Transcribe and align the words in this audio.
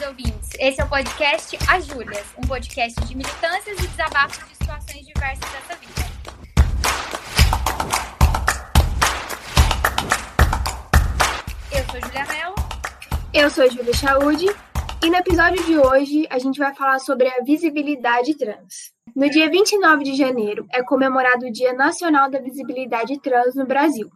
queridos 0.00 0.06
ouvintes. 0.06 0.50
Esse 0.58 0.80
é 0.80 0.84
o 0.84 0.88
podcast 0.88 1.58
As 1.68 1.86
Júlias, 1.86 2.26
um 2.38 2.46
podcast 2.46 2.98
de 3.04 3.16
militâncias 3.16 3.78
e 3.78 3.86
desabafos 3.86 4.38
de 4.48 4.56
situações 4.56 5.06
diversas 5.06 5.50
dessa 5.52 5.76
vida. 5.76 6.00
Eu 11.72 11.84
sou 11.84 12.00
Julia 12.00 12.26
Mello. 12.26 12.54
Eu 13.32 13.50
sou 13.50 13.70
Júlia 13.70 13.94
Chaude. 13.94 14.46
E 15.02 15.08
no 15.08 15.16
episódio 15.16 15.64
de 15.64 15.78
hoje 15.78 16.26
a 16.30 16.38
gente 16.38 16.58
vai 16.58 16.74
falar 16.74 16.98
sobre 16.98 17.28
a 17.28 17.42
visibilidade 17.42 18.36
trans. 18.36 18.92
No 19.14 19.28
dia 19.28 19.50
29 19.50 20.04
de 20.04 20.14
janeiro 20.14 20.66
é 20.72 20.82
comemorado 20.82 21.46
o 21.46 21.52
Dia 21.52 21.72
Nacional 21.72 22.30
da 22.30 22.38
Visibilidade 22.38 23.18
Trans 23.20 23.54
no 23.54 23.66
Brasil. 23.66 24.10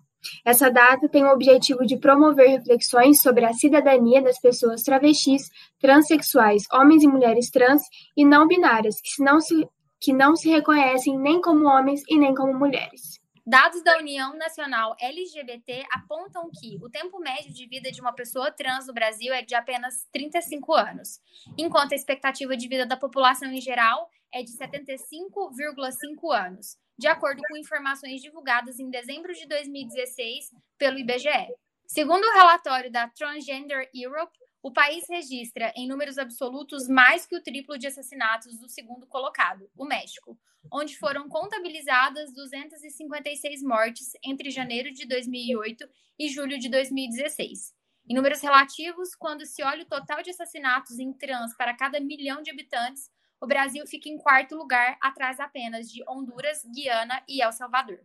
Essa 0.45 0.71
data 0.71 1.09
tem 1.09 1.25
o 1.25 1.33
objetivo 1.33 1.85
de 1.87 1.97
promover 1.97 2.49
reflexões 2.49 3.21
sobre 3.21 3.45
a 3.45 3.53
cidadania 3.53 4.23
das 4.23 4.39
pessoas 4.41 4.83
travestis, 4.83 5.51
transexuais, 5.81 6.65
homens 6.73 7.03
e 7.03 7.09
mulheres 7.09 7.51
trans 7.51 7.83
e 8.17 8.25
não 8.25 8.47
binárias, 8.47 8.97
que 9.01 9.23
não 9.23 9.41
se, 9.41 9.67
que 10.01 10.13
não 10.13 10.37
se 10.37 10.51
reconhecem 10.51 11.19
nem 11.19 11.41
como 11.41 11.67
homens 11.67 12.03
e 12.09 12.19
nem 12.19 12.35
como 12.35 12.59
mulheres. 12.59 13.23
Dados 13.47 13.83
da 13.83 13.99
União 13.99 14.35
Nacional 14.39 14.97
LGBT 14.99 15.85
apontam 15.91 16.51
que 16.51 16.79
o 16.83 16.89
tempo 16.89 17.19
médio 17.19 17.53
de 17.53 17.67
vida 17.69 17.93
de 17.93 18.01
uma 18.01 18.15
pessoa 18.15 18.51
trans 18.51 18.87
no 18.87 18.95
Brasil 18.95 19.35
é 19.35 19.43
de 19.43 19.55
apenas 19.55 20.07
35 20.13 20.73
anos, 20.73 21.21
enquanto 21.59 21.93
a 21.93 21.95
expectativa 21.95 22.57
de 22.57 22.67
vida 22.67 22.87
da 22.87 22.97
população 22.97 23.51
em 23.51 23.61
geral 23.61 24.09
é 24.33 24.43
de 24.43 24.51
75,5 24.57 26.35
anos 26.35 26.79
de 26.99 27.07
acordo 27.07 27.43
com 27.49 27.57
informações 27.57 28.21
divulgadas 28.23 28.79
em 28.79 28.91
dezembro 28.91 29.33
de 29.33 29.47
2016 29.47 30.51
pelo 30.79 30.99
IBGE. 30.99 31.55
Segundo 31.87 32.25
o 32.25 32.33
relatório 32.33 32.91
da 32.91 33.09
Transgender 33.09 33.91
Europe, 33.95 34.39
o 34.63 34.73
país 34.73 35.05
registra, 35.09 35.73
em 35.77 35.87
números 35.87 36.17
absolutos, 36.17 36.89
mais 36.89 37.27
que 37.27 37.37
o 37.37 37.43
triplo 37.43 37.77
de 37.79 37.87
assassinatos 37.87 38.59
do 38.59 38.69
segundo 38.69 39.07
colocado, 39.07 39.71
o 39.77 39.85
México, 39.85 40.39
onde 40.73 40.97
foram 40.97 41.29
contabilizadas 41.29 42.33
256 42.33 43.63
mortes 43.63 44.13
entre 44.25 44.51
janeiro 44.51 44.91
de 44.91 45.07
2008 45.07 45.87
e 46.19 46.29
julho 46.31 46.59
de 46.59 46.71
2016. 46.71 47.75
Em 48.09 48.15
números 48.15 48.41
relativos, 48.41 49.15
quando 49.15 49.45
se 49.45 49.63
olha 49.63 49.83
o 49.83 49.89
total 49.89 50.23
de 50.23 50.31
assassinatos 50.31 50.99
em 50.99 51.13
trans 51.13 51.55
para 51.57 51.77
cada 51.77 52.01
milhão 52.01 52.43
de 52.43 52.51
habitantes, 52.51 53.11
o 53.45 53.47
Brasil 53.47 53.87
fica 53.87 54.09
em 54.09 54.17
quarto 54.17 54.57
lugar, 54.57 54.97
atrás 55.03 55.39
apenas 55.39 55.91
de 55.91 56.03
Honduras, 56.09 56.65
Guiana 56.75 57.23
e 57.29 57.43
El 57.43 57.53
Salvador. 57.53 58.01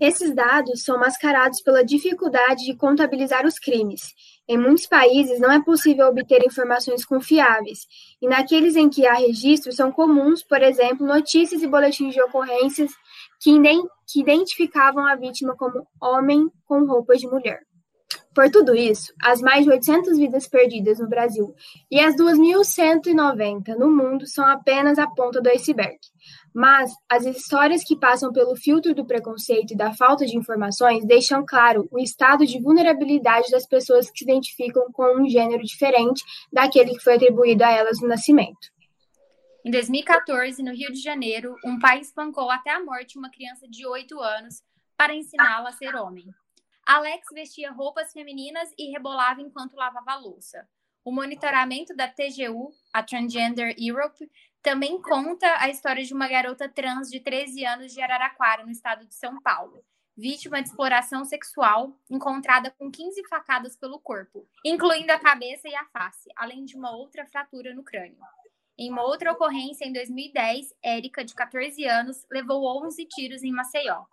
Esses 0.00 0.34
dados 0.34 0.82
são 0.82 0.98
mascarados 0.98 1.62
pela 1.62 1.84
dificuldade 1.84 2.64
de 2.64 2.74
contabilizar 2.74 3.46
os 3.46 3.56
crimes. 3.56 4.12
Em 4.48 4.58
muitos 4.58 4.86
países, 4.86 5.38
não 5.38 5.52
é 5.52 5.62
possível 5.62 6.08
obter 6.08 6.44
informações 6.44 7.04
confiáveis, 7.04 7.86
e 8.20 8.26
naqueles 8.26 8.74
em 8.74 8.90
que 8.90 9.06
há 9.06 9.14
registros 9.14 9.76
são 9.76 9.92
comuns, 9.92 10.42
por 10.42 10.60
exemplo, 10.60 11.06
notícias 11.06 11.62
e 11.62 11.66
boletins 11.68 12.12
de 12.12 12.20
ocorrências 12.20 12.90
que, 13.40 13.52
que 14.08 14.20
identificavam 14.20 15.06
a 15.06 15.14
vítima 15.14 15.54
como 15.56 15.86
homem 16.02 16.50
com 16.66 16.84
roupas 16.84 17.20
de 17.20 17.28
mulher. 17.28 17.67
Por 18.38 18.48
tudo 18.52 18.72
isso, 18.72 19.12
as 19.20 19.40
mais 19.40 19.64
de 19.64 19.70
800 19.72 20.16
vidas 20.16 20.46
perdidas 20.46 21.00
no 21.00 21.08
Brasil 21.08 21.56
e 21.90 21.98
as 21.98 22.14
2.190 22.14 23.74
no 23.76 23.90
mundo 23.90 24.28
são 24.28 24.46
apenas 24.46 24.96
a 24.96 25.08
ponta 25.08 25.40
do 25.40 25.48
iceberg. 25.48 25.98
Mas 26.54 26.92
as 27.08 27.26
histórias 27.26 27.82
que 27.82 27.98
passam 27.98 28.32
pelo 28.32 28.54
filtro 28.54 28.94
do 28.94 29.04
preconceito 29.04 29.72
e 29.72 29.76
da 29.76 29.92
falta 29.92 30.24
de 30.24 30.36
informações 30.36 31.04
deixam 31.04 31.44
claro 31.44 31.88
o 31.90 31.98
estado 31.98 32.46
de 32.46 32.62
vulnerabilidade 32.62 33.50
das 33.50 33.66
pessoas 33.66 34.08
que 34.08 34.18
se 34.18 34.24
identificam 34.24 34.86
com 34.92 35.20
um 35.20 35.28
gênero 35.28 35.64
diferente 35.64 36.22
daquele 36.52 36.94
que 36.94 37.02
foi 37.02 37.16
atribuído 37.16 37.64
a 37.64 37.72
elas 37.72 38.00
no 38.00 38.06
nascimento. 38.06 38.70
Em 39.64 39.70
2014, 39.72 40.62
no 40.62 40.70
Rio 40.70 40.92
de 40.92 41.02
Janeiro, 41.02 41.56
um 41.64 41.76
pai 41.76 41.98
espancou 41.98 42.52
até 42.52 42.70
a 42.70 42.84
morte 42.84 43.18
uma 43.18 43.32
criança 43.32 43.66
de 43.68 43.84
8 43.84 44.16
anos 44.20 44.62
para 44.96 45.12
ensiná-la 45.12 45.70
a 45.70 45.72
ser 45.72 45.96
homem. 45.96 46.32
Alex 46.88 47.26
vestia 47.34 47.70
roupas 47.70 48.14
femininas 48.14 48.72
e 48.78 48.90
rebolava 48.90 49.42
enquanto 49.42 49.76
lavava 49.76 50.14
louça. 50.14 50.66
O 51.04 51.12
monitoramento 51.12 51.94
da 51.94 52.08
TGU, 52.08 52.72
a 52.90 53.02
Transgender 53.02 53.74
Europe, 53.78 54.26
também 54.62 54.98
conta 55.02 55.54
a 55.58 55.68
história 55.68 56.02
de 56.02 56.14
uma 56.14 56.26
garota 56.26 56.66
trans 56.66 57.10
de 57.10 57.20
13 57.20 57.62
anos 57.66 57.92
de 57.92 58.00
Araraquara, 58.00 58.64
no 58.64 58.70
estado 58.70 59.04
de 59.04 59.14
São 59.14 59.38
Paulo, 59.42 59.84
vítima 60.16 60.62
de 60.62 60.70
exploração 60.70 61.26
sexual, 61.26 61.94
encontrada 62.08 62.70
com 62.70 62.90
15 62.90 63.22
facadas 63.28 63.76
pelo 63.76 64.00
corpo, 64.00 64.48
incluindo 64.64 65.12
a 65.12 65.18
cabeça 65.18 65.68
e 65.68 65.74
a 65.74 65.84
face, 65.84 66.30
além 66.34 66.64
de 66.64 66.74
uma 66.74 66.96
outra 66.96 67.26
fratura 67.26 67.74
no 67.74 67.84
crânio. 67.84 68.16
Em 68.78 68.90
uma 68.90 69.02
outra 69.02 69.32
ocorrência, 69.32 69.84
em 69.84 69.92
2010, 69.92 70.74
Érica, 70.82 71.22
de 71.22 71.34
14 71.34 71.84
anos, 71.84 72.24
levou 72.30 72.64
11 72.86 73.04
tiros 73.04 73.42
em 73.42 73.52
Maceió. 73.52 74.06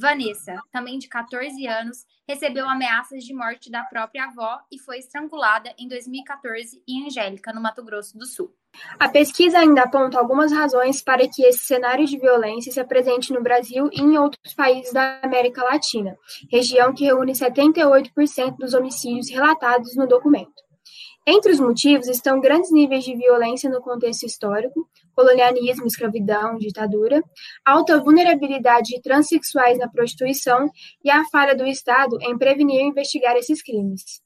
Vanessa, 0.00 0.56
também 0.72 0.98
de 0.98 1.08
14 1.08 1.66
anos, 1.66 2.06
recebeu 2.26 2.66
ameaças 2.66 3.22
de 3.22 3.34
morte 3.34 3.70
da 3.70 3.84
própria 3.84 4.24
avó 4.24 4.58
e 4.72 4.78
foi 4.78 4.98
estrangulada 4.98 5.74
em 5.78 5.86
2014 5.86 6.82
em 6.88 7.06
Angélica, 7.06 7.52
no 7.52 7.60
Mato 7.60 7.84
Grosso 7.84 8.16
do 8.16 8.26
Sul. 8.26 8.54
A 8.98 9.08
pesquisa 9.08 9.58
ainda 9.58 9.82
aponta 9.82 10.18
algumas 10.18 10.52
razões 10.52 11.02
para 11.02 11.28
que 11.28 11.42
esse 11.42 11.66
cenário 11.66 12.06
de 12.06 12.16
violência 12.16 12.72
se 12.72 12.80
apresente 12.80 13.32
no 13.32 13.42
Brasil 13.42 13.90
e 13.92 14.00
em 14.00 14.16
outros 14.16 14.54
países 14.54 14.92
da 14.92 15.20
América 15.22 15.62
Latina, 15.62 16.16
região 16.50 16.94
que 16.94 17.04
reúne 17.04 17.32
78% 17.32 18.56
dos 18.56 18.72
homicídios 18.72 19.28
relatados 19.28 19.94
no 19.96 20.06
documento. 20.06 20.62
Entre 21.26 21.52
os 21.52 21.60
motivos 21.60 22.08
estão 22.08 22.40
grandes 22.40 22.72
níveis 22.72 23.04
de 23.04 23.14
violência 23.14 23.68
no 23.68 23.82
contexto 23.82 24.24
histórico, 24.24 24.88
colonialismo, 25.14 25.86
escravidão, 25.86 26.56
ditadura, 26.56 27.22
alta 27.64 27.98
vulnerabilidade 28.00 28.94
de 28.94 29.02
transexuais 29.02 29.78
na 29.78 29.88
prostituição 29.88 30.70
e 31.04 31.10
a 31.10 31.24
falha 31.26 31.54
do 31.54 31.66
Estado 31.66 32.18
em 32.22 32.36
prevenir 32.36 32.80
e 32.80 32.88
investigar 32.88 33.36
esses 33.36 33.62
crimes. 33.62 34.22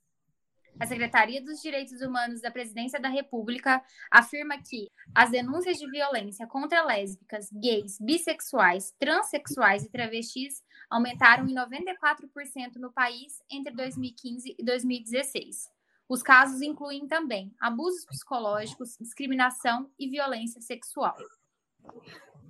A 0.78 0.86
Secretaria 0.86 1.40
dos 1.40 1.62
Direitos 1.62 2.00
Humanos 2.00 2.40
da 2.40 2.50
Presidência 2.50 3.00
da 3.00 3.08
República 3.08 3.80
afirma 4.10 4.58
que 4.58 4.90
as 5.14 5.30
denúncias 5.30 5.78
de 5.78 5.88
violência 5.88 6.48
contra 6.48 6.84
lésbicas, 6.84 7.48
gays, 7.52 7.96
bissexuais, 8.00 8.92
transexuais 8.98 9.84
e 9.84 9.90
travestis 9.90 10.64
aumentaram 10.90 11.46
em 11.46 11.54
94% 11.54 12.76
no 12.76 12.92
país 12.92 13.34
entre 13.50 13.72
2015 13.72 14.56
e 14.58 14.64
2016. 14.64 15.73
Os 16.08 16.22
casos 16.22 16.60
incluem 16.60 17.06
também 17.06 17.54
abusos 17.60 18.04
psicológicos, 18.04 18.96
discriminação 19.00 19.90
e 19.98 20.08
violência 20.08 20.60
sexual. 20.60 21.16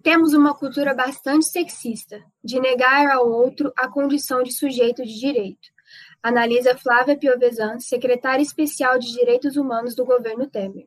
Temos 0.02 0.34
uma 0.34 0.54
cultura 0.54 0.94
bastante 0.94 1.46
sexista, 1.46 2.22
de 2.42 2.60
negar 2.60 3.10
ao 3.10 3.30
outro 3.30 3.72
a 3.76 3.88
condição 3.88 4.42
de 4.42 4.52
sujeito 4.52 5.02
de 5.04 5.18
direito, 5.18 5.68
analisa 6.22 6.76
Flávia 6.76 7.16
Piovesan, 7.16 7.78
secretária 7.78 8.42
especial 8.42 8.98
de 8.98 9.12
Direitos 9.12 9.56
Humanos 9.56 9.94
do 9.94 10.04
governo 10.04 10.46
Temer. 10.46 10.86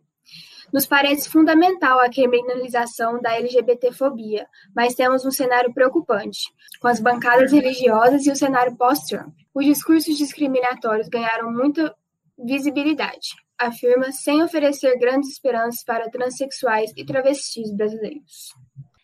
Nos 0.73 0.85
parece 0.85 1.29
fundamental 1.29 1.99
a 1.99 2.09
criminalização 2.09 3.21
da 3.21 3.35
LGBTfobia, 3.35 4.45
mas 4.75 4.95
temos 4.95 5.25
um 5.25 5.31
cenário 5.31 5.73
preocupante, 5.73 6.41
com 6.81 6.87
as 6.87 6.99
bancadas 6.99 7.51
religiosas 7.51 8.25
e 8.25 8.31
o 8.31 8.35
cenário 8.35 8.75
pós-Trump. 8.75 9.33
Os 9.53 9.65
discursos 9.65 10.17
discriminatórios 10.17 11.07
ganharam 11.07 11.51
muita 11.51 11.95
visibilidade, 12.37 13.35
afirma 13.57 14.11
sem 14.11 14.43
oferecer 14.43 14.97
grandes 14.97 15.31
esperanças 15.31 15.83
para 15.83 16.09
transexuais 16.09 16.91
e 16.95 17.05
travestis 17.05 17.75
brasileiros. 17.75 18.53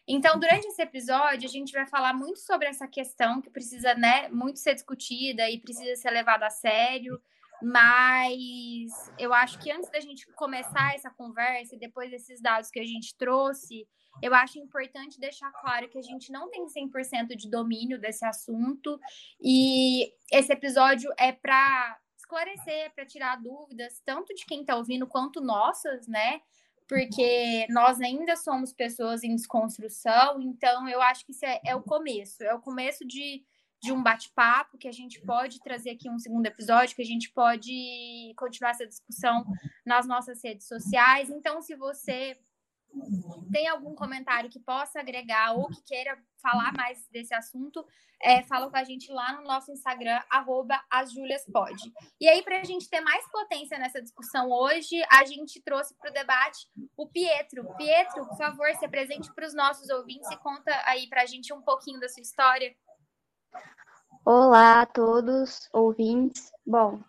Então, 0.07 0.37
durante 0.37 0.67
esse 0.67 0.81
episódio, 0.81 1.47
a 1.47 1.51
gente 1.51 1.71
vai 1.71 1.87
falar 1.87 2.13
muito 2.13 2.39
sobre 2.39 2.67
essa 2.67 2.87
questão 2.87 3.41
que 3.41 3.49
precisa, 3.49 3.95
né, 3.95 4.27
muito 4.29 4.59
ser 4.59 4.73
discutida 4.73 5.49
e 5.49 5.59
precisa 5.59 5.95
ser 5.95 6.11
levada 6.11 6.45
a 6.45 6.49
sério. 6.49 7.19
Mas 7.61 8.91
eu 9.17 9.33
acho 9.33 9.57
que 9.59 9.71
antes 9.71 9.89
da 9.89 10.01
gente 10.01 10.27
começar 10.33 10.93
essa 10.93 11.09
conversa, 11.09 11.75
e 11.75 11.79
depois 11.79 12.11
desses 12.11 12.41
dados 12.41 12.69
que 12.69 12.79
a 12.79 12.85
gente 12.85 13.15
trouxe, 13.17 13.87
eu 14.21 14.33
acho 14.35 14.59
importante 14.59 15.17
deixar 15.17 15.49
claro 15.53 15.89
que 15.89 15.97
a 15.97 16.01
gente 16.01 16.29
não 16.31 16.49
tem 16.49 16.65
100% 16.65 17.35
de 17.37 17.49
domínio 17.49 17.99
desse 17.99 18.25
assunto. 18.25 18.99
E 19.41 20.11
esse 20.31 20.51
episódio 20.51 21.09
é 21.17 21.31
para 21.31 21.97
esclarecer, 22.23 22.93
para 22.95 23.05
tirar 23.05 23.41
dúvidas, 23.41 24.01
tanto 24.05 24.33
de 24.33 24.45
quem 24.45 24.61
está 24.61 24.75
ouvindo 24.75 25.05
quanto 25.05 25.41
nossas, 25.41 26.07
né? 26.07 26.41
Porque 26.87 27.65
nós 27.69 28.01
ainda 28.01 28.35
somos 28.35 28.73
pessoas 28.73 29.23
em 29.23 29.35
desconstrução, 29.35 30.41
então 30.41 30.87
eu 30.89 31.01
acho 31.01 31.25
que 31.25 31.31
isso 31.31 31.45
é, 31.45 31.61
é 31.65 31.75
o 31.75 31.81
começo, 31.81 32.43
é 32.43 32.53
o 32.53 32.59
começo 32.59 33.05
de, 33.05 33.43
de 33.81 33.91
um 33.91 34.01
bate-papo 34.01 34.77
que 34.77 34.87
a 34.87 34.91
gente 34.91 35.21
pode 35.21 35.59
trazer 35.59 35.91
aqui 35.91 36.09
um 36.09 36.19
segundo 36.19 36.45
episódio, 36.45 36.95
que 36.95 37.01
a 37.01 37.05
gente 37.05 37.31
pode 37.31 38.33
continuar 38.35 38.71
essa 38.71 38.87
discussão 38.87 39.45
nas 39.85 40.05
nossas 40.05 40.43
redes 40.43 40.67
sociais. 40.67 41.29
Então, 41.29 41.61
se 41.61 41.75
você 41.75 42.37
tem 43.51 43.67
algum 43.67 43.95
comentário 43.95 44.49
que 44.49 44.59
possa 44.59 44.99
agregar 44.99 45.53
ou 45.53 45.67
que 45.69 45.81
queira 45.83 46.17
falar 46.41 46.73
mais 46.73 47.07
desse 47.09 47.33
assunto, 47.33 47.85
é, 48.21 48.43
fala 48.43 48.69
com 48.69 48.77
a 48.77 48.83
gente 48.83 49.11
lá 49.11 49.33
no 49.33 49.43
nosso 49.43 49.71
Instagram, 49.71 50.19
arroba 50.29 50.81
asjuliaspod. 50.89 51.77
E 52.19 52.27
aí, 52.27 52.41
para 52.41 52.61
a 52.61 52.63
gente 52.63 52.89
ter 52.89 53.01
mais 53.01 53.29
potência 53.31 53.77
nessa 53.77 54.01
discussão 54.01 54.49
hoje, 54.49 55.01
a 55.11 55.25
gente 55.25 55.61
trouxe 55.61 55.95
para 55.95 56.09
o 56.09 56.13
debate 56.13 56.67
o 56.97 57.07
Pietro. 57.07 57.75
Pietro, 57.75 58.25
por 58.27 58.37
favor, 58.37 58.73
se 58.75 58.85
apresente 58.85 59.33
para 59.33 59.45
os 59.45 59.53
nossos 59.53 59.89
ouvintes 59.89 60.29
e 60.31 60.37
conta 60.37 60.71
aí 60.85 61.07
para 61.07 61.23
a 61.23 61.25
gente 61.25 61.53
um 61.53 61.61
pouquinho 61.61 61.99
da 61.99 62.09
sua 62.09 62.21
história. 62.21 62.73
Olá 64.25 64.81
a 64.81 64.85
todos 64.85 65.69
ouvintes. 65.73 66.51
Bom, 66.65 67.01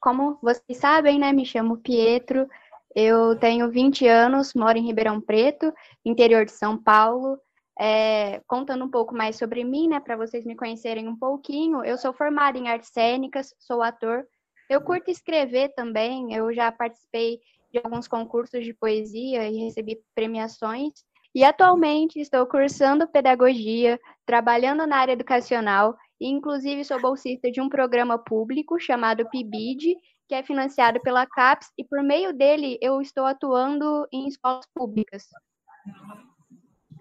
como 0.00 0.38
vocês 0.40 0.78
sabem, 0.78 1.18
né, 1.18 1.32
me 1.32 1.44
chamo 1.44 1.78
Pietro, 1.78 2.48
eu 2.94 3.36
tenho 3.36 3.70
20 3.70 4.06
anos, 4.06 4.54
moro 4.54 4.76
em 4.76 4.86
Ribeirão 4.86 5.20
Preto, 5.20 5.72
interior 6.04 6.44
de 6.44 6.52
São 6.52 6.76
Paulo. 6.76 7.38
É, 7.78 8.40
contando 8.46 8.84
um 8.84 8.90
pouco 8.90 9.14
mais 9.14 9.36
sobre 9.36 9.64
mim, 9.64 9.88
né, 9.88 10.00
para 10.00 10.16
vocês 10.16 10.44
me 10.44 10.54
conhecerem 10.54 11.08
um 11.08 11.16
pouquinho, 11.16 11.82
eu 11.82 11.96
sou 11.96 12.12
formada 12.12 12.58
em 12.58 12.68
artes 12.68 12.90
cênicas, 12.92 13.54
sou 13.58 13.82
ator. 13.82 14.26
Eu 14.68 14.82
curto 14.82 15.10
escrever 15.10 15.72
também, 15.74 16.34
eu 16.34 16.52
já 16.52 16.70
participei 16.70 17.40
de 17.72 17.80
alguns 17.82 18.06
concursos 18.06 18.64
de 18.64 18.74
poesia 18.74 19.48
e 19.48 19.64
recebi 19.64 19.98
premiações. 20.14 20.92
E 21.34 21.44
atualmente 21.44 22.20
estou 22.20 22.44
cursando 22.46 23.08
pedagogia, 23.08 23.98
trabalhando 24.26 24.86
na 24.86 24.96
área 24.96 25.12
educacional 25.12 25.96
e 26.20 26.28
inclusive 26.28 26.84
sou 26.84 27.00
bolsista 27.00 27.50
de 27.50 27.60
um 27.60 27.68
programa 27.68 28.18
público 28.18 28.78
chamado 28.78 29.28
PIBID, 29.30 29.96
que 30.30 30.34
é 30.36 30.44
financiado 30.44 31.00
pela 31.00 31.26
CAPES, 31.26 31.72
e 31.76 31.84
por 31.84 32.04
meio 32.04 32.32
dele 32.32 32.78
eu 32.80 33.00
estou 33.02 33.26
atuando 33.26 34.06
em 34.12 34.28
escolas 34.28 34.64
públicas. 34.72 35.26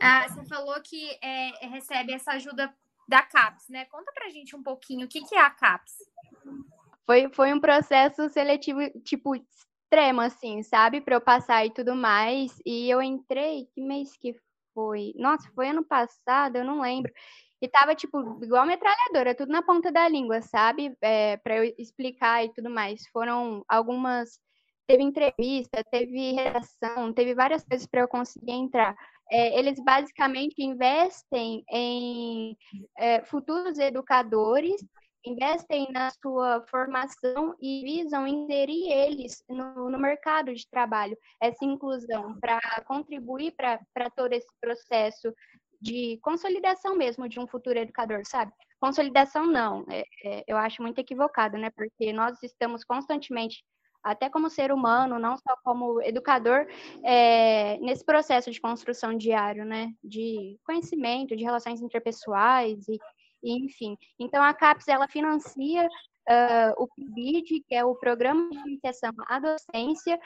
Ah, 0.01 0.27
você 0.27 0.43
falou 0.45 0.73
que 0.81 1.15
é, 1.21 1.67
recebe 1.67 2.11
essa 2.11 2.31
ajuda 2.31 2.73
da 3.07 3.21
CAPES, 3.21 3.69
né? 3.69 3.85
Conta 3.85 4.11
pra 4.15 4.29
gente 4.29 4.55
um 4.55 4.63
pouquinho 4.63 5.05
o 5.05 5.07
que, 5.07 5.23
que 5.23 5.35
é 5.35 5.41
a 5.41 5.51
CAPES. 5.51 5.93
Foi, 7.05 7.29
foi 7.31 7.53
um 7.53 7.59
processo 7.59 8.27
seletivo, 8.29 8.79
tipo, 9.03 9.35
extremo, 9.35 10.21
assim, 10.21 10.63
sabe? 10.63 10.99
Para 10.99 11.13
eu 11.13 11.21
passar 11.21 11.63
e 11.63 11.71
tudo 11.71 11.95
mais. 11.95 12.59
E 12.65 12.89
eu 12.89 12.99
entrei, 12.99 13.67
que 13.75 13.79
mês 13.79 14.17
que 14.17 14.33
foi? 14.73 15.13
Nossa, 15.15 15.47
foi 15.53 15.69
ano 15.69 15.85
passado, 15.85 16.55
eu 16.55 16.65
não 16.65 16.81
lembro. 16.81 17.13
E 17.61 17.67
tava, 17.67 17.94
tipo, 17.94 18.44
igual 18.44 18.65
metralhadora, 18.65 19.35
tudo 19.35 19.51
na 19.51 19.61
ponta 19.61 19.91
da 19.91 20.07
língua, 20.07 20.41
sabe? 20.41 20.95
É, 21.01 21.38
para 21.38 21.57
eu 21.57 21.73
explicar 21.77 22.44
e 22.45 22.53
tudo 22.53 22.69
mais. 22.69 23.06
Foram 23.11 23.63
algumas. 23.67 24.39
Teve 24.88 25.03
entrevista, 25.03 25.83
teve 25.91 26.31
redação, 26.31 27.13
teve 27.13 27.35
várias 27.35 27.63
coisas 27.63 27.85
para 27.85 28.01
eu 28.01 28.07
conseguir 28.07 28.53
entrar. 28.53 28.95
É, 29.31 29.59
eles 29.59 29.79
basicamente 29.83 30.56
investem 30.63 31.63
em 31.71 32.57
é, 32.97 33.23
futuros 33.25 33.77
educadores, 33.77 34.81
investem 35.23 35.88
na 35.91 36.09
sua 36.09 36.65
formação 36.71 37.56
e 37.61 37.83
visam 37.83 38.25
inserir 38.25 38.91
eles 38.91 39.44
no, 39.47 39.91
no 39.91 40.00
mercado 40.00 40.53
de 40.53 40.67
trabalho, 40.69 41.15
essa 41.39 41.63
inclusão, 41.63 42.39
para 42.39 42.59
contribuir 42.88 43.53
para 43.56 44.09
todo 44.15 44.33
esse 44.33 44.50
processo 44.59 45.31
de 45.81 46.19
consolidação 46.21 46.95
mesmo 46.95 47.27
de 47.27 47.39
um 47.39 47.47
futuro 47.47 47.79
educador, 47.79 48.21
sabe? 48.25 48.51
Consolidação 48.79 49.45
não, 49.45 49.85
é, 49.89 50.03
é, 50.23 50.43
eu 50.47 50.57
acho 50.57 50.81
muito 50.81 50.99
equivocado, 50.99 51.57
né? 51.57 51.69
Porque 51.69 52.13
nós 52.13 52.41
estamos 52.43 52.83
constantemente, 52.83 53.63
até 54.03 54.29
como 54.29 54.49
ser 54.49 54.71
humano, 54.71 55.19
não 55.19 55.37
só 55.37 55.55
como 55.63 56.01
educador, 56.01 56.65
é, 57.03 57.77
nesse 57.79 58.05
processo 58.05 58.51
de 58.51 58.61
construção 58.61 59.17
diário, 59.17 59.65
né? 59.65 59.91
De 60.03 60.57
conhecimento, 60.63 61.35
de 61.35 61.43
relações 61.43 61.81
interpessoais 61.81 62.87
e, 62.87 62.97
e 63.43 63.65
enfim. 63.65 63.97
Então 64.17 64.41
a 64.43 64.53
CAPES 64.53 64.87
ela 64.87 65.07
financia 65.07 65.87
uh, 66.29 66.83
o 66.83 66.87
PIBID, 66.87 67.63
que 67.67 67.75
é 67.75 67.83
o 67.83 67.95
Programa 67.95 68.49
de 68.49 68.57
Iniciação 68.59 69.11
à 69.27 69.39
Docência, 69.39 70.19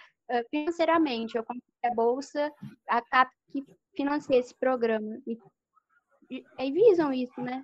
financeiramente. 0.49 1.37
Eu 1.37 1.43
comprei 1.43 1.63
a 1.85 1.93
bolsa, 1.93 2.51
a 2.87 3.01
CAPES 3.01 3.35
que 3.51 3.63
financia 3.95 4.37
esse 4.37 4.53
programa. 4.55 5.19
E, 5.27 5.37
e, 6.29 6.43
e 6.59 6.71
visam 6.71 7.13
isso, 7.13 7.39
né? 7.41 7.63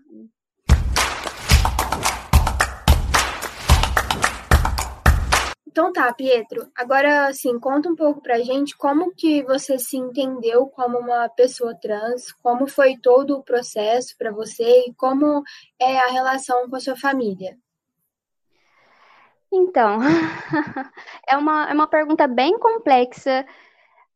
Então 5.80 5.94
tá, 5.94 6.12
Pietro. 6.14 6.70
Agora, 6.76 7.28
assim, 7.28 7.58
conta 7.58 7.90
um 7.90 7.96
pouco 7.96 8.22
pra 8.22 8.40
gente 8.40 8.76
como 8.76 9.14
que 9.16 9.44
você 9.44 9.80
se 9.80 9.96
entendeu 9.96 10.68
como 10.68 10.98
uma 10.98 11.30
pessoa 11.30 11.74
trans, 11.74 12.34
como 12.44 12.68
foi 12.68 12.98
todo 12.98 13.38
o 13.38 13.44
processo 13.44 14.14
para 14.18 14.32
você 14.32 14.88
e 14.88 14.94
como 14.96 15.42
é 15.80 15.98
a 16.00 16.08
relação 16.08 16.70
com 16.70 16.76
a 16.76 16.80
sua 16.82 16.98
família. 16.98 17.58
Então, 19.52 20.00
é 21.28 21.36
uma, 21.36 21.70
é 21.70 21.74
uma 21.74 21.88
pergunta 21.88 22.28
bem 22.28 22.58
complexa 22.60 23.46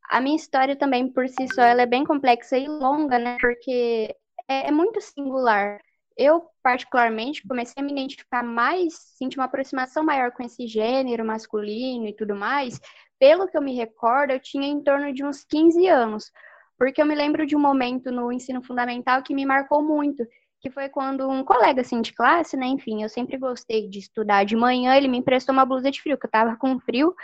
a 0.08 0.20
minha 0.20 0.36
história 0.36 0.76
também, 0.76 1.10
por 1.10 1.28
si 1.28 1.48
só, 1.54 1.62
ela 1.62 1.82
é 1.82 1.86
bem 1.86 2.04
complexa 2.04 2.56
e 2.56 2.68
longa, 2.68 3.18
né? 3.18 3.36
Porque 3.40 4.14
é, 4.48 4.68
é 4.68 4.70
muito 4.70 5.00
singular. 5.00 5.80
Eu, 6.16 6.44
particularmente, 6.62 7.46
comecei 7.46 7.74
a 7.76 7.82
me 7.82 7.92
identificar 7.92 8.42
mais, 8.42 8.94
sentir 9.18 9.38
uma 9.38 9.46
aproximação 9.46 10.04
maior 10.04 10.30
com 10.32 10.42
esse 10.44 10.66
gênero 10.66 11.24
masculino 11.24 12.06
e 12.06 12.14
tudo 12.14 12.36
mais. 12.36 12.80
Pelo 13.18 13.48
que 13.48 13.56
eu 13.56 13.62
me 13.62 13.74
recordo, 13.74 14.32
eu 14.32 14.40
tinha 14.40 14.68
em 14.68 14.82
torno 14.82 15.12
de 15.12 15.24
uns 15.24 15.44
15 15.44 15.86
anos. 15.88 16.30
Porque 16.78 17.00
eu 17.00 17.06
me 17.06 17.14
lembro 17.14 17.46
de 17.46 17.56
um 17.56 17.60
momento 17.60 18.12
no 18.12 18.30
ensino 18.30 18.62
fundamental 18.62 19.22
que 19.22 19.34
me 19.34 19.46
marcou 19.46 19.82
muito, 19.82 20.24
que 20.64 20.70
foi 20.70 20.88
quando 20.88 21.28
um 21.28 21.44
colega 21.44 21.82
assim 21.82 22.00
de 22.00 22.14
classe, 22.14 22.56
né, 22.56 22.64
enfim, 22.64 23.02
eu 23.02 23.08
sempre 23.10 23.36
gostei 23.36 23.86
de 23.86 23.98
estudar 23.98 24.44
de 24.44 24.56
manhã, 24.56 24.96
ele 24.96 25.08
me 25.08 25.18
emprestou 25.18 25.52
uma 25.52 25.66
blusa 25.66 25.90
de 25.90 26.00
frio, 26.00 26.16
que 26.16 26.24
eu 26.24 26.30
tava 26.30 26.56
com 26.56 26.80
frio, 26.80 27.14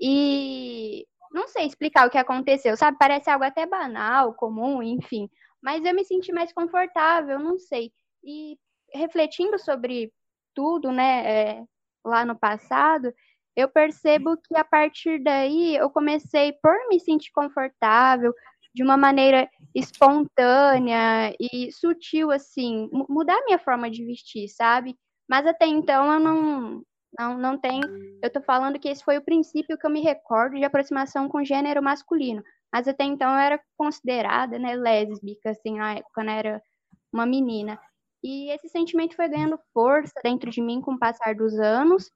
e 0.00 1.06
não 1.30 1.46
sei 1.46 1.66
explicar 1.66 2.06
o 2.06 2.10
que 2.10 2.16
aconteceu, 2.16 2.74
sabe? 2.74 2.96
Parece 2.98 3.28
algo 3.28 3.44
até 3.44 3.66
banal, 3.66 4.32
comum, 4.32 4.82
enfim. 4.82 5.28
Mas 5.60 5.84
eu 5.84 5.94
me 5.94 6.06
senti 6.06 6.32
mais 6.32 6.54
confortável, 6.54 7.38
não 7.38 7.58
sei. 7.58 7.92
E 8.24 8.58
refletindo 8.94 9.58
sobre 9.58 10.10
tudo, 10.54 10.90
né, 10.90 11.58
é, 11.58 11.64
lá 12.02 12.24
no 12.24 12.34
passado, 12.34 13.12
eu 13.54 13.68
percebo 13.68 14.38
que 14.38 14.56
a 14.56 14.64
partir 14.64 15.22
daí 15.22 15.76
eu 15.76 15.90
comecei 15.90 16.54
por 16.62 16.74
me 16.88 16.98
sentir 16.98 17.30
confortável, 17.30 18.32
de 18.76 18.82
uma 18.82 18.96
maneira 18.98 19.48
espontânea 19.74 21.34
e 21.40 21.72
sutil, 21.72 22.30
assim, 22.30 22.90
mudar 23.08 23.42
minha 23.46 23.58
forma 23.58 23.90
de 23.90 24.04
vestir, 24.04 24.50
sabe? 24.50 24.94
Mas 25.26 25.46
até 25.46 25.64
então 25.64 26.12
eu 26.12 26.20
não, 26.20 26.82
não, 27.18 27.38
não 27.38 27.58
tem. 27.58 27.80
Eu 28.22 28.30
tô 28.30 28.42
falando 28.42 28.78
que 28.78 28.90
esse 28.90 29.02
foi 29.02 29.16
o 29.16 29.24
princípio 29.24 29.78
que 29.78 29.86
eu 29.86 29.90
me 29.90 30.02
recordo 30.02 30.56
de 30.56 30.64
aproximação 30.64 31.26
com 31.26 31.42
gênero 31.42 31.82
masculino. 31.82 32.42
Mas 32.70 32.86
até 32.86 33.04
então 33.04 33.30
eu 33.30 33.38
era 33.38 33.58
considerada, 33.78 34.58
né, 34.58 34.76
lésbica, 34.76 35.52
assim, 35.52 35.78
na 35.78 35.94
época, 35.94 36.22
né, 36.22 36.38
era 36.38 36.62
uma 37.10 37.24
menina. 37.24 37.80
E 38.22 38.50
esse 38.50 38.68
sentimento 38.68 39.16
foi 39.16 39.26
ganhando 39.26 39.58
força 39.72 40.20
dentro 40.22 40.50
de 40.50 40.60
mim 40.60 40.82
com 40.82 40.92
o 40.92 40.98
passar 40.98 41.34
dos 41.34 41.58
anos, 41.58 42.10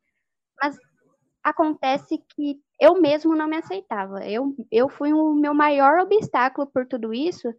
mas 0.63 0.77
acontece 1.43 2.23
que 2.37 2.61
eu 2.81 3.01
mesmo 3.01 3.37
não 3.37 3.47
me 3.47 3.59
aceitava. 3.59 4.27
Eu, 4.27 4.55
eu 4.71 4.89
fui 4.89 5.13
o 5.13 5.35
meu 5.35 5.53
maior 5.53 6.01
obstáculo 6.01 6.67
por 6.67 6.87
tudo 6.87 7.13
isso, 7.13 7.53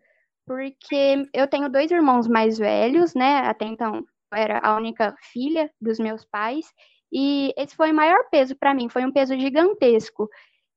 porque 0.45 1.29
eu 1.33 1.47
tenho 1.47 1.69
dois 1.69 1.91
irmãos 1.91 2.27
mais 2.27 2.57
velhos, 2.57 3.13
né? 3.13 3.39
Até 3.39 3.65
então 3.65 3.97
eu 3.97 4.03
era 4.37 4.59
a 4.63 4.75
única 4.75 5.15
filha 5.31 5.71
dos 5.79 5.99
meus 5.99 6.25
pais, 6.25 6.65
e 7.11 7.53
esse 7.57 7.75
foi 7.75 7.91
o 7.91 7.95
maior 7.95 8.29
peso 8.31 8.55
para 8.55 8.73
mim, 8.73 8.89
foi 8.89 9.05
um 9.05 9.11
peso 9.11 9.37
gigantesco. 9.37 10.29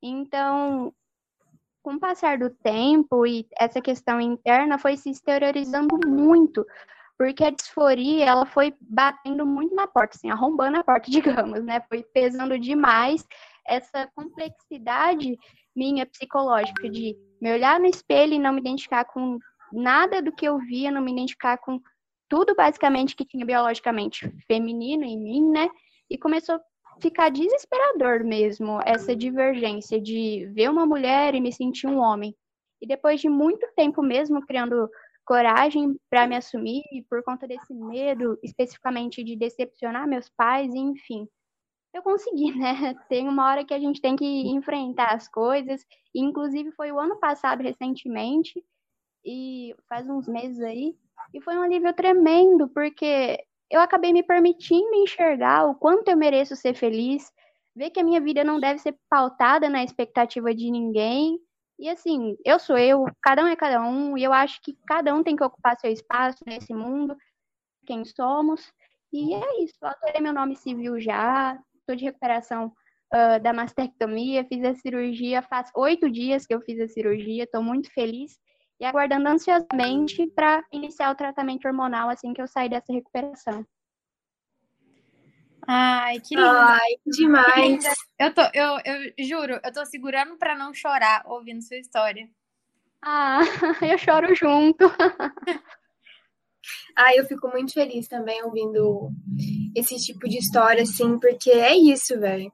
Então, 0.02 0.92
com 1.82 1.94
o 1.94 2.00
passar 2.00 2.38
do 2.38 2.50
tempo 2.50 3.26
e 3.26 3.46
essa 3.58 3.80
questão 3.80 4.20
interna 4.20 4.78
foi 4.78 4.96
se 4.96 5.10
exteriorizando 5.10 5.98
muito, 6.06 6.66
porque 7.16 7.44
a 7.44 7.50
disforia, 7.50 8.24
ela 8.24 8.44
foi 8.44 8.74
batendo 8.80 9.46
muito 9.46 9.74
na 9.74 9.86
porta, 9.86 10.16
assim, 10.16 10.30
arrombando 10.30 10.78
a 10.78 10.84
porta, 10.84 11.08
digamos, 11.10 11.64
né? 11.64 11.80
Foi 11.88 12.02
pesando 12.02 12.58
demais 12.58 13.24
essa 13.66 14.08
complexidade 14.14 15.38
minha 15.74 16.06
psicológica 16.06 16.88
de 16.88 17.16
me 17.40 17.52
olhar 17.52 17.80
no 17.80 17.86
espelho 17.86 18.34
e 18.34 18.38
não 18.38 18.52
me 18.52 18.60
identificar 18.60 19.04
com 19.04 19.38
nada 19.72 20.22
do 20.22 20.32
que 20.32 20.46
eu 20.46 20.58
via, 20.58 20.90
não 20.90 21.02
me 21.02 21.12
identificar 21.12 21.58
com 21.58 21.80
tudo 22.28 22.54
basicamente 22.54 23.16
que 23.16 23.24
tinha 23.24 23.44
biologicamente 23.44 24.30
feminino 24.46 25.04
em 25.04 25.18
mim, 25.18 25.50
né? 25.50 25.68
e 26.10 26.18
começou 26.18 26.56
a 26.56 26.60
ficar 27.00 27.30
desesperador 27.30 28.24
mesmo 28.24 28.80
essa 28.84 29.14
divergência 29.16 30.00
de 30.00 30.46
ver 30.54 30.70
uma 30.70 30.86
mulher 30.86 31.34
e 31.34 31.40
me 31.40 31.52
sentir 31.52 31.86
um 31.86 31.98
homem. 31.98 32.34
E 32.80 32.86
depois 32.86 33.20
de 33.20 33.28
muito 33.28 33.66
tempo 33.74 34.02
mesmo 34.02 34.44
criando 34.46 34.88
coragem 35.24 35.96
para 36.10 36.26
me 36.26 36.36
assumir 36.36 36.82
por 37.08 37.22
conta 37.22 37.48
desse 37.48 37.72
medo, 37.74 38.38
especificamente 38.42 39.24
de 39.24 39.36
decepcionar 39.36 40.06
meus 40.06 40.28
pais, 40.28 40.74
enfim. 40.74 41.26
Eu 41.94 42.02
consegui, 42.02 42.52
né? 42.58 42.94
Tem 43.08 43.28
uma 43.28 43.48
hora 43.48 43.64
que 43.64 43.72
a 43.72 43.78
gente 43.78 44.00
tem 44.00 44.16
que 44.16 44.26
enfrentar 44.48 45.14
as 45.14 45.28
coisas. 45.28 45.86
Inclusive, 46.14 46.72
foi 46.72 46.92
o 46.92 46.98
ano 46.98 47.16
passado, 47.18 47.62
recentemente, 47.62 48.62
e 49.24 49.74
faz 49.88 50.08
uns 50.08 50.28
meses 50.28 50.60
aí, 50.60 50.94
e 51.32 51.40
foi 51.40 51.56
um 51.56 51.62
alívio 51.62 51.92
tremendo, 51.94 52.68
porque 52.68 53.38
eu 53.70 53.80
acabei 53.80 54.12
me 54.12 54.22
permitindo 54.22 54.94
enxergar 54.96 55.66
o 55.66 55.74
quanto 55.74 56.08
eu 56.08 56.16
mereço 56.16 56.54
ser 56.54 56.74
feliz, 56.74 57.32
ver 57.74 57.90
que 57.90 58.00
a 58.00 58.04
minha 58.04 58.20
vida 58.20 58.44
não 58.44 58.60
deve 58.60 58.78
ser 58.80 58.96
pautada 59.08 59.68
na 59.68 59.82
expectativa 59.82 60.54
de 60.54 60.70
ninguém. 60.70 61.38
E 61.78 61.88
assim, 61.88 62.36
eu 62.44 62.58
sou 62.58 62.78
eu, 62.78 63.04
cada 63.22 63.42
um 63.42 63.48
é 63.48 63.56
cada 63.56 63.82
um, 63.82 64.16
e 64.16 64.22
eu 64.22 64.32
acho 64.32 64.60
que 64.62 64.76
cada 64.86 65.14
um 65.14 65.24
tem 65.24 65.34
que 65.34 65.42
ocupar 65.42 65.78
seu 65.80 65.90
espaço 65.90 66.38
nesse 66.46 66.72
mundo, 66.72 67.16
quem 67.86 68.04
somos. 68.04 68.72
E 69.12 69.34
é 69.34 69.62
isso, 69.62 69.74
eu 69.82 69.88
alterei 69.88 70.20
meu 70.20 70.32
nome 70.32 70.56
civil 70.56 71.00
já, 71.00 71.58
estou 71.84 71.94
de 71.94 72.04
recuperação 72.04 72.72
uh, 73.12 73.42
da 73.42 73.52
mastectomia, 73.52 74.44
fiz 74.44 74.64
a 74.64 74.74
cirurgia, 74.74 75.42
faz 75.42 75.70
oito 75.76 76.10
dias 76.10 76.46
que 76.46 76.54
eu 76.54 76.60
fiz 76.60 76.80
a 76.80 76.88
cirurgia, 76.88 77.44
estou 77.44 77.62
muito 77.62 77.92
feliz 77.92 78.38
e 78.80 78.84
aguardando 78.84 79.28
ansiosamente 79.28 80.26
para 80.34 80.64
iniciar 80.72 81.10
o 81.10 81.14
tratamento 81.14 81.66
hormonal 81.66 82.08
assim 82.08 82.32
que 82.32 82.42
eu 82.42 82.48
sair 82.48 82.68
dessa 82.68 82.92
recuperação. 82.92 83.64
Ai, 85.66 86.20
que 86.20 86.34
lindo. 86.34 86.46
Ai, 86.46 86.90
que 87.02 87.10
demais. 87.10 87.84
Eu, 88.18 88.34
tô, 88.34 88.42
eu, 88.52 88.78
eu 88.84 89.24
juro, 89.24 89.60
eu 89.64 89.72
tô 89.72 89.84
segurando 89.86 90.36
para 90.36 90.54
não 90.54 90.74
chorar 90.74 91.22
ouvindo 91.26 91.62
sua 91.62 91.78
história. 91.78 92.28
Ah, 93.00 93.40
eu 93.82 93.96
choro 93.98 94.34
junto. 94.34 94.84
Ah, 96.96 97.14
eu 97.14 97.24
fico 97.24 97.48
muito 97.48 97.72
feliz 97.72 98.08
também 98.08 98.42
ouvindo 98.42 99.10
esse 99.74 99.96
tipo 99.96 100.28
de 100.28 100.38
história, 100.38 100.82
assim, 100.82 101.18
porque 101.18 101.50
é 101.50 101.76
isso, 101.76 102.18
velho. 102.18 102.52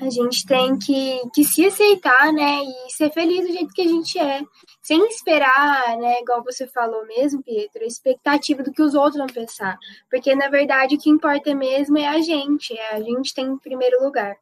A 0.00 0.08
gente 0.10 0.46
tem 0.46 0.78
que, 0.78 1.20
que 1.34 1.44
se 1.44 1.66
aceitar, 1.66 2.32
né? 2.32 2.62
E 2.62 2.90
ser 2.92 3.10
feliz 3.10 3.44
do 3.44 3.52
jeito 3.52 3.74
que 3.74 3.82
a 3.82 3.88
gente 3.88 4.16
é. 4.16 4.42
Sem 4.80 5.04
esperar, 5.08 5.96
né? 5.96 6.20
Igual 6.20 6.44
você 6.44 6.68
falou 6.68 7.04
mesmo, 7.04 7.42
Pietro, 7.42 7.82
a 7.82 7.86
expectativa 7.86 8.62
do 8.62 8.72
que 8.72 8.80
os 8.80 8.94
outros 8.94 9.16
vão 9.16 9.26
pensar. 9.26 9.76
Porque, 10.08 10.36
na 10.36 10.48
verdade, 10.48 10.94
o 10.94 10.98
que 10.98 11.10
importa 11.10 11.52
mesmo 11.52 11.98
é 11.98 12.06
a 12.06 12.20
gente. 12.20 12.72
É 12.78 12.94
a 12.94 13.02
gente 13.02 13.34
tem 13.34 13.46
em 13.46 13.58
primeiro 13.58 14.02
lugar. 14.04 14.36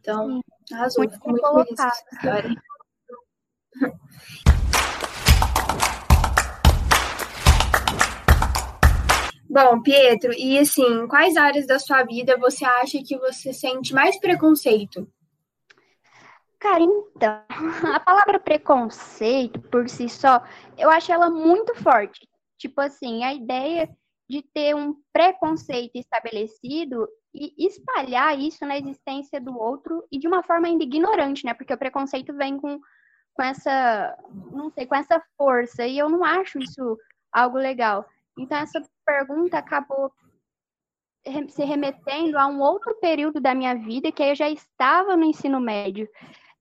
Então, 0.00 0.40
arrasou. 0.72 1.04
Muito, 1.04 1.12
Fico 1.14 1.30
muito 1.30 1.46
feliz 1.46 1.76
com 1.76 1.84
essa 1.84 2.04
história. 2.14 2.62
Bom, 9.56 9.80
Pietro, 9.80 10.34
e 10.34 10.58
assim, 10.58 11.08
quais 11.08 11.34
áreas 11.34 11.66
da 11.66 11.78
sua 11.78 12.02
vida 12.02 12.36
você 12.36 12.62
acha 12.62 13.02
que 13.02 13.16
você 13.16 13.54
sente 13.54 13.94
mais 13.94 14.20
preconceito? 14.20 15.10
Cara, 16.58 16.82
então, 16.82 17.42
a 17.94 17.98
palavra 17.98 18.38
preconceito 18.38 19.58
por 19.70 19.88
si 19.88 20.10
só, 20.10 20.42
eu 20.76 20.90
acho 20.90 21.10
ela 21.10 21.30
muito 21.30 21.74
forte. 21.76 22.28
Tipo 22.58 22.82
assim, 22.82 23.24
a 23.24 23.32
ideia 23.32 23.88
de 24.28 24.42
ter 24.42 24.76
um 24.76 24.94
preconceito 25.10 25.96
estabelecido 25.96 27.08
e 27.32 27.54
espalhar 27.66 28.38
isso 28.38 28.62
na 28.66 28.76
existência 28.76 29.40
do 29.40 29.58
outro 29.58 30.06
e 30.12 30.18
de 30.18 30.28
uma 30.28 30.42
forma 30.42 30.66
ainda 30.66 30.84
ignorante, 30.84 31.46
né? 31.46 31.54
Porque 31.54 31.72
o 31.72 31.78
preconceito 31.78 32.34
vem 32.34 32.58
com, 32.58 32.78
com 33.32 33.42
essa, 33.42 34.18
não 34.52 34.70
sei, 34.70 34.84
com 34.84 34.96
essa 34.96 35.18
força 35.34 35.86
e 35.86 35.96
eu 35.96 36.10
não 36.10 36.22
acho 36.22 36.58
isso 36.58 36.98
algo 37.32 37.56
legal. 37.56 38.06
Então, 38.38 38.58
essa 38.58 38.82
pergunta 39.06 39.58
acabou 39.58 40.12
se 41.48 41.64
remetendo 41.64 42.38
a 42.38 42.46
um 42.46 42.60
outro 42.60 42.94
período 43.00 43.40
da 43.40 43.54
minha 43.54 43.74
vida, 43.74 44.12
que 44.12 44.22
eu 44.22 44.34
já 44.34 44.48
estava 44.48 45.16
no 45.16 45.24
ensino 45.24 45.60
médio. 45.60 46.08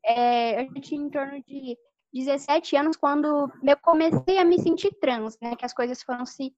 É, 0.03 0.63
eu 0.63 0.81
tinha 0.81 1.01
em 1.01 1.09
torno 1.09 1.43
de 1.43 1.77
17 2.13 2.75
anos 2.75 2.95
quando 2.95 3.51
eu 3.63 3.77
comecei 3.81 4.37
a 4.37 4.45
me 4.45 4.59
sentir 4.59 4.91
trans, 4.99 5.37
né? 5.41 5.55
Que 5.55 5.65
as 5.65 5.73
coisas 5.73 6.01
foram 6.01 6.25
se 6.25 6.53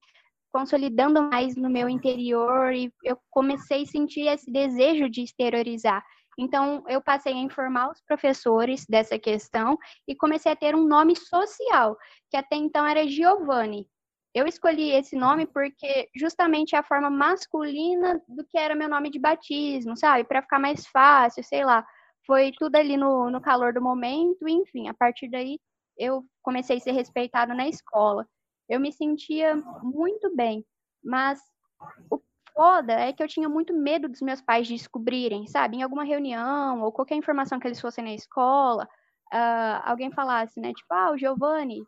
consolidando 0.52 1.22
mais 1.22 1.56
no 1.56 1.68
meu 1.68 1.88
interior 1.88 2.72
e 2.72 2.92
eu 3.04 3.18
comecei 3.30 3.82
a 3.82 3.86
sentir 3.86 4.26
esse 4.28 4.50
desejo 4.50 5.08
de 5.10 5.22
exteriorizar. 5.22 6.02
Então, 6.38 6.84
eu 6.86 7.02
passei 7.02 7.32
a 7.32 7.36
informar 7.36 7.90
os 7.90 8.00
professores 8.00 8.86
dessa 8.88 9.18
questão 9.18 9.76
e 10.06 10.14
comecei 10.14 10.52
a 10.52 10.56
ter 10.56 10.74
um 10.74 10.86
nome 10.86 11.16
social, 11.16 11.96
que 12.30 12.36
até 12.36 12.54
então 12.56 12.86
era 12.86 13.08
Giovanni. 13.08 13.86
Eu 14.34 14.46
escolhi 14.46 14.90
esse 14.90 15.16
nome 15.16 15.46
porque 15.46 16.08
justamente 16.14 16.74
é 16.74 16.78
a 16.78 16.84
forma 16.84 17.10
masculina 17.10 18.22
do 18.28 18.44
que 18.44 18.58
era 18.58 18.74
meu 18.74 18.88
nome 18.88 19.10
de 19.10 19.18
batismo, 19.18 19.96
sabe? 19.96 20.24
Para 20.24 20.42
ficar 20.42 20.58
mais 20.58 20.86
fácil, 20.86 21.42
sei 21.42 21.64
lá. 21.64 21.84
Foi 22.26 22.52
tudo 22.58 22.76
ali 22.76 22.96
no, 22.96 23.30
no 23.30 23.40
calor 23.40 23.72
do 23.72 23.80
momento, 23.80 24.46
enfim, 24.46 24.88
a 24.88 24.94
partir 24.94 25.30
daí 25.30 25.58
eu 25.96 26.24
comecei 26.42 26.76
a 26.76 26.80
ser 26.80 26.92
respeitada 26.92 27.54
na 27.54 27.68
escola. 27.68 28.26
Eu 28.68 28.78
me 28.78 28.92
sentia 28.92 29.56
muito 29.82 30.34
bem, 30.36 30.64
mas 31.02 31.40
o 32.10 32.20
foda 32.58 32.92
é 32.92 33.12
que 33.12 33.22
eu 33.22 33.28
tinha 33.28 33.48
muito 33.48 33.72
medo 33.72 34.08
dos 34.08 34.20
meus 34.20 34.40
pais 34.40 34.66
descobrirem, 34.66 35.46
sabe? 35.46 35.76
Em 35.76 35.82
alguma 35.82 36.04
reunião 36.04 36.82
ou 36.82 36.90
qualquer 36.90 37.14
informação 37.14 37.60
que 37.60 37.68
eles 37.68 37.80
fossem 37.80 38.02
na 38.02 38.12
escola, 38.12 38.88
uh, 39.32 39.82
alguém 39.84 40.10
falasse, 40.10 40.60
né? 40.60 40.72
Tipo, 40.72 40.94
ah, 40.94 41.12
o 41.12 41.18
Giovanni, 41.18 41.84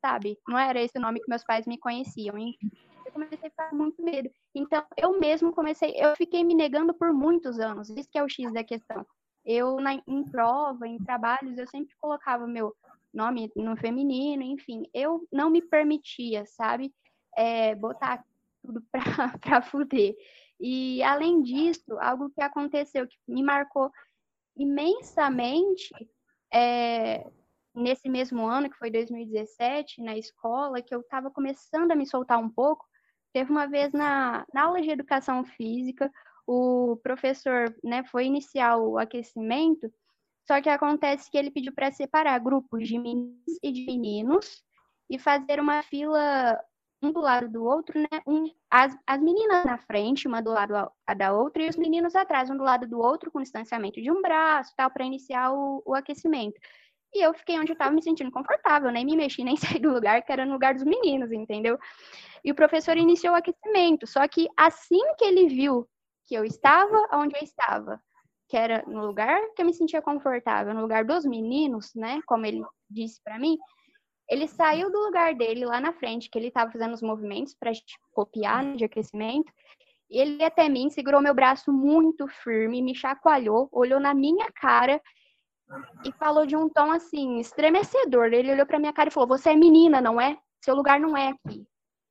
sabe? 0.00 0.38
Não 0.46 0.58
era 0.58 0.80
esse 0.80 0.98
o 0.98 1.00
nome 1.00 1.20
que 1.20 1.28
meus 1.28 1.44
pais 1.44 1.66
me 1.66 1.78
conheciam. 1.78 2.38
Enfim, 2.38 2.70
eu 3.04 3.12
comecei 3.12 3.38
a 3.38 3.50
ficar 3.50 3.74
muito 3.74 4.02
medo. 4.02 4.30
Então, 4.54 4.84
eu 4.96 5.18
mesmo 5.18 5.52
comecei, 5.52 5.94
eu 5.96 6.14
fiquei 6.16 6.44
me 6.44 6.54
negando 6.54 6.94
por 6.94 7.12
muitos 7.12 7.58
anos. 7.58 7.90
Isso 7.90 8.08
que 8.10 8.18
é 8.18 8.22
o 8.22 8.28
X 8.28 8.52
da 8.52 8.64
questão. 8.64 9.06
Eu, 9.44 9.80
na, 9.80 9.94
em 10.06 10.24
prova, 10.30 10.86
em 10.86 10.98
trabalhos, 10.98 11.56
eu 11.56 11.66
sempre 11.66 11.94
colocava 12.00 12.46
meu 12.46 12.74
nome 13.12 13.50
no 13.56 13.76
feminino, 13.76 14.42
enfim. 14.42 14.82
Eu 14.92 15.26
não 15.32 15.50
me 15.50 15.62
permitia, 15.62 16.44
sabe? 16.46 16.92
É, 17.36 17.74
botar 17.74 18.24
tudo 18.62 18.82
pra, 18.90 19.00
pra 19.40 19.62
fuder. 19.62 20.14
E, 20.60 21.02
além 21.02 21.42
disso, 21.42 21.98
algo 22.00 22.30
que 22.30 22.42
aconteceu 22.42 23.06
que 23.06 23.16
me 23.26 23.42
marcou 23.42 23.90
imensamente 24.56 25.94
é, 26.52 27.26
nesse 27.74 28.08
mesmo 28.08 28.46
ano, 28.46 28.70
que 28.70 28.76
foi 28.76 28.90
2017, 28.90 30.02
na 30.02 30.16
escola, 30.16 30.82
que 30.82 30.94
eu 30.94 31.00
estava 31.00 31.30
começando 31.30 31.92
a 31.92 31.96
me 31.96 32.06
soltar 32.06 32.38
um 32.38 32.48
pouco, 32.48 32.84
teve 33.32 33.50
uma 33.50 33.66
vez 33.66 33.92
na, 33.92 34.44
na 34.52 34.64
aula 34.64 34.80
de 34.80 34.90
educação 34.90 35.44
física, 35.44 36.10
o 36.46 36.96
professor 37.02 37.74
né, 37.84 38.02
foi 38.04 38.24
iniciar 38.24 38.78
o 38.78 38.98
aquecimento, 38.98 39.92
só 40.46 40.60
que 40.62 40.68
acontece 40.68 41.30
que 41.30 41.36
ele 41.36 41.50
pediu 41.50 41.72
para 41.74 41.92
separar 41.92 42.38
grupos 42.38 42.88
de 42.88 42.98
meninos 42.98 43.58
e 43.62 43.70
de 43.70 43.84
meninos 43.84 44.62
e 45.10 45.18
fazer 45.18 45.60
uma 45.60 45.82
fila 45.82 46.58
um 47.02 47.12
do 47.12 47.20
lado 47.20 47.48
do 47.48 47.64
outro, 47.64 47.98
né? 47.98 48.20
Um, 48.26 48.50
as, 48.70 48.96
as 49.06 49.20
meninas 49.20 49.64
na 49.64 49.78
frente, 49.78 50.26
uma 50.26 50.42
do 50.42 50.50
lado 50.50 50.74
a, 50.74 50.90
a, 51.06 51.14
da 51.14 51.32
outra, 51.32 51.62
e 51.62 51.68
os 51.68 51.76
meninos 51.76 52.14
atrás, 52.14 52.50
um 52.50 52.56
do 52.56 52.64
lado 52.64 52.86
do 52.86 52.98
outro, 52.98 53.30
com 53.30 53.40
distanciamento 53.40 54.00
de 54.00 54.10
um 54.10 54.20
braço, 54.20 54.72
tal, 54.76 54.90
para 54.90 55.04
iniciar 55.04 55.52
o, 55.52 55.82
o 55.86 55.94
aquecimento. 55.94 56.58
E 57.14 57.24
eu 57.24 57.32
fiquei 57.34 57.58
onde 57.58 57.70
eu 57.70 57.74
estava 57.74 57.90
me 57.90 58.02
sentindo 58.02 58.30
confortável, 58.30 58.90
nem 58.90 59.04
me 59.04 59.16
mexi, 59.16 59.42
nem 59.44 59.56
saí 59.56 59.78
do 59.78 59.92
lugar, 59.92 60.22
que 60.22 60.32
era 60.32 60.44
no 60.44 60.52
lugar 60.52 60.74
dos 60.74 60.84
meninos, 60.84 61.32
entendeu? 61.32 61.78
E 62.44 62.50
o 62.50 62.54
professor 62.54 62.96
iniciou 62.96 63.34
o 63.34 63.36
aquecimento, 63.36 64.06
só 64.06 64.26
que 64.28 64.48
assim 64.56 65.00
que 65.16 65.24
ele 65.24 65.48
viu 65.48 65.88
que 66.26 66.34
eu 66.34 66.44
estava 66.44 67.08
onde 67.12 67.36
eu 67.36 67.42
estava, 67.42 68.00
que 68.48 68.56
era 68.56 68.84
no 68.86 69.06
lugar 69.06 69.40
que 69.54 69.62
eu 69.62 69.66
me 69.66 69.74
sentia 69.74 70.02
confortável, 70.02 70.74
no 70.74 70.82
lugar 70.82 71.04
dos 71.04 71.24
meninos, 71.24 71.92
né, 71.94 72.20
como 72.26 72.46
ele 72.46 72.62
disse 72.88 73.20
para 73.22 73.38
mim, 73.38 73.58
ele 74.28 74.46
saiu 74.46 74.90
do 74.90 74.98
lugar 74.98 75.34
dele 75.34 75.64
lá 75.64 75.80
na 75.80 75.92
frente, 75.92 76.28
que 76.28 76.38
ele 76.38 76.48
estava 76.48 76.70
fazendo 76.70 76.92
os 76.92 77.02
movimentos 77.02 77.54
para 77.54 77.72
copiar 78.12 78.62
né, 78.62 78.76
de 78.76 78.84
aquecimento. 78.84 79.50
E 80.10 80.18
ele 80.18 80.44
até 80.44 80.68
mim, 80.68 80.90
segurou 80.90 81.20
meu 81.20 81.34
braço 81.34 81.72
muito 81.72 82.28
firme, 82.28 82.82
me 82.82 82.94
chacoalhou, 82.94 83.68
olhou 83.72 83.98
na 83.98 84.14
minha 84.14 84.50
cara 84.52 85.00
e 86.04 86.12
falou 86.12 86.46
de 86.46 86.56
um 86.56 86.68
tom 86.68 86.92
assim, 86.92 87.38
estremecedor. 87.38 88.32
Ele 88.32 88.52
olhou 88.52 88.66
para 88.66 88.78
minha 88.78 88.92
cara 88.92 89.08
e 89.08 89.12
falou: 89.12 89.28
Você 89.28 89.50
é 89.50 89.56
menina, 89.56 90.00
não 90.00 90.20
é? 90.20 90.38
Seu 90.62 90.74
lugar 90.74 91.00
não 91.00 91.16
é 91.16 91.28
aqui. 91.28 91.66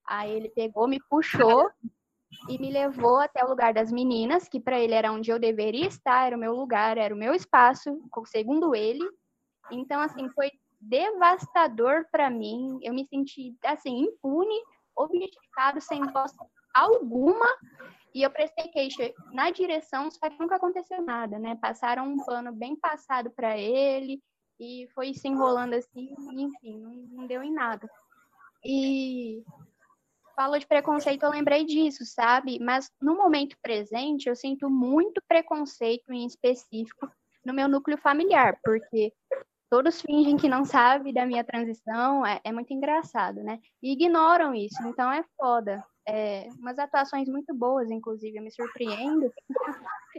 Aí 0.08 0.32
ele 0.32 0.50
pegou, 0.50 0.88
me 0.88 1.00
puxou 1.10 1.70
e 2.50 2.58
me 2.60 2.72
levou 2.72 3.18
até 3.18 3.44
o 3.44 3.50
lugar 3.50 3.74
das 3.74 3.92
meninas, 3.92 4.48
que 4.48 4.60
para 4.60 4.80
ele 4.80 4.94
era 4.94 5.12
onde 5.12 5.32
eu 5.32 5.40
deveria 5.40 5.88
estar, 5.88 6.28
era 6.28 6.38
o 6.38 6.40
meu 6.40 6.54
lugar, 6.54 6.98
era 6.98 7.14
o 7.14 7.18
meu 7.18 7.34
espaço, 7.34 8.00
segundo 8.26 8.76
ele. 8.76 9.04
Então, 9.72 10.00
assim, 10.00 10.30
foi 10.30 10.52
devastador 10.80 12.06
para 12.12 12.30
mim. 12.30 12.80
Eu 12.82 12.94
me 12.94 13.06
senti 13.08 13.56
assim 13.64 14.00
impune, 14.00 14.62
objetificado, 14.96 15.82
sem 15.82 16.02
voz 16.12 16.34
alguma. 16.74 17.48
E 18.14 18.22
eu 18.22 18.32
prestei 18.32 18.68
queixa 18.70 19.14
na 19.32 19.52
direção, 19.52 20.10
só 20.10 20.30
que 20.30 20.40
nunca 20.40 20.56
aconteceu 20.56 21.02
nada, 21.02 21.38
né? 21.38 21.58
Passaram 21.62 22.08
um 22.08 22.18
pano 22.18 22.52
bem 22.52 22.76
passado 22.76 23.30
para 23.32 23.58
ele 23.58 24.22
e 24.60 24.88
foi 24.94 25.14
se 25.14 25.28
enrolando 25.28 25.74
assim, 25.76 26.16
enfim, 26.32 26.80
não, 26.80 26.92
não 26.92 27.28
deu 27.28 27.44
em 27.44 27.54
nada. 27.54 27.88
E 28.66 29.44
falou 30.36 30.58
de 30.58 30.68
preconceito, 30.68 31.24
eu 31.24 31.30
lembrei 31.30 31.66
disso, 31.66 32.06
sabe? 32.06 32.60
Mas 32.60 32.92
no 33.02 33.16
momento 33.16 33.56
presente, 33.62 34.30
eu 34.30 34.36
sinto 34.36 34.70
muito 34.70 35.22
preconceito 35.28 36.12
em 36.12 36.26
específico 36.26 37.12
no 37.46 37.54
meu 37.54 37.68
núcleo 37.68 37.98
familiar, 37.98 38.60
porque 38.64 39.14
todos 39.70 40.02
fingem 40.02 40.38
que 40.38 40.48
não 40.48 40.64
sabem 40.66 41.14
da 41.14 41.26
minha 41.26 41.44
transição, 41.44 42.26
é, 42.26 42.40
é 42.44 42.52
muito 42.52 42.74
engraçado, 42.74 43.44
né? 43.44 43.60
E 43.82 43.94
ignoram 43.94 44.54
isso, 44.54 44.82
então 44.88 45.12
é 45.12 45.24
foda. 45.38 45.84
É, 46.08 46.48
umas 46.58 46.80
atuações 46.80 47.28
muito 47.28 47.54
boas, 47.54 47.92
inclusive, 47.92 48.38
eu 48.38 48.44
me 48.44 48.52
surpreendo. 48.52 49.32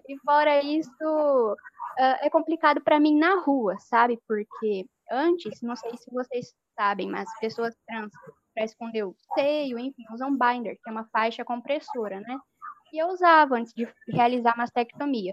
e 0.06 0.18
fora 0.18 0.62
isso, 0.62 0.90
uh, 1.00 2.16
é 2.20 2.28
complicado 2.28 2.80
para 2.82 3.00
mim 3.00 3.18
na 3.18 3.40
rua, 3.40 3.76
sabe? 3.78 4.18
Porque 4.28 4.86
antes, 5.10 5.62
não 5.62 5.74
sei 5.76 5.96
se 5.96 6.10
vocês 6.12 6.52
sabem, 6.78 7.08
mas 7.08 7.28
pessoas 7.40 7.74
trans 7.86 8.12
para 8.54 8.64
esconder 8.64 9.04
o 9.04 9.14
seio, 9.34 9.78
enfim, 9.78 10.04
usam 10.12 10.36
binder, 10.36 10.76
que 10.82 10.88
é 10.88 10.92
uma 10.92 11.08
faixa 11.10 11.44
compressora, 11.44 12.20
né? 12.20 12.38
E 12.92 12.98
eu 13.02 13.08
usava 13.08 13.56
antes 13.56 13.72
de 13.72 13.88
realizar 14.08 14.56
mastectomia. 14.56 15.32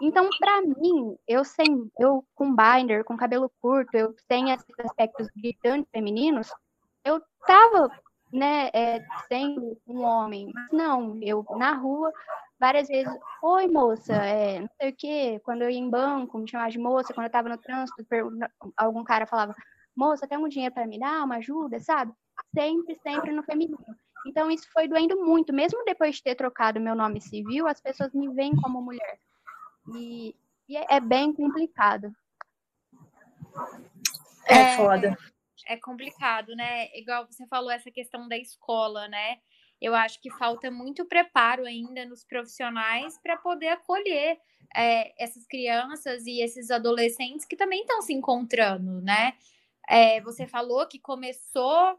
Então, 0.00 0.28
para 0.38 0.62
mim, 0.62 1.16
eu 1.26 1.44
sem, 1.44 1.90
eu 1.98 2.24
com 2.34 2.54
binder, 2.54 3.04
com 3.04 3.16
cabelo 3.16 3.50
curto, 3.60 3.96
eu 3.96 4.14
sem 4.30 4.52
esses 4.52 4.66
aspectos 4.84 5.28
gritantes 5.36 5.90
femininos, 5.90 6.48
eu 7.04 7.20
tava, 7.46 7.90
né, 8.32 8.70
é, 8.72 9.04
sendo 9.26 9.76
um 9.86 10.02
homem. 10.04 10.50
Mas 10.54 10.68
não, 10.72 11.18
eu 11.22 11.44
na 11.56 11.72
rua 11.72 12.12
várias 12.60 12.88
vezes, 12.88 13.12
oi 13.42 13.68
moça, 13.68 14.14
é, 14.14 14.60
não 14.60 14.68
sei 14.80 14.90
o 14.90 14.96
quê, 14.96 15.40
quando 15.44 15.62
eu 15.62 15.70
ia 15.70 15.78
em 15.78 15.90
banco, 15.90 16.38
me 16.38 16.48
chamava 16.48 16.70
de 16.70 16.78
moça, 16.78 17.14
quando 17.14 17.26
eu 17.26 17.32
tava 17.32 17.48
no 17.48 17.58
trânsito, 17.58 18.04
algum 18.76 19.04
cara 19.04 19.26
falava, 19.26 19.54
moça, 19.96 20.26
tem 20.26 20.36
algum 20.36 20.48
dinheiro 20.48 20.74
para 20.74 20.86
me 20.86 20.98
dar, 20.98 21.24
uma 21.24 21.36
ajuda, 21.36 21.78
sabe? 21.80 22.12
Sempre, 22.54 22.96
sempre 23.02 23.32
no 23.32 23.42
feminino. 23.42 23.78
Então 24.26 24.50
isso 24.50 24.68
foi 24.72 24.88
doendo 24.88 25.16
muito, 25.24 25.52
mesmo 25.52 25.84
depois 25.84 26.16
de 26.16 26.22
ter 26.22 26.34
trocado 26.34 26.80
meu 26.80 26.94
nome 26.94 27.20
civil, 27.20 27.66
as 27.66 27.80
pessoas 27.80 28.12
me 28.12 28.28
veem 28.28 28.54
como 28.56 28.82
mulher. 28.82 29.18
E, 29.94 30.34
e 30.68 30.76
é, 30.76 30.86
é 30.96 31.00
bem 31.00 31.32
complicado. 31.32 32.12
É, 34.46 34.54
é 34.54 34.76
foda. 34.76 35.16
É, 35.66 35.74
é 35.74 35.76
complicado, 35.76 36.54
né? 36.54 36.88
Igual 36.94 37.26
você 37.26 37.46
falou 37.46 37.70
essa 37.70 37.90
questão 37.90 38.28
da 38.28 38.36
escola, 38.36 39.08
né? 39.08 39.38
Eu 39.80 39.94
acho 39.94 40.20
que 40.20 40.30
falta 40.30 40.70
muito 40.70 41.04
preparo 41.04 41.64
ainda 41.64 42.04
nos 42.04 42.24
profissionais 42.24 43.18
para 43.22 43.36
poder 43.36 43.68
acolher 43.68 44.38
é, 44.74 45.22
essas 45.22 45.46
crianças 45.46 46.26
e 46.26 46.42
esses 46.42 46.70
adolescentes 46.70 47.46
que 47.46 47.56
também 47.56 47.82
estão 47.82 48.02
se 48.02 48.12
encontrando, 48.12 49.00
né? 49.00 49.34
É, 49.88 50.20
você 50.20 50.46
falou 50.46 50.86
que 50.86 50.98
começou 50.98 51.98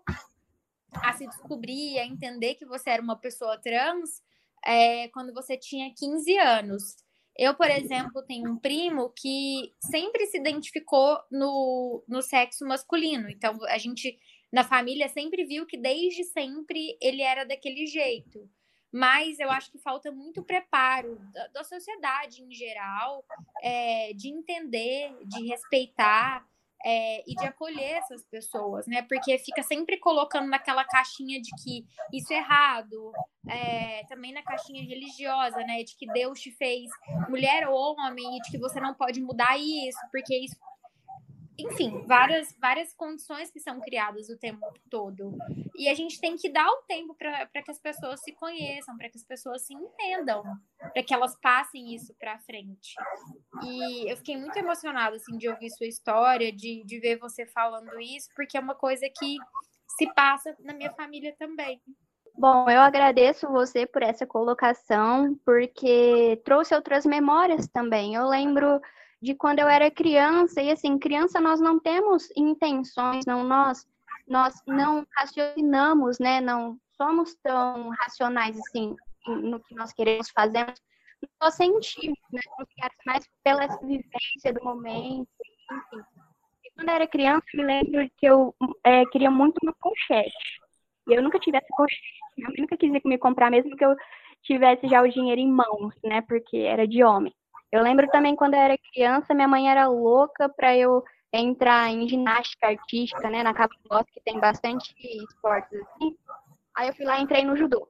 a 0.93 1.13
se 1.13 1.25
descobrir, 1.27 2.00
a 2.00 2.05
entender 2.05 2.55
que 2.55 2.65
você 2.65 2.89
era 2.89 3.01
uma 3.01 3.15
pessoa 3.15 3.58
trans 3.58 4.22
é, 4.65 5.08
quando 5.10 5.34
você 5.34 5.58
tinha 5.58 5.93
15 5.93 6.38
anos. 6.38 6.98
Eu, 7.38 7.55
por 7.55 7.69
exemplo, 7.69 8.21
tenho 8.24 8.51
um 8.51 8.57
primo 8.57 9.13
que 9.15 9.74
sempre 9.79 10.25
se 10.25 10.38
identificou 10.38 11.19
no, 11.31 12.03
no 12.07 12.21
sexo 12.21 12.65
masculino. 12.65 13.29
Então, 13.29 13.57
a 13.65 13.77
gente, 13.77 14.19
na 14.51 14.63
família, 14.63 15.07
sempre 15.07 15.45
viu 15.45 15.65
que 15.65 15.77
desde 15.77 16.24
sempre 16.25 16.98
ele 17.01 17.21
era 17.21 17.45
daquele 17.45 17.86
jeito. 17.86 18.50
Mas 18.91 19.39
eu 19.39 19.51
acho 19.51 19.71
que 19.71 19.77
falta 19.77 20.12
muito 20.12 20.43
preparo 20.43 21.19
da, 21.31 21.48
da 21.48 21.63
sociedade 21.63 22.43
em 22.43 22.51
geral, 22.51 23.24
é, 23.62 24.13
de 24.13 24.29
entender, 24.29 25.15
de 25.25 25.48
respeitar 25.48 26.48
é, 26.86 27.24
e 27.29 27.36
de 27.36 27.45
acolher 27.45 27.98
essas 27.98 28.24
pessoas, 28.25 28.88
né? 28.88 29.01
Porque 29.03 29.38
fica 29.38 29.62
sempre 29.63 29.98
colocando 29.98 30.48
naquela 30.48 30.83
caixinha 30.86 31.41
de 31.41 31.50
que 31.62 31.86
isso 32.13 32.31
é 32.31 32.38
errado, 32.38 33.12
é, 33.48 34.03
também 34.05 34.33
na 34.33 34.41
caixinha 34.41 34.81
religiosa, 34.83 35.57
né? 35.57 35.83
De 35.83 35.95
que 35.95 36.07
Deus 36.07 36.39
te 36.39 36.51
fez 36.51 36.89
mulher 37.27 37.67
ou 37.67 37.95
homem 37.98 38.38
e 38.38 38.41
de 38.41 38.51
que 38.51 38.57
você 38.57 38.79
não 38.79 38.93
pode 38.93 39.21
mudar 39.21 39.57
isso, 39.57 40.00
porque 40.12 40.36
isso 40.38 40.55
enfim, 41.59 42.03
várias, 42.05 42.55
várias 42.59 42.93
condições 42.93 43.51
que 43.51 43.59
são 43.59 43.79
criadas 43.79 44.29
o 44.29 44.37
tempo 44.37 44.65
todo. 44.89 45.37
E 45.75 45.89
a 45.89 45.93
gente 45.93 46.19
tem 46.19 46.35
que 46.35 46.49
dar 46.49 46.67
o 46.67 46.83
tempo 46.87 47.15
para 47.15 47.61
que 47.63 47.71
as 47.71 47.79
pessoas 47.79 48.21
se 48.21 48.31
conheçam, 48.33 48.97
para 48.97 49.09
que 49.09 49.17
as 49.17 49.23
pessoas 49.23 49.65
se 49.65 49.73
entendam, 49.73 50.43
para 50.93 51.03
que 51.03 51.13
elas 51.13 51.37
passem 51.39 51.93
isso 51.93 52.13
para 52.19 52.39
frente. 52.39 52.95
E 53.63 54.11
eu 54.11 54.17
fiquei 54.17 54.37
muito 54.37 54.57
emocionada 54.57 55.15
assim, 55.15 55.37
de 55.37 55.49
ouvir 55.49 55.69
sua 55.71 55.87
história, 55.87 56.51
de, 56.51 56.83
de 56.85 56.99
ver 56.99 57.17
você 57.17 57.45
falando 57.45 57.99
isso, 57.99 58.29
porque 58.35 58.57
é 58.57 58.61
uma 58.61 58.75
coisa 58.75 59.07
que 59.17 59.37
se 59.97 60.13
passa 60.13 60.55
na 60.60 60.73
minha 60.73 60.91
família 60.93 61.36
também. 61.38 61.81
Bom, 62.38 62.69
eu 62.69 62.79
agradeço 62.79 63.49
você 63.49 63.86
por 63.86 64.01
essa 64.01 64.25
colocação, 64.25 65.38
porque 65.43 66.41
trouxe 66.45 66.73
outras 66.73 67.05
memórias 67.05 67.67
também. 67.67 68.15
Eu 68.15 68.27
lembro 68.29 68.79
de 69.21 69.36
quando 69.36 69.60
eu 69.60 69.67
era 69.67 69.91
criança, 69.91 70.62
e 70.62 70.71
assim, 70.71 70.97
criança 70.97 71.39
nós 71.39 71.60
não 71.60 71.79
temos 71.79 72.29
intenções, 72.36 73.25
não 73.25 73.43
nós 73.43 73.86
nós 74.27 74.53
não 74.67 75.05
raciocinamos, 75.17 76.19
né? 76.19 76.39
Não 76.39 76.77
somos 76.95 77.36
tão 77.41 77.89
racionais 77.89 78.55
assim 78.58 78.95
no 79.27 79.60
que 79.60 79.73
nós 79.75 79.91
queremos 79.91 80.29
fazer, 80.29 80.71
nós 81.41 81.55
sentimos, 81.55 82.17
né? 82.32 82.41
mais 83.05 83.27
pela 83.43 83.67
vivência 83.82 84.53
do 84.53 84.63
momento, 84.63 85.27
enfim. 85.71 86.03
E 86.63 86.71
quando 86.71 86.89
eu 86.89 86.95
era 86.95 87.08
criança, 87.08 87.45
eu 87.53 87.60
me 87.60 87.65
lembro 87.65 88.12
que 88.17 88.25
eu 88.25 88.55
é, 88.84 89.05
queria 89.08 89.32
muito 89.32 89.58
uma 89.63 89.73
pochete. 89.79 90.62
E 91.08 91.13
eu 91.13 91.21
nunca 91.23 91.39
tivesse 91.39 91.67
pochete. 91.75 92.19
Eu 92.38 92.53
nunca 92.58 92.77
quis 92.77 92.91
me 93.03 93.17
comprar, 93.17 93.49
mesmo 93.49 93.75
que 93.75 93.84
eu 93.84 93.95
tivesse 94.43 94.88
já 94.88 95.01
o 95.01 95.10
dinheiro 95.10 95.41
em 95.41 95.51
mãos, 95.51 95.93
né? 96.03 96.21
Porque 96.21 96.58
era 96.58 96.88
de 96.88 97.03
homem. 97.03 97.34
Eu 97.71 97.84
lembro 97.84 98.08
também 98.10 98.36
quando 98.36 98.55
eu 98.55 98.60
era 98.60 98.77
criança, 98.91 99.34
minha 99.34 99.47
mãe 99.47 99.69
era 99.69 99.88
louca 99.88 100.49
para 100.49 100.75
eu 100.75 101.03
entrar 101.32 101.89
em 101.91 102.08
ginástica 102.08 102.67
artística, 102.67 103.29
né, 103.29 103.43
na 103.43 103.53
Capitós, 103.53 104.05
que 104.12 104.19
tem 104.21 104.39
bastante 104.39 104.93
esportes 105.23 105.79
assim. 105.79 106.17
Aí 106.75 106.88
eu 106.88 106.95
fui 106.95 107.05
lá 107.05 107.19
e 107.19 107.23
entrei 107.23 107.45
no 107.45 107.55
judô. 107.55 107.88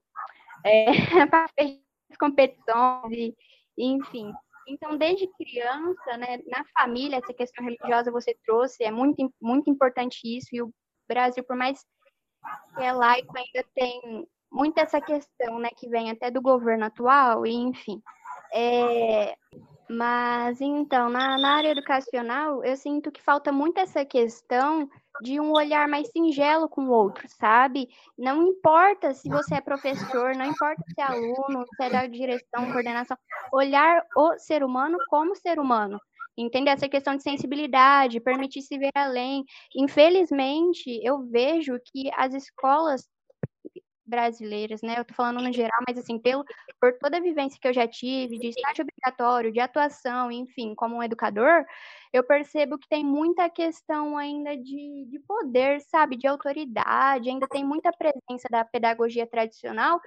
É, 0.66 0.86
para 1.32 1.48
fazer 1.58 1.80
competições 2.20 3.34
e, 3.78 3.86
enfim. 3.86 4.34
Então, 4.68 4.98
desde 4.98 5.28
criança, 5.36 6.18
né, 6.18 6.40
na 6.48 6.64
família, 6.78 7.18
essa 7.18 7.34
questão 7.34 7.64
religiosa 7.64 8.12
você 8.12 8.38
trouxe, 8.46 8.84
é 8.84 8.92
muito, 8.92 9.34
muito 9.42 9.70
importante 9.70 10.20
isso, 10.26 10.48
e 10.52 10.62
o 10.62 10.72
Brasil, 11.08 11.44
por 11.44 11.56
mais 11.56 11.82
que 12.76 12.84
é 12.84 12.92
laico, 12.92 13.36
ainda 13.36 13.68
tem 13.74 14.28
muito 14.52 14.78
essa 14.80 15.00
questão, 15.02 15.60
né, 15.60 15.70
que 15.76 15.88
vem 15.90 16.12
até 16.12 16.30
do 16.30 16.42
governo 16.42 16.86
atual, 16.86 17.48
e 17.48 17.54
enfim. 17.54 18.02
É, 18.54 19.36
mas 19.90 20.62
então, 20.62 21.10
na, 21.10 21.36
na 21.38 21.56
área 21.56 21.70
educacional, 21.70 22.64
eu 22.64 22.78
sinto 22.78 23.12
que 23.12 23.22
falta 23.22 23.52
muito 23.52 23.80
essa 23.80 24.06
questão 24.06 24.88
de 25.22 25.40
um 25.40 25.52
olhar 25.52 25.88
mais 25.88 26.10
singelo 26.12 26.70
com 26.70 26.86
o 26.86 26.92
outro, 26.92 27.28
sabe? 27.28 27.90
Não 28.16 28.44
importa 28.44 29.14
se 29.14 29.28
você 29.28 29.56
é 29.56 29.62
professor, 29.62 30.36
não 30.36 30.46
importa 30.46 30.84
se 30.94 31.02
é 31.02 31.04
aluno, 31.04 31.66
se 31.76 31.84
é 31.84 31.90
da 31.90 32.06
direção, 32.06 32.72
coordenação, 32.72 33.18
olhar 33.52 34.06
o 34.16 34.38
ser 34.38 34.64
humano 34.64 34.98
como 35.10 35.36
ser 35.36 35.60
humano. 35.60 36.00
Entender 36.38 36.70
essa 36.70 36.88
questão 36.88 37.18
de 37.18 37.24
sensibilidade, 37.24 38.22
permitir 38.22 38.62
se 38.62 38.78
ver 38.78 38.92
além. 38.96 39.44
Infelizmente, 39.76 41.02
eu 41.04 41.20
vejo 41.28 41.78
que 41.92 42.10
as 42.16 42.34
escolas 42.34 43.10
brasileiras, 44.10 44.82
né? 44.82 44.96
Eu 44.98 45.06
tô 45.06 45.14
falando 45.14 45.42
no 45.42 45.54
geral, 45.54 45.80
mas 45.88 45.98
assim, 45.98 46.18
pelo, 46.20 46.44
por 46.82 46.98
toda 47.00 47.18
a 47.18 47.22
vivência 47.22 47.60
que 47.62 47.68
eu 47.68 47.74
já 47.74 47.88
tive, 47.88 48.40
de 48.40 48.48
estágio 48.50 48.84
obrigatório, 48.84 49.52
de 49.52 49.60
atuação, 49.60 50.32
enfim, 50.32 50.74
como 50.76 50.96
um 50.96 51.04
educador, 51.04 51.64
eu 52.12 52.24
percebo 52.24 52.78
que 52.78 52.90
tem 52.90 53.06
muita 53.06 53.50
questão 53.50 54.18
ainda 54.18 54.58
de, 54.58 55.06
de 55.06 55.20
poder, 55.20 55.80
sabe? 55.82 56.18
De 56.18 56.28
autoridade, 56.28 57.30
ainda 57.30 57.48
tem 57.48 57.64
muita 57.64 57.92
presença 57.92 58.48
da 58.50 58.66
pedagogia 58.66 59.28
tradicional, 59.28 60.02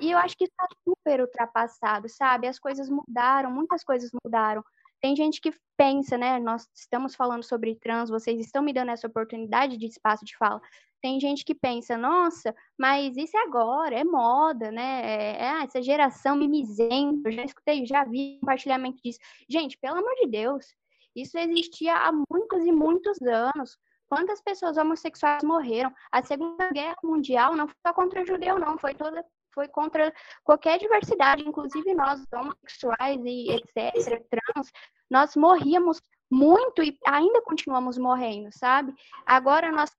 e 0.00 0.10
eu 0.10 0.18
acho 0.18 0.36
que 0.36 0.44
está 0.44 0.66
super 0.84 1.20
ultrapassado, 1.20 2.08
sabe? 2.08 2.46
As 2.46 2.58
coisas 2.58 2.88
mudaram, 2.88 3.50
muitas 3.50 3.82
coisas 3.82 4.10
mudaram. 4.24 4.64
Tem 5.00 5.14
gente 5.14 5.40
que 5.40 5.52
pensa, 5.76 6.18
né? 6.18 6.38
Nós 6.38 6.68
estamos 6.74 7.14
falando 7.14 7.44
sobre 7.44 7.76
trans, 7.76 8.10
vocês 8.10 8.40
estão 8.40 8.62
me 8.62 8.72
dando 8.72 8.90
essa 8.90 9.06
oportunidade 9.06 9.76
de 9.76 9.86
espaço 9.86 10.24
de 10.24 10.36
fala. 10.36 10.60
Tem 11.00 11.20
gente 11.20 11.44
que 11.44 11.54
pensa, 11.54 11.96
nossa, 11.96 12.52
mas 12.76 13.16
isso 13.16 13.36
é 13.36 13.42
agora, 13.42 13.94
é 13.94 14.02
moda, 14.02 14.72
né? 14.72 15.00
É, 15.04 15.42
é, 15.42 15.62
essa 15.62 15.80
geração 15.80 16.34
mimizenta, 16.36 17.28
eu 17.28 17.32
já 17.32 17.44
escutei, 17.44 17.86
já 17.86 18.04
vi 18.04 18.38
compartilhamento 18.40 19.00
disso. 19.02 19.20
Gente, 19.48 19.78
pelo 19.78 19.98
amor 19.98 20.14
de 20.16 20.26
Deus, 20.26 20.66
isso 21.14 21.38
existia 21.38 21.94
há 21.94 22.12
muitos 22.12 22.64
e 22.64 22.72
muitos 22.72 23.20
anos. 23.22 23.78
Quantas 24.08 24.40
pessoas 24.40 24.76
homossexuais 24.76 25.44
morreram? 25.44 25.92
A 26.10 26.22
Segunda 26.22 26.70
Guerra 26.72 26.96
Mundial 27.04 27.54
não 27.54 27.68
foi 27.68 27.76
só 27.86 27.92
contra 27.92 28.24
judeu, 28.24 28.58
não, 28.58 28.78
foi 28.78 28.94
toda 28.94 29.24
foi 29.54 29.68
contra 29.68 30.12
qualquer 30.44 30.78
diversidade, 30.78 31.46
inclusive 31.46 31.94
nós 31.94 32.24
homossexuais 32.32 33.20
e 33.24 33.50
etc, 33.52 34.24
trans, 34.28 34.70
nós 35.10 35.36
morríamos 35.36 36.00
muito 36.30 36.82
e 36.82 36.98
ainda 37.06 37.42
continuamos 37.42 37.96
morrendo, 37.96 38.50
sabe? 38.52 38.94
Agora 39.24 39.72
nós, 39.72 39.90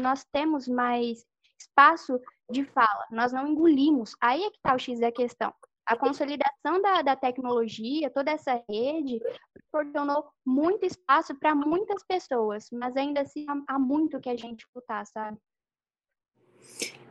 nós 0.00 0.24
temos 0.32 0.68
mais 0.68 1.24
espaço 1.58 2.20
de 2.50 2.64
fala, 2.64 3.06
nós 3.10 3.32
não 3.32 3.48
engolimos. 3.48 4.14
Aí 4.20 4.42
é 4.42 4.50
que 4.50 4.56
está 4.56 4.74
o 4.74 4.78
X 4.78 5.00
da 5.00 5.10
questão. 5.10 5.52
A 5.84 5.96
consolidação 5.96 6.80
da, 6.82 7.02
da 7.02 7.16
tecnologia, 7.16 8.10
toda 8.10 8.30
essa 8.30 8.62
rede, 8.68 9.20
proporcionou 9.70 10.30
muito 10.46 10.84
espaço 10.84 11.34
para 11.38 11.54
muitas 11.54 12.04
pessoas, 12.06 12.68
mas 12.70 12.96
ainda 12.96 13.22
assim 13.22 13.46
há 13.66 13.78
muito 13.78 14.20
que 14.20 14.28
a 14.28 14.36
gente 14.36 14.66
lutar, 14.74 15.06
sabe? 15.06 15.38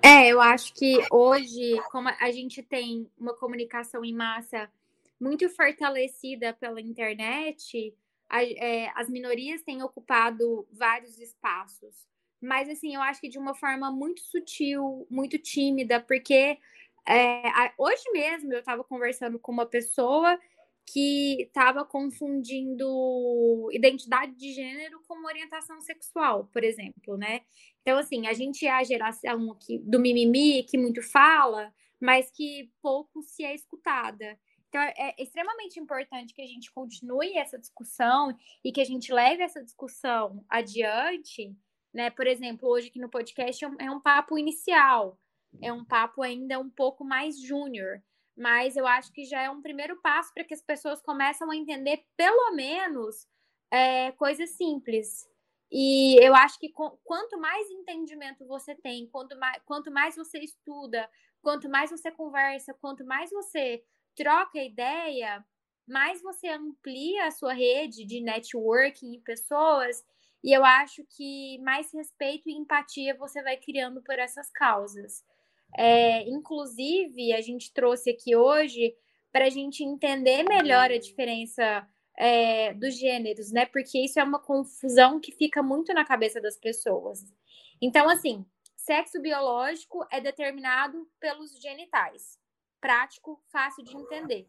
É, 0.08 0.30
eu 0.30 0.40
acho 0.40 0.74
que 0.74 1.06
hoje, 1.12 1.82
como 1.92 2.08
a 2.08 2.32
gente 2.32 2.64
tem 2.64 3.12
uma 3.18 3.34
comunicação 3.34 4.06
em 4.06 4.14
massa 4.14 4.72
muito 5.20 5.50
fortalecida 5.50 6.54
pela 6.54 6.80
internet, 6.80 7.94
a, 8.30 8.42
é, 8.42 8.90
as 8.96 9.10
minorias 9.10 9.64
têm 9.64 9.84
ocupado 9.84 10.66
vários 10.72 11.20
espaços. 11.20 12.08
Mas, 12.40 12.70
assim, 12.70 12.96
eu 12.96 13.02
acho 13.02 13.20
que 13.20 13.28
de 13.28 13.38
uma 13.38 13.54
forma 13.54 13.92
muito 13.92 14.22
sutil, 14.22 15.06
muito 15.10 15.38
tímida, 15.38 16.00
porque 16.00 16.58
é, 17.06 17.48
a, 17.50 17.74
hoje 17.78 18.10
mesmo 18.14 18.54
eu 18.54 18.60
estava 18.60 18.86
conversando 18.86 19.38
com 19.38 19.52
uma 19.52 19.66
pessoa 19.66 20.40
que 20.88 21.42
estava 21.42 21.84
confundindo 21.84 23.70
identidade 23.74 24.34
de 24.36 24.54
gênero 24.54 25.02
com 25.06 25.26
orientação 25.26 25.82
sexual, 25.82 26.46
por 26.54 26.64
exemplo, 26.64 27.18
né? 27.18 27.42
Então, 27.82 27.98
assim, 27.98 28.26
a 28.26 28.34
gente 28.34 28.66
é 28.66 28.72
a 28.72 28.84
geração 28.84 29.54
que, 29.60 29.80
do 29.80 30.00
mimimi, 30.00 30.64
que 30.64 30.78
muito 30.78 31.02
fala, 31.02 31.74
mas 32.00 32.32
que 32.32 32.72
pouco 32.82 33.22
se 33.22 33.44
é 33.44 33.54
escutada. 33.54 34.40
Então, 34.70 34.82
é, 34.82 34.94
é 34.98 35.16
extremamente 35.22 35.78
importante 35.78 36.34
que 36.34 36.42
a 36.42 36.48
gente 36.48 36.72
continue 36.72 37.38
essa 37.38 37.60
discussão 37.60 38.34
e 38.64 38.72
que 38.72 38.80
a 38.80 38.86
gente 38.86 39.12
leve 39.12 39.44
essa 39.44 39.62
discussão 39.62 40.46
adiante, 40.50 41.54
né? 41.94 42.10
Por 42.10 42.28
exemplo, 42.28 42.70
hoje 42.70 42.88
aqui 42.88 43.00
no 43.00 43.10
podcast 43.10 43.64
é 43.64 43.68
um, 43.68 43.76
é 43.80 43.92
um 43.92 44.00
papo 44.00 44.38
inicial, 44.38 45.20
é 45.62 45.72
um 45.74 45.84
papo 45.84 46.22
ainda 46.22 46.58
um 46.60 46.70
pouco 46.70 47.04
mais 47.04 47.42
júnior, 47.42 48.02
mas 48.38 48.78
eu 48.78 48.86
acho 48.86 49.12
que 49.12 49.26
já 49.26 49.42
é 49.42 49.50
um 49.50 49.62
primeiro 49.62 50.00
passo 50.02 50.32
para 50.34 50.44
que 50.44 50.54
as 50.54 50.62
pessoas 50.62 51.02
começam 51.02 51.50
a 51.50 51.56
entender, 51.56 52.06
pelo 52.16 52.52
menos, 52.52 53.28
é, 53.72 54.12
coisas 54.12 54.52
simples. 54.52 55.28
E 55.72 56.16
eu 56.24 56.34
acho 56.36 56.60
que 56.60 56.72
quanto 57.04 57.38
mais 57.40 57.70
entendimento 57.70 58.46
você 58.46 58.76
tem, 58.76 59.08
quanto 59.08 59.38
mais, 59.38 59.62
quanto 59.66 59.92
mais 59.92 60.16
você 60.16 60.40
estuda, 60.40 61.10
quanto 61.42 61.68
mais 61.68 61.90
você 61.90 62.12
conversa, 62.12 62.74
quanto 62.76 63.04
mais 63.06 63.32
você 63.32 63.84
troca 64.16 64.64
ideia, 64.64 65.44
mais 65.88 66.22
você 66.22 66.48
amplia 66.50 67.26
a 67.26 67.32
sua 67.32 67.54
rede 67.54 68.06
de 68.06 68.22
networking 68.22 69.14
e 69.14 69.22
pessoas, 69.22 70.06
e 70.44 70.56
eu 70.56 70.64
acho 70.64 71.04
que 71.10 71.60
mais 71.60 71.92
respeito 71.92 72.50
e 72.50 72.54
empatia 72.54 73.18
você 73.18 73.42
vai 73.42 73.58
criando 73.58 74.02
por 74.02 74.18
essas 74.20 74.50
causas. 74.52 75.26
É, 75.76 76.28
inclusive, 76.30 77.34
a 77.34 77.42
gente 77.42 77.74
trouxe 77.74 78.10
aqui 78.10 78.36
hoje 78.36 78.96
para 79.32 79.46
a 79.46 79.50
gente 79.50 79.84
entender 79.84 80.44
melhor 80.44 80.92
a 80.92 80.98
diferença 80.98 81.88
é, 82.18 82.74
dos 82.74 82.98
gêneros, 82.98 83.52
né? 83.52 83.66
Porque 83.66 84.00
isso 84.00 84.20
é 84.20 84.24
uma 84.24 84.40
confusão 84.40 85.20
que 85.20 85.32
fica 85.32 85.62
muito 85.62 85.94
na 85.94 86.04
cabeça 86.04 86.42
das 86.42 86.58
pessoas. 86.58 87.20
Então, 87.82 88.10
assim, 88.10 88.46
sexo 88.76 89.22
biológico 89.22 90.06
é 90.12 90.20
determinado 90.20 91.08
pelos 91.20 91.60
genitais 91.62 92.40
prático, 92.80 93.42
fácil 93.52 93.84
de 93.84 93.96
entender, 93.96 94.46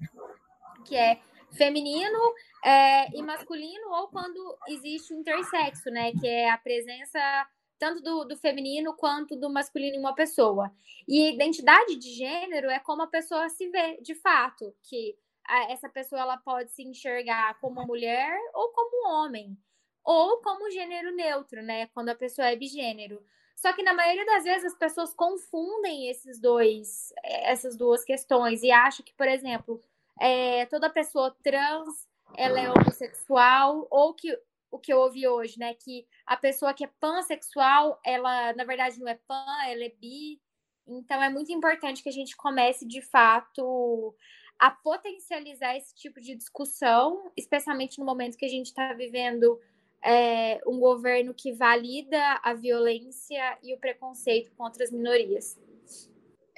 que 0.84 0.96
é 0.96 1.20
feminino 1.52 2.18
é, 2.64 3.10
e 3.16 3.22
masculino, 3.22 3.90
ou 3.90 4.08
quando 4.08 4.58
existe 4.68 5.12
o 5.12 5.18
intersexo, 5.18 5.90
né? 5.90 6.12
Que 6.12 6.26
é 6.26 6.50
a 6.50 6.58
presença 6.58 7.18
tanto 7.78 8.02
do, 8.02 8.24
do, 8.24 8.36
feminino 8.36 8.94
quanto 8.94 9.36
do 9.36 9.50
masculino 9.50 9.96
em 9.96 10.00
uma 10.00 10.14
pessoa. 10.14 10.70
E 11.06 11.32
identidade 11.32 11.96
de 11.96 12.10
gênero 12.12 12.70
é 12.70 12.78
como 12.78 13.02
a 13.02 13.06
pessoa 13.06 13.48
se 13.48 13.68
vê, 13.68 13.98
de 14.02 14.14
fato, 14.14 14.74
que 14.82 15.16
a, 15.46 15.72
essa 15.72 15.88
pessoa 15.88 16.20
ela 16.20 16.36
pode 16.36 16.72
se 16.72 16.82
enxergar 16.82 17.58
como 17.60 17.86
mulher 17.86 18.36
ou 18.54 18.70
como 18.70 19.08
homem, 19.08 19.56
ou 20.04 20.38
como 20.42 20.70
gênero 20.70 21.14
neutro, 21.14 21.62
né? 21.62 21.86
Quando 21.88 22.08
a 22.08 22.14
pessoa 22.14 22.48
é 22.48 22.56
bigênero. 22.56 23.22
Só 23.54 23.72
que 23.72 23.82
na 23.82 23.92
maioria 23.92 24.24
das 24.24 24.44
vezes 24.44 24.72
as 24.72 24.78
pessoas 24.78 25.12
confundem 25.12 26.08
esses 26.08 26.40
dois, 26.40 27.12
eh, 27.24 27.50
essas 27.50 27.76
duas 27.76 28.04
questões 28.04 28.62
e 28.62 28.70
acham 28.70 29.04
que, 29.04 29.12
por 29.14 29.26
exemplo, 29.26 29.82
é, 30.20 30.66
toda 30.66 30.88
pessoa 30.90 31.36
trans 31.42 32.08
ela 32.36 32.60
é 32.60 32.70
homossexual 32.70 33.86
ou 33.90 34.14
que 34.14 34.36
o 34.70 34.78
que 34.78 34.92
eu 34.92 34.98
ouvi 34.98 35.26
hoje, 35.26 35.58
né, 35.58 35.74
que 35.74 36.06
a 36.26 36.36
pessoa 36.36 36.74
que 36.74 36.84
é 36.84 36.90
pansexual, 37.00 38.00
ela 38.04 38.52
na 38.54 38.64
verdade 38.64 38.98
não 38.98 39.08
é 39.08 39.18
pan, 39.26 39.44
ela 39.66 39.84
é 39.84 39.92
bi. 40.00 40.40
Então 40.86 41.22
é 41.22 41.28
muito 41.28 41.52
importante 41.52 42.02
que 42.02 42.08
a 42.08 42.12
gente 42.12 42.36
comece 42.36 42.86
de 42.86 43.02
fato 43.02 44.14
a 44.58 44.70
potencializar 44.70 45.76
esse 45.76 45.94
tipo 45.94 46.20
de 46.20 46.34
discussão, 46.34 47.30
especialmente 47.36 47.98
no 47.98 48.04
momento 48.04 48.36
que 48.36 48.46
a 48.46 48.50
gente 48.50 48.66
está 48.66 48.92
vivendo 48.92 49.58
é, 50.02 50.60
um 50.66 50.78
governo 50.80 51.32
que 51.34 51.52
valida 51.52 52.40
a 52.42 52.54
violência 52.54 53.58
e 53.62 53.74
o 53.74 53.78
preconceito 53.78 54.50
contra 54.56 54.84
as 54.84 54.90
minorias. 54.90 55.58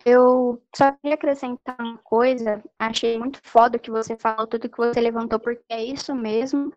Eu 0.05 0.63
só 0.75 0.93
queria 0.93 1.15
acrescentar 1.15 1.77
uma 1.79 1.99
coisa, 1.99 2.63
achei 2.79 3.19
muito 3.19 3.39
foda 3.43 3.79
que 3.79 3.91
você 3.91 4.17
falou, 4.17 4.47
tudo 4.47 4.69
que 4.69 4.79
você 4.79 4.99
levantou, 4.99 5.39
porque 5.39 5.63
é 5.69 5.85
isso 5.85 6.15
mesmo. 6.15 6.73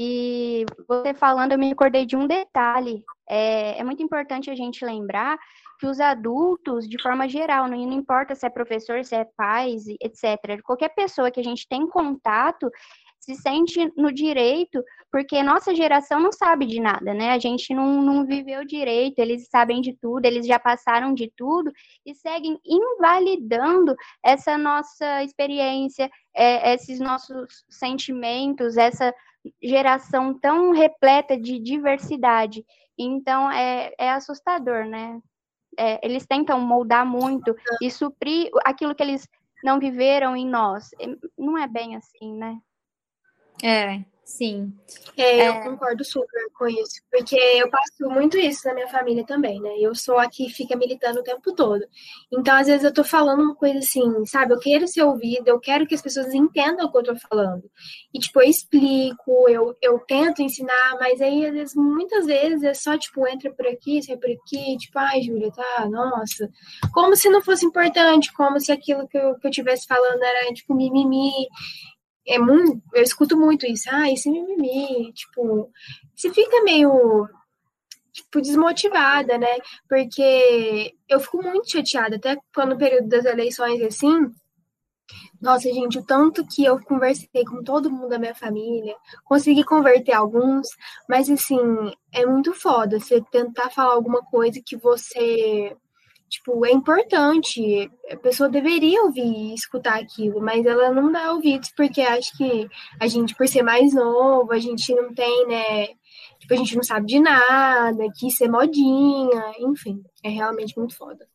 E 0.00 0.64
você 0.86 1.12
falando, 1.12 1.52
eu 1.52 1.58
me 1.58 1.68
recordei 1.68 2.06
de 2.06 2.16
um 2.16 2.28
detalhe. 2.28 3.04
É, 3.28 3.80
é 3.80 3.84
muito 3.84 4.00
importante 4.00 4.48
a 4.48 4.54
gente 4.54 4.84
lembrar 4.84 5.36
que 5.80 5.86
os 5.86 5.98
adultos, 5.98 6.88
de 6.88 7.00
forma 7.02 7.28
geral, 7.28 7.66
não, 7.68 7.76
não 7.76 7.92
importa 7.92 8.34
se 8.34 8.46
é 8.46 8.50
professor, 8.50 9.04
se 9.04 9.16
é 9.16 9.24
pai, 9.36 9.74
etc., 10.00 10.62
qualquer 10.62 10.90
pessoa 10.90 11.30
que 11.30 11.40
a 11.40 11.44
gente 11.44 11.66
tem 11.68 11.86
contato, 11.88 12.70
se 13.28 13.34
sente 13.34 13.92
no 13.94 14.10
direito, 14.10 14.82
porque 15.12 15.42
nossa 15.42 15.74
geração 15.74 16.18
não 16.18 16.32
sabe 16.32 16.64
de 16.64 16.80
nada, 16.80 17.12
né? 17.12 17.32
A 17.32 17.38
gente 17.38 17.74
não, 17.74 18.00
não 18.00 18.24
viveu 18.24 18.64
direito, 18.64 19.18
eles 19.18 19.48
sabem 19.50 19.82
de 19.82 19.92
tudo, 19.92 20.24
eles 20.24 20.46
já 20.46 20.58
passaram 20.58 21.12
de 21.12 21.30
tudo 21.36 21.70
e 22.06 22.14
seguem 22.14 22.58
invalidando 22.64 23.94
essa 24.24 24.56
nossa 24.56 25.22
experiência, 25.22 26.10
é, 26.34 26.72
esses 26.72 26.98
nossos 26.98 27.66
sentimentos, 27.68 28.78
essa 28.78 29.14
geração 29.62 30.32
tão 30.32 30.72
repleta 30.72 31.36
de 31.36 31.58
diversidade. 31.58 32.64
Então 32.96 33.50
é, 33.50 33.92
é 33.98 34.10
assustador, 34.10 34.86
né? 34.86 35.20
É, 35.78 36.00
eles 36.02 36.26
tentam 36.26 36.58
moldar 36.60 37.04
muito 37.04 37.54
e 37.82 37.90
suprir 37.90 38.48
aquilo 38.64 38.94
que 38.94 39.02
eles 39.02 39.28
não 39.62 39.78
viveram 39.78 40.34
em 40.34 40.46
nós. 40.46 40.88
Não 41.36 41.58
é 41.58 41.68
bem 41.68 41.94
assim, 41.94 42.34
né? 42.34 42.58
É, 43.62 44.00
sim. 44.24 44.72
É, 45.16 45.48
eu 45.48 45.52
é... 45.54 45.64
concordo 45.64 46.04
super 46.04 46.48
com 46.56 46.68
isso, 46.68 47.00
porque 47.10 47.34
eu 47.34 47.68
passo 47.68 48.08
muito 48.08 48.36
isso 48.38 48.66
na 48.68 48.74
minha 48.74 48.88
família 48.88 49.24
também, 49.24 49.60
né? 49.60 49.76
Eu 49.80 49.94
sou 49.94 50.18
a 50.18 50.28
que 50.28 50.48
fica 50.48 50.76
militando 50.76 51.20
o 51.20 51.22
tempo 51.24 51.52
todo. 51.54 51.84
Então, 52.32 52.54
às 52.54 52.66
vezes, 52.66 52.84
eu 52.84 52.92
tô 52.92 53.02
falando 53.02 53.42
uma 53.42 53.54
coisa 53.54 53.78
assim, 53.78 54.24
sabe? 54.26 54.54
Eu 54.54 54.60
quero 54.60 54.86
ser 54.86 55.02
ouvida, 55.02 55.50
eu 55.50 55.58
quero 55.58 55.86
que 55.86 55.94
as 55.94 56.02
pessoas 56.02 56.32
entendam 56.34 56.86
o 56.86 56.92
que 56.92 56.98
eu 56.98 57.02
tô 57.02 57.16
falando. 57.16 57.64
E, 58.14 58.18
tipo, 58.18 58.40
eu 58.40 58.48
explico, 58.48 59.48
eu, 59.48 59.76
eu 59.82 59.98
tento 60.00 60.42
ensinar, 60.42 60.96
mas 61.00 61.20
aí, 61.20 61.46
às 61.46 61.52
vezes, 61.52 61.74
muitas 61.74 62.26
vezes 62.26 62.62
é 62.62 62.74
só, 62.74 62.96
tipo, 62.96 63.26
entra 63.26 63.52
por 63.52 63.66
aqui, 63.66 64.02
sai 64.02 64.16
por 64.16 64.30
aqui, 64.30 64.76
tipo, 64.76 64.98
ai, 64.98 65.22
Júlia, 65.22 65.50
tá, 65.50 65.88
nossa. 65.90 66.48
Como 66.92 67.16
se 67.16 67.28
não 67.28 67.42
fosse 67.42 67.66
importante, 67.66 68.32
como 68.34 68.60
se 68.60 68.70
aquilo 68.70 69.08
que 69.08 69.18
eu, 69.18 69.34
que 69.36 69.46
eu 69.46 69.50
tivesse 69.50 69.86
falando 69.86 70.22
era, 70.22 70.52
tipo, 70.52 70.74
mimimi 70.74 71.48
é 72.28 72.38
muito, 72.38 72.82
eu 72.94 73.02
escuto 73.02 73.36
muito 73.36 73.66
isso, 73.66 73.88
ah, 73.90 74.10
esse 74.10 74.30
mimimi, 74.30 75.12
tipo, 75.12 75.70
você 76.14 76.32
fica 76.32 76.62
meio 76.62 77.26
tipo 78.12 78.40
desmotivada, 78.40 79.38
né? 79.38 79.56
Porque 79.88 80.94
eu 81.08 81.20
fico 81.20 81.42
muito 81.42 81.70
chateada, 81.70 82.16
até 82.16 82.36
quando 82.54 82.70
no 82.70 82.78
período 82.78 83.08
das 83.08 83.24
eleições 83.24 83.80
assim, 83.82 84.30
nossa, 85.40 85.72
gente, 85.72 85.98
o 85.98 86.04
tanto 86.04 86.44
que 86.46 86.64
eu 86.64 86.80
conversei 86.82 87.44
com 87.48 87.62
todo 87.62 87.90
mundo 87.90 88.08
da 88.10 88.18
minha 88.18 88.34
família, 88.34 88.94
consegui 89.24 89.64
converter 89.64 90.12
alguns, 90.12 90.66
mas 91.08 91.30
assim, 91.30 91.58
é 92.12 92.26
muito 92.26 92.52
foda 92.52 92.98
você 93.00 93.22
tentar 93.30 93.70
falar 93.70 93.94
alguma 93.94 94.22
coisa 94.22 94.60
que 94.64 94.76
você 94.76 95.76
tipo, 96.28 96.64
é 96.64 96.70
importante. 96.70 97.90
A 98.10 98.16
pessoa 98.16 98.48
deveria 98.48 99.02
ouvir 99.02 99.22
e 99.22 99.54
escutar 99.54 99.98
aquilo, 99.98 100.40
mas 100.40 100.64
ela 100.64 100.90
não 100.90 101.10
dá 101.10 101.32
ouvidos 101.32 101.70
porque 101.76 102.00
acha 102.00 102.30
que 102.36 102.68
a 103.00 103.06
gente, 103.06 103.34
por 103.34 103.48
ser 103.48 103.62
mais 103.62 103.94
novo, 103.94 104.52
a 104.52 104.58
gente 104.58 104.94
não 104.94 105.12
tem, 105.14 105.46
né? 105.46 105.86
Tipo, 106.38 106.54
a 106.54 106.56
gente 106.56 106.76
não 106.76 106.82
sabe 106.82 107.06
de 107.06 107.20
nada, 107.20 108.04
que 108.16 108.28
isso 108.28 108.44
é 108.44 108.48
modinha, 108.48 109.52
enfim, 109.58 110.02
é 110.22 110.28
realmente 110.28 110.76
muito 110.78 110.96
foda. 110.96 111.26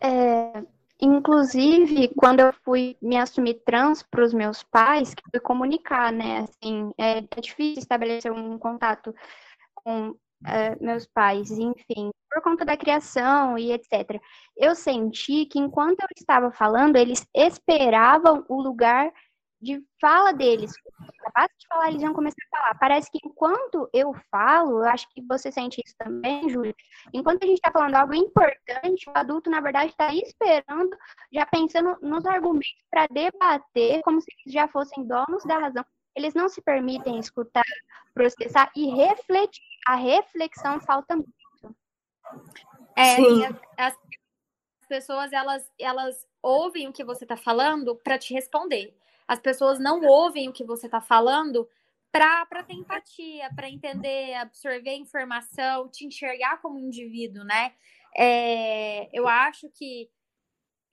É, 0.00 0.62
inclusive, 1.00 2.08
quando 2.16 2.40
eu 2.40 2.52
fui 2.64 2.96
me 3.02 3.16
assumir 3.16 3.54
trans 3.64 4.02
para 4.02 4.24
os 4.24 4.32
meus 4.32 4.62
pais, 4.62 5.14
que 5.14 5.22
fui 5.30 5.40
comunicar, 5.40 6.12
né? 6.12 6.40
Assim, 6.40 6.92
é, 6.96 7.18
é 7.18 7.40
difícil 7.40 7.80
estabelecer 7.80 8.30
um 8.30 8.58
contato 8.58 9.14
com 9.74 10.14
é, 10.46 10.76
meus 10.80 11.06
pais, 11.06 11.50
enfim. 11.50 12.10
Por 12.30 12.42
conta 12.42 12.64
da 12.64 12.76
criação 12.76 13.58
e 13.58 13.72
etc. 13.72 14.20
Eu 14.56 14.74
senti 14.74 15.46
que 15.46 15.58
enquanto 15.58 16.00
eu 16.00 16.08
estava 16.16 16.50
falando, 16.50 16.96
eles 16.96 17.26
esperavam 17.34 18.44
o 18.48 18.60
lugar 18.60 19.12
de 19.60 19.82
fala 20.00 20.32
deles. 20.32 20.72
Capaz 21.20 21.48
de 21.58 21.66
falar, 21.66 21.88
eles 21.88 22.02
iam 22.02 22.14
começar 22.14 22.36
a 22.52 22.56
falar. 22.56 22.78
Parece 22.78 23.10
que 23.10 23.18
enquanto 23.24 23.88
eu 23.92 24.14
falo, 24.30 24.78
eu 24.78 24.84
acho 24.84 25.06
que 25.10 25.22
você 25.22 25.50
sente 25.50 25.82
isso 25.84 25.94
também, 25.98 26.48
Júlia. 26.48 26.74
Enquanto 27.12 27.42
a 27.42 27.46
gente 27.46 27.56
está 27.56 27.72
falando 27.72 27.96
algo 27.96 28.14
importante, 28.14 29.08
o 29.08 29.18
adulto, 29.18 29.50
na 29.50 29.60
verdade, 29.60 29.90
está 29.90 30.14
esperando, 30.14 30.96
já 31.32 31.44
pensando 31.46 31.96
nos 32.00 32.24
argumentos 32.24 32.68
para 32.90 33.06
debater, 33.08 34.00
como 34.02 34.20
se 34.20 34.28
eles 34.42 34.54
já 34.54 34.68
fossem 34.68 35.04
donos 35.04 35.44
da 35.44 35.58
razão. 35.58 35.84
Eles 36.16 36.34
não 36.34 36.48
se 36.48 36.60
permitem 36.62 37.18
escutar, 37.18 37.64
processar 38.14 38.70
e 38.74 38.90
refletir. 38.90 39.62
A 39.86 39.94
reflexão 39.94 40.80
falta 40.80 41.16
muito. 41.16 41.47
É. 42.96 43.16
As, 43.76 43.94
as 44.80 44.86
pessoas, 44.88 45.32
elas, 45.32 45.70
elas 45.78 46.26
ouvem 46.42 46.88
o 46.88 46.92
que 46.92 47.04
você 47.04 47.24
está 47.24 47.36
falando 47.36 47.96
para 47.96 48.18
te 48.18 48.32
responder. 48.34 48.96
As 49.26 49.38
pessoas 49.38 49.78
não 49.78 50.00
ouvem 50.02 50.48
o 50.48 50.52
que 50.52 50.64
você 50.64 50.86
está 50.86 51.00
falando 51.00 51.68
para 52.10 52.64
ter 52.66 52.74
empatia, 52.74 53.50
para 53.54 53.68
entender, 53.68 54.34
absorver 54.34 54.94
informação, 54.94 55.88
te 55.88 56.06
enxergar 56.06 56.60
como 56.60 56.78
indivíduo, 56.78 57.44
né? 57.44 57.74
É, 58.16 59.08
eu 59.12 59.28
acho 59.28 59.68
que 59.70 60.10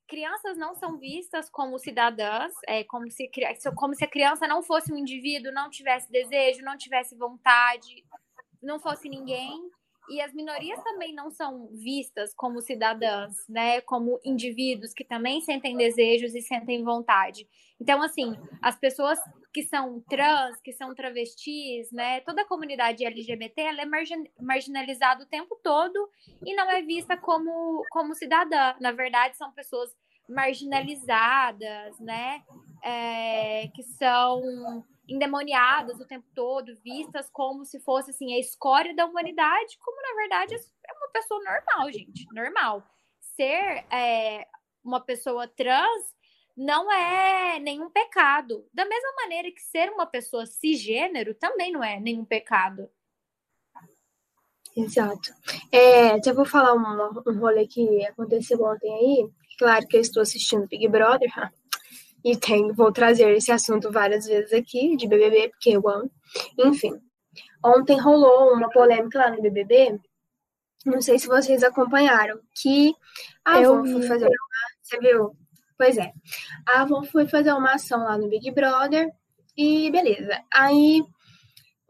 crianças 0.07 0.57
não 0.57 0.75
são 0.75 0.97
vistas 0.97 1.49
como 1.49 1.79
cidadãs, 1.79 2.53
é, 2.67 2.83
como, 2.83 3.09
se, 3.09 3.29
como 3.75 3.95
se 3.95 4.03
a 4.03 4.09
criança 4.09 4.47
não 4.47 4.61
fosse 4.61 4.93
um 4.93 4.97
indivíduo, 4.97 5.51
não 5.51 5.69
tivesse 5.69 6.11
desejo, 6.11 6.61
não 6.61 6.77
tivesse 6.77 7.15
vontade, 7.15 8.05
não 8.61 8.79
fosse 8.79 9.09
ninguém. 9.09 9.69
E 10.09 10.21
as 10.21 10.33
minorias 10.33 10.81
também 10.83 11.13
não 11.13 11.31
são 11.31 11.67
vistas 11.73 12.33
como 12.35 12.61
cidadãs, 12.61 13.47
né? 13.49 13.81
Como 13.81 14.19
indivíduos 14.23 14.93
que 14.93 15.03
também 15.03 15.41
sentem 15.41 15.75
desejos 15.75 16.35
e 16.35 16.41
sentem 16.41 16.83
vontade. 16.83 17.47
Então, 17.79 18.01
assim, 18.01 18.35
as 18.61 18.77
pessoas 18.77 19.19
que 19.53 19.63
são 19.63 20.01
trans, 20.01 20.59
que 20.61 20.73
são 20.73 20.93
travestis, 20.93 21.91
né? 21.91 22.19
Toda 22.21 22.41
a 22.41 22.47
comunidade 22.47 23.05
LGBT 23.05 23.61
ela 23.61 23.81
é 23.81 23.85
margin 23.85 24.25
marginalizada 24.39 25.23
o 25.23 25.27
tempo 25.27 25.59
todo 25.63 26.09
e 26.45 26.53
não 26.55 26.69
é 26.69 26.81
vista 26.81 27.17
como, 27.17 27.83
como 27.89 28.15
cidadã. 28.15 28.75
Na 28.79 28.91
verdade, 28.91 29.37
são 29.37 29.51
pessoas 29.51 29.95
marginalizadas, 30.27 31.99
né? 31.99 32.43
É, 32.83 33.67
que 33.73 33.83
são 33.83 34.83
endemoniadas 35.07 35.99
o 35.99 36.07
tempo 36.07 36.25
todo, 36.33 36.75
vistas 36.83 37.29
como 37.29 37.65
se 37.65 37.79
fosse 37.79 38.11
assim 38.11 38.33
a 38.33 38.39
escória 38.39 38.95
da 38.95 39.05
humanidade, 39.05 39.77
como 39.79 40.01
na 40.01 40.15
verdade 40.15 40.55
é 40.55 40.93
uma 40.93 41.09
pessoa 41.09 41.43
normal, 41.43 41.91
gente, 41.91 42.25
normal. 42.33 42.83
Ser 43.19 43.85
é, 43.91 44.47
uma 44.83 45.01
pessoa 45.01 45.47
trans 45.47 46.15
não 46.55 46.91
é 46.91 47.59
nenhum 47.59 47.89
pecado. 47.89 48.65
Da 48.73 48.85
mesma 48.85 49.13
maneira 49.21 49.51
que 49.51 49.61
ser 49.61 49.89
uma 49.89 50.05
pessoa 50.05 50.45
cisgênero 50.45 51.33
também 51.35 51.71
não 51.71 51.83
é 51.83 51.99
nenhum 51.99 52.23
pecado. 52.23 52.89
Exato. 54.75 55.33
É, 55.71 56.11
até 56.11 56.33
vou 56.33 56.45
falar 56.45 56.73
um, 56.73 57.31
um 57.31 57.39
rolê 57.39 57.65
que 57.65 58.05
aconteceu 58.05 58.61
ontem 58.61 58.93
aí. 58.93 59.29
Claro 59.57 59.87
que 59.87 59.95
eu 59.95 60.01
estou 60.01 60.21
assistindo 60.21 60.67
Big 60.67 60.87
Brother, 60.89 61.31
e 62.25 62.35
tem, 62.35 62.71
vou 62.71 62.91
trazer 62.91 63.29
esse 63.37 63.51
assunto 63.51 63.91
várias 63.91 64.25
vezes 64.25 64.51
aqui, 64.51 64.97
de 64.97 65.07
BBB, 65.07 65.49
porque 65.49 65.77
eu 65.77 65.87
amo. 65.87 66.09
Enfim, 66.57 66.99
ontem 67.63 68.01
rolou 68.01 68.51
uma 68.51 68.67
polêmica 68.71 69.19
lá 69.19 69.29
no 69.29 69.43
BBB, 69.43 69.99
não 70.83 70.99
sei 71.01 71.19
se 71.19 71.27
vocês 71.27 71.63
acompanharam, 71.63 72.39
que 72.59 72.95
a 73.45 73.59
Avon 73.59 73.85
foi 73.85 74.01
fazer 74.01 74.25
uma... 74.25 74.37
Você 74.81 74.99
viu? 74.99 75.37
Pois 75.77 75.97
é. 75.99 76.11
A 76.67 76.81
Avon 76.81 77.03
foi 77.03 77.27
fazer 77.27 77.53
uma 77.53 77.75
ação 77.75 77.99
lá 77.99 78.17
no 78.17 78.27
Big 78.27 78.49
Brother 78.49 79.11
e 79.55 79.91
beleza. 79.91 80.41
Aí 80.51 81.03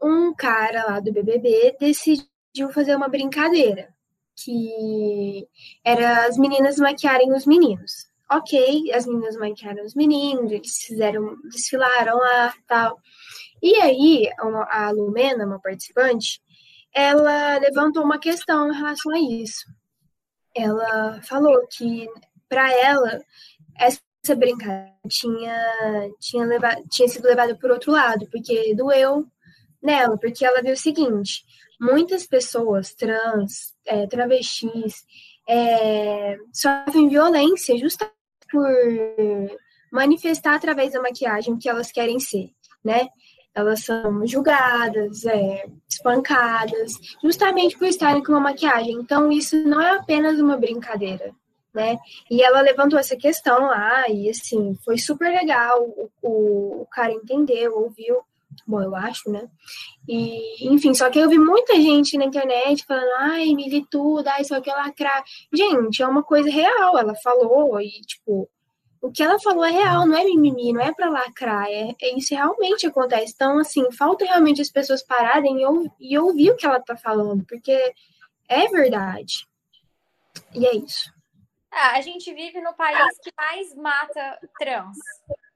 um 0.02 0.34
cara 0.34 0.84
lá 0.84 1.00
do 1.00 1.12
BBB 1.12 1.76
decidiu 1.80 2.68
fazer 2.74 2.94
uma 2.94 3.08
brincadeira, 3.08 3.88
que 4.36 5.48
era 5.82 6.26
as 6.26 6.36
meninas 6.36 6.76
maquiarem 6.76 7.32
os 7.32 7.46
meninos 7.46 8.06
ok, 8.30 8.92
as 8.92 9.06
meninas 9.06 9.36
maquiaram 9.36 9.84
os 9.84 9.94
meninos, 9.94 10.50
eles 10.50 10.78
fizeram, 10.78 11.36
desfilaram 11.44 12.16
lá 12.16 12.54
tal. 12.66 12.98
E 13.62 13.76
aí, 13.76 14.28
a 14.70 14.90
Lumena, 14.90 15.46
uma 15.46 15.60
participante, 15.60 16.40
ela 16.94 17.58
levantou 17.58 18.02
uma 18.02 18.18
questão 18.18 18.70
em 18.70 18.76
relação 18.76 19.12
a 19.12 19.18
isso. 19.18 19.64
Ela 20.54 21.20
falou 21.22 21.66
que, 21.68 22.08
para 22.48 22.72
ela, 22.72 23.20
essa 23.78 24.00
brincadeira 24.36 24.96
tinha, 25.08 26.10
tinha, 26.20 26.44
levado, 26.44 26.82
tinha 26.90 27.08
sido 27.08 27.26
levada 27.26 27.56
por 27.56 27.70
outro 27.70 27.92
lado, 27.92 28.26
porque 28.30 28.74
doeu 28.74 29.26
nela, 29.82 30.18
porque 30.18 30.44
ela 30.44 30.62
viu 30.62 30.72
o 30.72 30.76
seguinte: 30.76 31.44
muitas 31.80 32.26
pessoas 32.26 32.94
trans, 32.94 33.74
é, 33.86 34.06
travestis, 34.06 35.04
é, 35.48 36.36
sofrem 36.52 37.08
violência 37.08 37.78
justamente 37.78 38.15
por 38.50 38.70
manifestar 39.90 40.54
através 40.54 40.92
da 40.92 41.02
maquiagem 41.02 41.54
o 41.54 41.58
que 41.58 41.68
elas 41.68 41.90
querem 41.90 42.18
ser, 42.20 42.50
né? 42.84 43.08
Elas 43.54 43.84
são 43.84 44.26
julgadas, 44.26 45.24
é, 45.24 45.64
espancadas, 45.88 46.92
justamente 47.22 47.78
por 47.78 47.86
estarem 47.86 48.22
com 48.22 48.32
uma 48.32 48.40
maquiagem. 48.40 48.92
Então, 48.92 49.32
isso 49.32 49.56
não 49.66 49.80
é 49.80 49.96
apenas 49.96 50.38
uma 50.38 50.58
brincadeira, 50.58 51.34
né? 51.72 51.96
E 52.30 52.42
ela 52.42 52.60
levantou 52.60 52.98
essa 52.98 53.16
questão 53.16 53.66
lá, 53.66 54.08
e 54.10 54.28
assim, 54.28 54.76
foi 54.84 54.98
super 54.98 55.30
legal. 55.30 55.82
O, 55.82 56.10
o, 56.22 56.82
o 56.82 56.86
cara 56.86 57.12
entendeu, 57.12 57.78
ouviu. 57.78 58.16
Bom, 58.66 58.82
eu 58.82 58.94
acho, 58.94 59.30
né? 59.30 59.48
E, 60.08 60.68
enfim, 60.68 60.94
só 60.94 61.10
que 61.10 61.18
eu 61.18 61.28
vi 61.28 61.38
muita 61.38 61.74
gente 61.74 62.16
na 62.16 62.24
internet 62.24 62.84
falando, 62.84 63.10
ai, 63.18 63.54
milituda, 63.54 64.32
ai, 64.32 64.44
só 64.44 64.60
que 64.60 64.70
ela 64.70 64.86
lacrar. 64.86 65.24
Gente, 65.52 66.02
é 66.02 66.06
uma 66.06 66.22
coisa 66.22 66.50
real, 66.50 66.98
ela 66.98 67.14
falou, 67.16 67.80
e, 67.80 67.90
tipo, 68.02 68.48
o 69.00 69.10
que 69.10 69.22
ela 69.22 69.38
falou 69.38 69.64
é 69.64 69.70
real, 69.70 70.06
não 70.06 70.16
é 70.16 70.24
mimimi, 70.24 70.72
não 70.72 70.80
é 70.80 70.92
pra 70.92 71.08
lacrar, 71.08 71.66
é, 71.68 71.94
é 72.00 72.16
isso 72.16 72.34
realmente 72.34 72.86
acontece. 72.86 73.32
Então, 73.34 73.58
assim, 73.58 73.90
falta 73.92 74.24
realmente 74.24 74.60
as 74.60 74.70
pessoas 74.70 75.02
pararem 75.02 75.62
e, 75.62 75.66
ou, 75.66 75.84
e 76.00 76.18
ouvir 76.18 76.50
o 76.50 76.56
que 76.56 76.66
ela 76.66 76.80
tá 76.80 76.96
falando, 76.96 77.44
porque 77.46 77.94
é 78.48 78.68
verdade. 78.68 79.46
E 80.54 80.66
é 80.66 80.74
isso. 80.76 81.12
Ah, 81.70 81.92
a 81.96 82.00
gente 82.00 82.32
vive 82.32 82.60
no 82.60 82.74
país 82.74 83.18
que 83.22 83.30
mais 83.36 83.74
mata 83.74 84.38
trans 84.58 84.96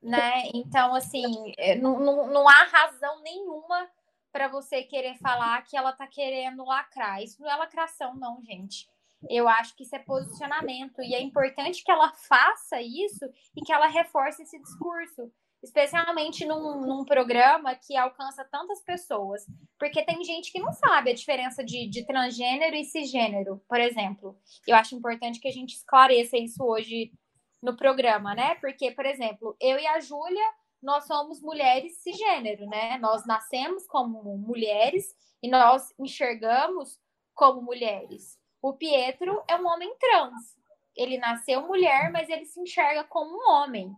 né? 0.03 0.45
Então, 0.55 0.95
assim, 0.95 1.53
é, 1.59 1.75
não, 1.77 1.99
não, 1.99 2.27
não 2.29 2.49
há 2.49 2.65
razão 2.65 3.23
nenhuma 3.23 3.89
para 4.33 4.49
você 4.49 4.83
querer 4.83 5.17
falar 5.19 5.63
que 5.63 5.77
ela 5.77 5.93
tá 5.93 6.07
querendo 6.07 6.65
lacrar. 6.65 7.23
Isso 7.23 7.41
não 7.41 7.51
é 7.51 7.57
lacração, 7.57 8.15
não, 8.15 8.43
gente. 8.43 8.89
Eu 9.29 9.49
acho 9.49 9.77
que 9.77 9.83
isso 9.83 9.95
é 9.95 9.99
posicionamento 9.99 11.03
e 11.03 11.15
é 11.15 11.21
importante 11.21 11.85
que 11.85 11.91
ela 11.91 12.11
faça 12.13 12.81
isso 12.81 13.27
e 13.55 13.61
que 13.61 13.73
ela 13.73 13.87
reforce 13.87 14.43
esse 14.43 14.59
discurso, 14.59 15.31
especialmente 15.63 16.47
num, 16.47 16.81
num 16.87 17.05
programa 17.05 17.75
que 17.75 17.97
alcança 17.97 18.49
tantas 18.51 18.83
pessoas, 18.83 19.45
porque 19.79 20.03
tem 20.03 20.25
gente 20.25 20.51
que 20.51 20.59
não 20.59 20.73
sabe 20.73 21.11
a 21.11 21.15
diferença 21.15 21.63
de, 21.63 21.87
de 21.87 22.07
transgênero 22.07 22.75
e 22.75 22.85
cisgênero, 22.85 23.63
por 23.69 23.79
exemplo. 23.79 24.39
Eu 24.67 24.75
acho 24.77 24.95
importante 24.95 25.39
que 25.39 25.49
a 25.49 25.53
gente 25.53 25.75
esclareça 25.75 26.39
isso 26.39 26.65
hoje 26.65 27.13
no 27.63 27.77
programa, 27.77 28.35
né? 28.35 28.55
Porque, 28.57 28.91
por 28.93 29.05
exemplo, 29.05 29.57
eu 29.61 29.79
e 29.79 29.87
a 29.87 30.01
Júlia, 30.01 30.53
nós 30.83 31.07
somos 31.07 31.41
mulheres 31.43 31.99
cisgênero, 31.99 32.67
né? 32.67 32.99
Nós 32.99 33.27
nascemos 33.27 33.87
como 33.87 34.23
mulheres 34.39 35.15
e 35.43 35.49
nós 35.49 35.93
enxergamos 35.99 36.99
como 37.35 37.63
mulheres. 37.63 38.39
O 38.63 38.73
Pietro 38.73 39.43
é 39.49 39.57
um 39.57 39.67
homem 39.67 39.95
trans. 39.99 40.59
Ele 40.97 41.19
nasceu 41.19 41.67
mulher, 41.67 42.11
mas 42.11 42.29
ele 42.29 42.45
se 42.45 42.61
enxerga 42.61 43.05
como 43.05 43.37
um 43.37 43.51
homem. 43.51 43.95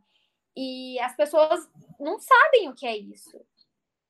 E 0.56 0.98
as 1.00 1.16
pessoas 1.16 1.68
não 1.98 2.18
sabem 2.18 2.68
o 2.68 2.74
que 2.74 2.86
é 2.86 2.96
isso. 2.96 3.40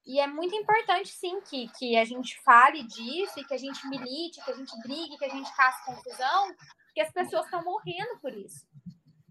E 0.05 0.19
é 0.19 0.27
muito 0.27 0.55
importante, 0.57 1.09
sim, 1.11 1.41
que, 1.43 1.69
que 1.79 1.97
a 1.97 2.05
gente 2.05 2.39
fale 2.41 2.83
disso 2.83 3.39
e 3.39 3.45
que 3.45 3.55
a 3.55 3.59
gente 3.59 3.87
milite, 3.87 4.45
que 4.45 4.51
a 4.51 4.55
gente 4.55 4.77
brigue, 4.83 5.17
que 5.17 5.25
a 5.25 5.29
gente 5.29 5.55
faça 5.55 5.85
confusão, 5.85 6.49
porque 6.87 7.01
as 7.01 7.13
pessoas 7.13 7.45
estão 7.45 7.63
morrendo 7.63 8.19
por 8.21 8.35
isso 8.37 8.67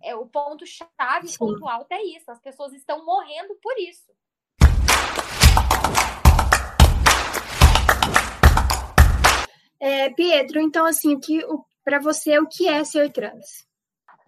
é, 0.03 0.15
o 0.15 0.25
ponto 0.25 0.65
chave, 0.65 1.27
o 1.27 1.37
ponto 1.37 1.67
alto 1.67 1.91
é 1.91 2.03
isso. 2.03 2.29
As 2.29 2.39
pessoas 2.39 2.73
estão 2.73 3.05
morrendo 3.05 3.55
por 3.61 3.77
isso. 3.77 4.11
É, 9.79 10.11
Pietro, 10.11 10.61
então 10.61 10.85
assim, 10.85 11.19
que 11.19 11.41
para 11.83 11.99
você 11.99 12.37
o 12.37 12.47
que 12.47 12.67
é 12.67 12.83
ser 12.83 13.11
trans? 13.11 13.67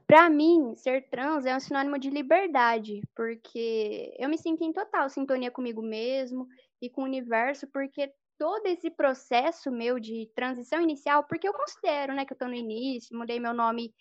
Para 0.07 0.29
mim, 0.29 0.75
ser 0.75 1.07
trans 1.09 1.45
é 1.45 1.55
um 1.55 1.59
sinônimo 1.59 1.97
de 1.97 2.09
liberdade, 2.09 3.01
porque 3.15 4.15
eu 4.17 4.27
me 4.27 4.37
sinto 4.37 4.63
em 4.63 4.73
total 4.73 5.09
sintonia 5.09 5.51
comigo 5.51 5.81
mesmo 5.81 6.47
e 6.81 6.89
com 6.89 7.01
o 7.01 7.05
universo, 7.05 7.67
porque 7.67 8.11
todo 8.37 8.65
esse 8.65 8.89
processo 8.89 9.71
meu 9.71 9.99
de 9.99 10.29
transição 10.35 10.81
inicial, 10.81 11.23
porque 11.23 11.47
eu 11.47 11.53
considero, 11.53 12.13
né, 12.13 12.25
que 12.25 12.33
eu 12.33 12.37
tô 12.37 12.47
no 12.47 12.53
início, 12.53 13.17
mudei 13.17 13.39
meu 13.39 13.53
nome 13.53 13.93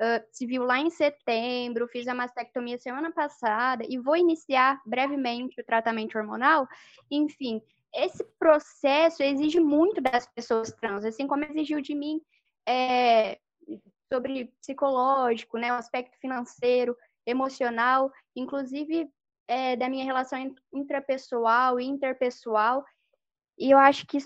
uh, 0.00 0.24
civil 0.30 0.64
lá 0.64 0.78
em 0.78 0.90
setembro, 0.90 1.88
fiz 1.88 2.06
a 2.08 2.14
mastectomia 2.14 2.78
semana 2.78 3.12
passada 3.12 3.84
e 3.88 3.98
vou 3.98 4.16
iniciar 4.16 4.80
brevemente 4.86 5.60
o 5.60 5.64
tratamento 5.64 6.16
hormonal, 6.16 6.68
enfim, 7.10 7.62
esse 7.94 8.22
processo 8.38 9.22
exige 9.22 9.60
muito 9.60 10.00
das 10.00 10.26
pessoas 10.26 10.72
trans, 10.72 11.04
assim 11.04 11.26
como 11.26 11.44
exigiu 11.44 11.80
de 11.80 11.94
mim 11.94 12.20
é, 12.68 13.38
sobre 14.12 14.52
psicológico, 14.60 15.58
né, 15.58 15.72
o 15.72 15.76
aspecto 15.76 16.18
financeiro, 16.18 16.96
emocional, 17.26 18.12
inclusive 18.34 19.10
é, 19.46 19.76
da 19.76 19.88
minha 19.88 20.04
relação 20.04 20.54
intrapessoal 20.72 21.80
e 21.80 21.84
interpessoal. 21.84 22.84
E 23.58 23.72
eu 23.72 23.78
acho 23.78 24.06
que 24.06 24.18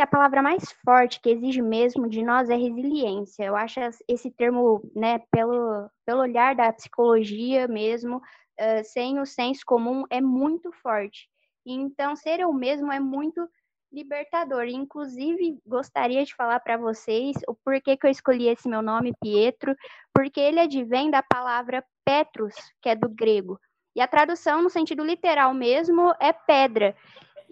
a 0.00 0.06
palavra 0.06 0.40
mais 0.40 0.72
forte 0.84 1.20
que 1.20 1.30
exige 1.30 1.60
mesmo 1.60 2.08
de 2.08 2.22
nós 2.22 2.48
é 2.48 2.54
resiliência. 2.54 3.44
Eu 3.44 3.56
acho 3.56 3.80
esse 4.06 4.30
termo, 4.30 4.80
né, 4.94 5.18
pelo, 5.30 5.90
pelo 6.06 6.20
olhar 6.20 6.54
da 6.54 6.72
psicologia 6.72 7.66
mesmo, 7.66 8.18
uh, 8.18 8.84
sem 8.84 9.18
o 9.18 9.26
senso 9.26 9.62
comum, 9.66 10.04
é 10.08 10.20
muito 10.20 10.70
forte. 10.70 11.28
Então, 11.66 12.14
ser 12.14 12.40
eu 12.40 12.52
mesmo 12.52 12.92
é 12.92 13.00
muito 13.00 13.48
libertador. 13.92 14.66
Inclusive, 14.66 15.58
gostaria 15.66 16.24
de 16.24 16.34
falar 16.34 16.60
para 16.60 16.76
vocês 16.76 17.36
o 17.48 17.54
porquê 17.54 17.96
que 17.96 18.06
eu 18.06 18.10
escolhi 18.10 18.48
esse 18.48 18.68
meu 18.68 18.82
nome, 18.82 19.14
Pietro, 19.20 19.74
porque 20.12 20.40
ele 20.40 20.60
advém 20.60 21.10
da 21.10 21.22
palavra 21.22 21.84
Petrus, 22.04 22.54
que 22.82 22.88
é 22.88 22.94
do 22.94 23.08
grego. 23.08 23.58
E 23.96 24.00
a 24.00 24.08
tradução, 24.08 24.62
no 24.62 24.68
sentido 24.68 25.04
literal 25.04 25.54
mesmo, 25.54 26.12
é 26.20 26.32
pedra. 26.32 26.96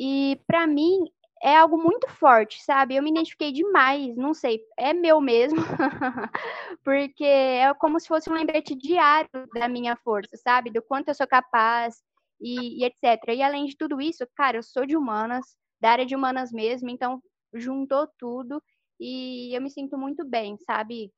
E 0.04 0.36
para 0.48 0.66
mim 0.66 1.04
é 1.40 1.56
algo 1.56 1.78
muito 1.80 2.08
forte, 2.08 2.60
sabe? 2.64 2.96
Eu 2.96 3.02
me 3.04 3.10
identifiquei 3.10 3.52
demais, 3.52 4.16
não 4.16 4.34
sei, 4.34 4.60
é 4.76 4.92
meu 4.92 5.20
mesmo, 5.20 5.60
porque 6.82 7.24
é 7.24 7.72
como 7.74 8.00
se 8.00 8.08
fosse 8.08 8.28
um 8.28 8.34
lembrete 8.34 8.74
diário 8.74 9.30
da 9.54 9.68
minha 9.68 9.94
força, 9.94 10.36
sabe? 10.36 10.72
Do 10.72 10.82
quanto 10.82 11.06
eu 11.06 11.14
sou 11.14 11.26
capaz 11.28 12.02
e, 12.40 12.82
e 12.82 12.84
etc. 12.84 13.28
E 13.32 13.42
além 13.42 13.66
de 13.66 13.76
tudo 13.76 14.00
isso, 14.00 14.26
cara, 14.34 14.56
eu 14.56 14.62
sou 14.64 14.84
de 14.84 14.96
humanas, 14.96 15.56
da 15.80 15.90
área 15.90 16.06
de 16.06 16.16
humanas 16.16 16.50
mesmo, 16.50 16.90
então 16.90 17.22
juntou 17.54 18.08
tudo 18.18 18.60
e 18.98 19.56
eu 19.56 19.62
me 19.62 19.70
sinto 19.70 19.96
muito 19.96 20.24
bem, 20.24 20.56
sabe? 20.66 21.12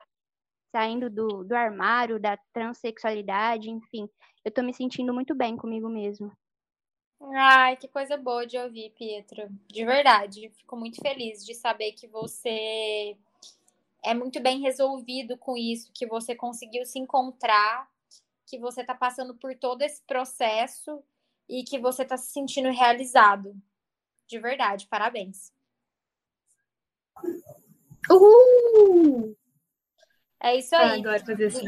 Saindo 0.73 1.09
do, 1.09 1.43
do 1.43 1.55
armário, 1.57 2.21
da 2.21 2.37
transexualidade, 2.53 3.71
enfim, 3.71 4.07
eu 4.45 4.53
tô 4.53 4.63
me 4.63 4.75
sentindo 4.75 5.15
muito 5.15 5.35
bem 5.35 5.57
comigo 5.57 5.89
mesmo. 5.89 6.31
Ai, 7.33 7.77
que 7.77 7.89
coisa 7.89 8.17
boa 8.17 8.47
de 8.47 8.59
ouvir, 8.59 8.91
Pietro. 8.91 9.49
De 9.69 9.85
verdade, 9.85 10.51
fico 10.57 10.77
muito 10.77 11.01
feliz 11.01 11.45
de 11.45 11.55
saber 11.55 11.93
que 11.93 12.07
você 12.07 13.17
é 14.03 14.13
muito 14.15 14.41
bem 14.41 14.61
resolvido 14.61 15.37
com 15.39 15.57
isso, 15.57 15.91
que 15.95 16.07
você 16.07 16.35
conseguiu 16.35 16.85
se 16.85 16.99
encontrar, 16.99 17.91
que 18.47 18.59
você 18.59 18.85
tá 18.85 18.95
passando 18.95 19.35
por 19.35 19.57
todo 19.57 19.83
esse 19.83 20.03
processo 20.03 21.03
e 21.49 21.65
que 21.65 21.79
você 21.79 22.05
tá 22.05 22.17
se 22.17 22.31
sentindo 22.31 22.71
realizado. 22.71 23.57
De 24.27 24.39
verdade, 24.39 24.87
parabéns. 24.87 25.53
Uhul! 28.11 29.37
É 30.41 30.57
isso 30.57 30.75
aí. 30.77 31.03
Eu 31.03 31.11
adoro 31.11 31.25
fazer 31.25 31.49
isso. 31.49 31.65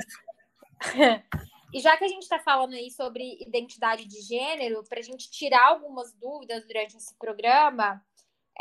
E 1.73 1.81
já 1.81 1.97
que 1.97 2.05
a 2.05 2.09
gente 2.09 2.23
está 2.23 2.39
falando 2.39 2.75
aí 2.75 2.91
sobre 2.91 3.39
identidade 3.41 4.05
de 4.07 4.21
gênero, 4.21 4.85
para 4.89 5.01
a 5.01 5.03
gente 5.03 5.31
tirar 5.31 5.67
algumas 5.67 6.13
dúvidas 6.13 6.67
durante 6.67 6.97
esse 6.97 7.15
programa, 7.17 8.03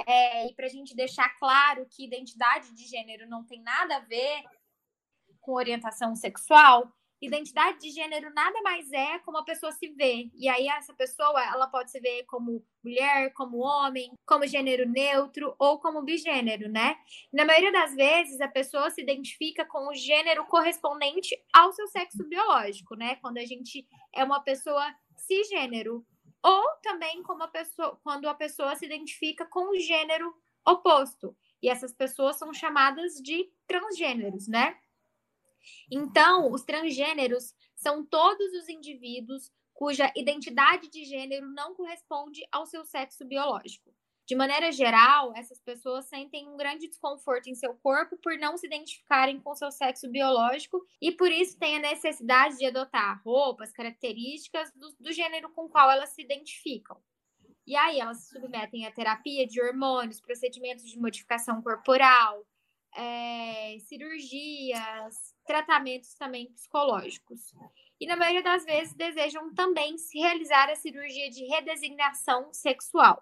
é, 0.05 0.47
e 0.47 0.53
para 0.53 0.65
a 0.65 0.69
gente 0.69 0.95
deixar 0.95 1.29
claro 1.37 1.87
que 1.89 2.03
identidade 2.03 2.73
de 2.73 2.85
gênero 2.85 3.27
não 3.29 3.45
tem 3.45 3.61
nada 3.61 3.97
a 3.97 3.99
ver 3.99 4.43
com 5.39 5.53
orientação 5.53 6.15
sexual, 6.15 6.91
identidade 7.25 7.79
de 7.79 7.89
gênero 7.89 8.33
nada 8.33 8.61
mais 8.61 8.91
é 8.91 9.19
como 9.19 9.37
a 9.37 9.43
pessoa 9.43 9.71
se 9.71 9.87
vê. 9.89 10.29
E 10.33 10.47
aí 10.47 10.67
essa 10.67 10.93
pessoa, 10.93 11.43
ela 11.43 11.67
pode 11.67 11.91
se 11.91 11.99
ver 11.99 12.23
como 12.25 12.63
mulher, 12.83 13.33
como 13.33 13.59
homem, 13.59 14.11
como 14.25 14.47
gênero 14.47 14.87
neutro 14.87 15.55
ou 15.57 15.79
como 15.79 16.03
bigênero, 16.03 16.69
né? 16.69 16.97
Na 17.33 17.45
maioria 17.45 17.71
das 17.71 17.95
vezes 17.95 18.39
a 18.41 18.47
pessoa 18.47 18.89
se 18.89 19.01
identifica 19.01 19.65
com 19.65 19.89
o 19.89 19.93
gênero 19.93 20.45
correspondente 20.45 21.35
ao 21.53 21.71
seu 21.73 21.87
sexo 21.87 22.27
biológico, 22.27 22.95
né? 22.95 23.15
Quando 23.15 23.37
a 23.37 23.45
gente 23.45 23.87
é 24.13 24.23
uma 24.23 24.41
pessoa 24.41 24.85
cisgênero 25.17 26.05
ou 26.43 26.63
também 26.83 27.23
como 27.23 27.43
a 27.43 27.47
pessoa, 27.47 27.99
quando 28.03 28.29
a 28.29 28.35
pessoa 28.35 28.75
se 28.75 28.85
identifica 28.85 29.45
com 29.45 29.71
o 29.71 29.79
gênero 29.79 30.31
oposto. 30.65 31.35
E 31.61 31.69
essas 31.69 31.93
pessoas 31.93 32.37
são 32.37 32.53
chamadas 32.53 33.13
de 33.15 33.49
transgêneros, 33.67 34.47
né? 34.47 34.77
Então, 35.91 36.51
os 36.51 36.63
transgêneros 36.63 37.53
são 37.75 38.05
todos 38.05 38.53
os 38.53 38.69
indivíduos 38.69 39.51
cuja 39.73 40.11
identidade 40.15 40.89
de 40.89 41.03
gênero 41.03 41.47
não 41.47 41.75
corresponde 41.75 42.41
ao 42.51 42.65
seu 42.65 42.85
sexo 42.85 43.25
biológico. 43.25 43.93
De 44.25 44.33
maneira 44.33 44.71
geral, 44.71 45.33
essas 45.35 45.59
pessoas 45.59 46.05
sentem 46.05 46.47
um 46.47 46.57
grande 46.57 46.87
desconforto 46.87 47.47
em 47.47 47.53
seu 47.53 47.75
corpo 47.75 48.17
por 48.17 48.35
não 48.39 48.57
se 48.57 48.65
identificarem 48.65 49.39
com 49.39 49.53
seu 49.53 49.71
sexo 49.71 50.09
biológico 50.09 50.83
e 50.99 51.11
por 51.11 51.31
isso 51.31 51.59
têm 51.59 51.75
a 51.75 51.79
necessidade 51.79 52.57
de 52.57 52.65
adotar 52.65 53.21
roupas, 53.23 53.71
características 53.71 54.71
do, 54.73 54.95
do 54.99 55.11
gênero 55.13 55.51
com 55.51 55.69
qual 55.69 55.91
elas 55.91 56.09
se 56.09 56.23
identificam. 56.23 56.99
E 57.67 57.75
aí 57.75 57.99
elas 57.99 58.21
se 58.21 58.29
submetem 58.29 58.87
a 58.87 58.91
terapia 58.91 59.45
de 59.45 59.61
hormônios, 59.61 60.19
procedimentos 60.19 60.85
de 60.85 60.97
modificação 60.99 61.61
corporal, 61.61 62.47
é, 62.95 63.77
cirurgias, 63.81 65.34
tratamentos 65.45 66.13
também 66.15 66.51
psicológicos. 66.51 67.53
E 67.99 68.05
na 68.05 68.15
maioria 68.15 68.43
das 68.43 68.65
vezes 68.65 68.93
desejam 68.93 69.53
também 69.53 69.97
se 69.97 70.19
realizar 70.19 70.69
a 70.69 70.75
cirurgia 70.75 71.29
de 71.29 71.45
redesignação 71.45 72.51
sexual. 72.51 73.21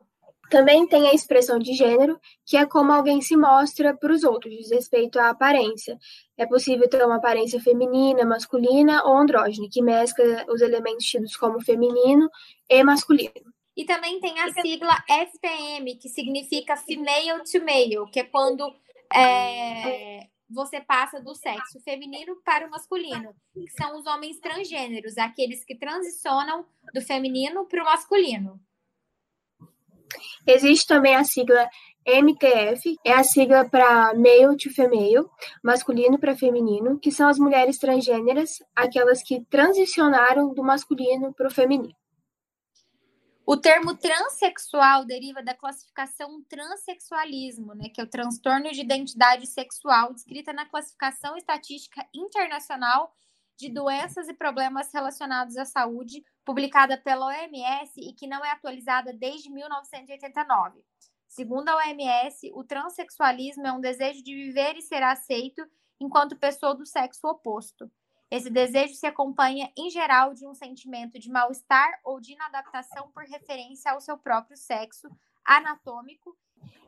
Também 0.50 0.86
tem 0.88 1.08
a 1.08 1.14
expressão 1.14 1.58
de 1.58 1.74
gênero, 1.74 2.20
que 2.46 2.58
é 2.58 2.66
como 2.66 2.92
alguém 2.92 3.22
se 3.22 3.36
mostra 3.36 3.96
para 3.96 4.12
os 4.12 4.24
outros, 4.24 4.54
diz 4.56 4.72
respeito 4.72 5.20
à 5.20 5.30
aparência. 5.30 5.98
É 6.38 6.46
possível 6.46 6.88
ter 6.90 7.04
uma 7.04 7.16
aparência 7.16 7.60
feminina, 7.62 8.26
masculina 8.26 9.04
ou 9.04 9.18
andrógena, 9.18 9.68
que 9.72 9.82
mescla 9.82 10.46
os 10.50 10.62
elementos 10.62 11.06
tidos 11.06 11.36
como 11.36 11.62
feminino 11.62 12.30
e 12.70 12.84
masculino. 12.84 13.54
E 13.76 13.86
também 13.86 14.20
tem 14.20 14.40
a 14.40 14.52
sigla 14.52 14.96
FPM, 15.10 15.96
que 15.96 16.10
significa 16.10 16.78
Female 16.78 17.44
to 17.44 17.60
Male, 17.66 18.12
que 18.12 18.20
é 18.20 18.24
quando 18.24 18.72
é, 19.12 20.28
você 20.54 20.80
passa 20.80 21.20
do 21.20 21.34
sexo 21.36 21.80
feminino 21.82 22.36
para 22.44 22.68
o 22.68 22.70
masculino, 22.70 23.34
que 23.54 23.70
são 23.72 23.98
os 23.98 24.06
homens 24.06 24.40
transgêneros, 24.40 25.18
aqueles 25.18 25.66
que 25.66 25.76
transicionam 25.76 26.66
do 26.94 27.02
feminino 27.02 27.66
para 27.66 27.82
o 27.82 27.86
masculino. 27.86 28.60
Existe 30.46 30.88
também 30.88 31.16
a 31.16 31.24
sigla 31.24 31.68
MTF, 32.06 32.98
é 33.06 33.14
a 33.14 33.24
sigla 33.24 33.68
para 33.68 34.14
male 34.14 34.58
to 34.58 34.70
female, 34.70 35.26
masculino 35.64 36.20
para 36.20 36.36
feminino, 36.36 37.00
que 37.00 37.12
são 37.12 37.28
as 37.28 37.40
mulheres 37.40 37.78
transgêneras, 37.78 38.52
aquelas 38.76 39.24
que 39.24 39.44
transicionaram 39.46 40.54
do 40.54 40.64
masculino 40.64 41.34
para 41.34 41.48
o 41.48 41.52
feminino. 41.52 41.96
O 43.46 43.58
termo 43.58 43.94
transexual 43.98 45.04
deriva 45.04 45.44
da 45.44 45.54
classificação 45.54 46.42
transexualismo, 46.48 47.74
né, 47.76 47.90
que 47.90 48.00
é 48.00 48.04
o 48.04 48.10
transtorno 48.10 48.72
de 48.72 48.80
identidade 48.80 49.46
sexual, 49.48 50.14
descrita 50.14 50.54
na 50.54 50.66
classificação 50.66 51.36
estatística 51.36 52.08
internacional 52.16 53.14
de 53.58 53.70
doenças 53.70 54.30
e 54.30 54.34
problemas 54.34 54.94
relacionados 54.94 55.58
à 55.58 55.66
saúde, 55.66 56.24
publicada 56.46 56.98
pela 56.98 57.26
OMS 57.26 57.92
e 57.98 58.14
que 58.14 58.28
não 58.28 58.46
é 58.46 58.52
atualizada 58.52 59.12
desde 59.12 59.50
1989. 59.50 60.82
Segundo 61.28 61.68
a 61.68 61.76
OMS, 61.76 62.50
o 62.54 62.64
transexualismo 62.64 63.68
é 63.68 63.74
um 63.74 63.82
desejo 63.82 64.24
de 64.24 64.34
viver 64.34 64.78
e 64.78 64.82
ser 64.82 65.04
aceito 65.04 65.62
enquanto 66.00 66.38
pessoa 66.38 66.76
do 66.76 66.86
sexo 66.86 67.28
oposto. 67.28 67.92
Esse 68.34 68.50
desejo 68.50 68.96
se 68.96 69.06
acompanha, 69.06 69.72
em 69.78 69.92
geral, 69.92 70.34
de 70.34 70.48
um 70.48 70.56
sentimento 70.56 71.20
de 71.20 71.30
mal-estar 71.30 72.00
ou 72.04 72.20
de 72.20 72.34
inadaptação 72.34 73.12
por 73.14 73.22
referência 73.26 73.92
ao 73.92 74.02
seu 74.02 74.18
próprio 74.18 74.58
sexo 74.58 75.08
anatômico 75.46 76.36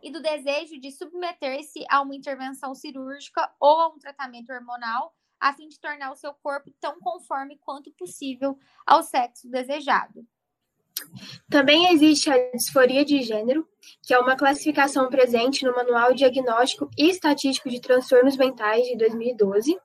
e 0.01 0.11
do 0.11 0.19
desejo 0.19 0.79
de 0.79 0.91
submeter-se 0.91 1.85
a 1.87 2.01
uma 2.01 2.15
intervenção 2.15 2.73
cirúrgica 2.73 3.47
ou 3.59 3.79
a 3.79 3.89
um 3.89 3.99
tratamento 3.99 4.51
hormonal 4.51 5.13
a 5.39 5.53
fim 5.53 5.67
de 5.67 5.79
tornar 5.79 6.11
o 6.11 6.15
seu 6.15 6.33
corpo 6.33 6.73
tão 6.81 6.99
conforme 6.99 7.59
quanto 7.59 7.91
possível 7.91 8.57
ao 8.83 9.03
sexo 9.03 9.47
desejado. 9.47 10.25
Também 11.47 11.93
existe 11.93 12.27
a 12.27 12.51
disforia 12.53 13.05
de 13.05 13.21
gênero, 13.21 13.69
que 14.01 14.15
é 14.15 14.19
uma 14.19 14.35
classificação 14.35 15.09
presente 15.09 15.63
no 15.63 15.75
Manual 15.75 16.11
Diagnóstico 16.15 16.89
e 16.97 17.07
Estatístico 17.07 17.69
de 17.69 17.79
Transtornos 17.79 18.35
Mentais 18.35 18.87
de 18.87 18.97
2012 18.97 19.77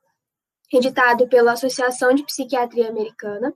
editado 0.73 1.29
pela 1.29 1.53
Associação 1.53 2.14
de 2.14 2.25
Psiquiatria 2.25 2.89
Americana. 2.89 3.53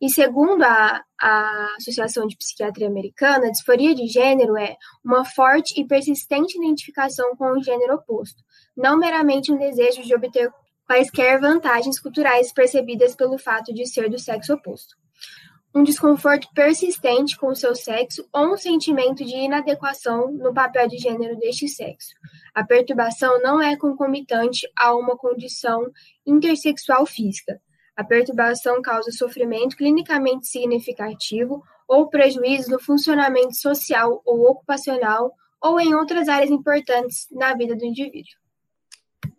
E 0.00 0.10
segundo 0.10 0.62
a, 0.62 1.02
a 1.20 1.74
Associação 1.76 2.26
de 2.26 2.36
Psiquiatria 2.36 2.88
Americana, 2.88 3.46
a 3.46 3.50
disforia 3.50 3.94
de 3.94 4.06
gênero 4.06 4.56
é 4.56 4.76
uma 5.04 5.24
forte 5.24 5.80
e 5.80 5.86
persistente 5.86 6.58
identificação 6.58 7.36
com 7.36 7.52
o 7.52 7.62
gênero 7.62 7.94
oposto, 7.94 8.42
não 8.76 8.98
meramente 8.98 9.52
um 9.52 9.58
desejo 9.58 10.02
de 10.02 10.14
obter 10.14 10.50
quaisquer 10.86 11.40
vantagens 11.40 11.98
culturais 12.00 12.52
percebidas 12.52 13.14
pelo 13.14 13.38
fato 13.38 13.74
de 13.74 13.86
ser 13.86 14.08
do 14.08 14.18
sexo 14.18 14.54
oposto. 14.54 14.96
Um 15.76 15.82
desconforto 15.82 16.48
persistente 16.54 17.36
com 17.36 17.48
o 17.48 17.54
seu 17.54 17.76
sexo 17.76 18.26
ou 18.32 18.54
um 18.54 18.56
sentimento 18.56 19.22
de 19.22 19.36
inadequação 19.36 20.32
no 20.32 20.54
papel 20.54 20.88
de 20.88 20.96
gênero 20.96 21.36
deste 21.36 21.68
sexo. 21.68 22.14
A 22.54 22.64
perturbação 22.64 23.42
não 23.42 23.60
é 23.60 23.76
concomitante 23.76 24.66
a 24.74 24.96
uma 24.96 25.18
condição 25.18 25.84
intersexual 26.26 27.04
física. 27.04 27.60
A 27.94 28.02
perturbação 28.02 28.80
causa 28.80 29.10
sofrimento 29.10 29.76
clinicamente 29.76 30.46
significativo 30.46 31.62
ou 31.86 32.08
prejuízo 32.08 32.70
no 32.70 32.80
funcionamento 32.80 33.54
social 33.54 34.22
ou 34.24 34.48
ocupacional 34.48 35.30
ou 35.60 35.78
em 35.78 35.94
outras 35.94 36.26
áreas 36.26 36.50
importantes 36.50 37.28
na 37.30 37.52
vida 37.52 37.76
do 37.76 37.84
indivíduo. 37.84 38.32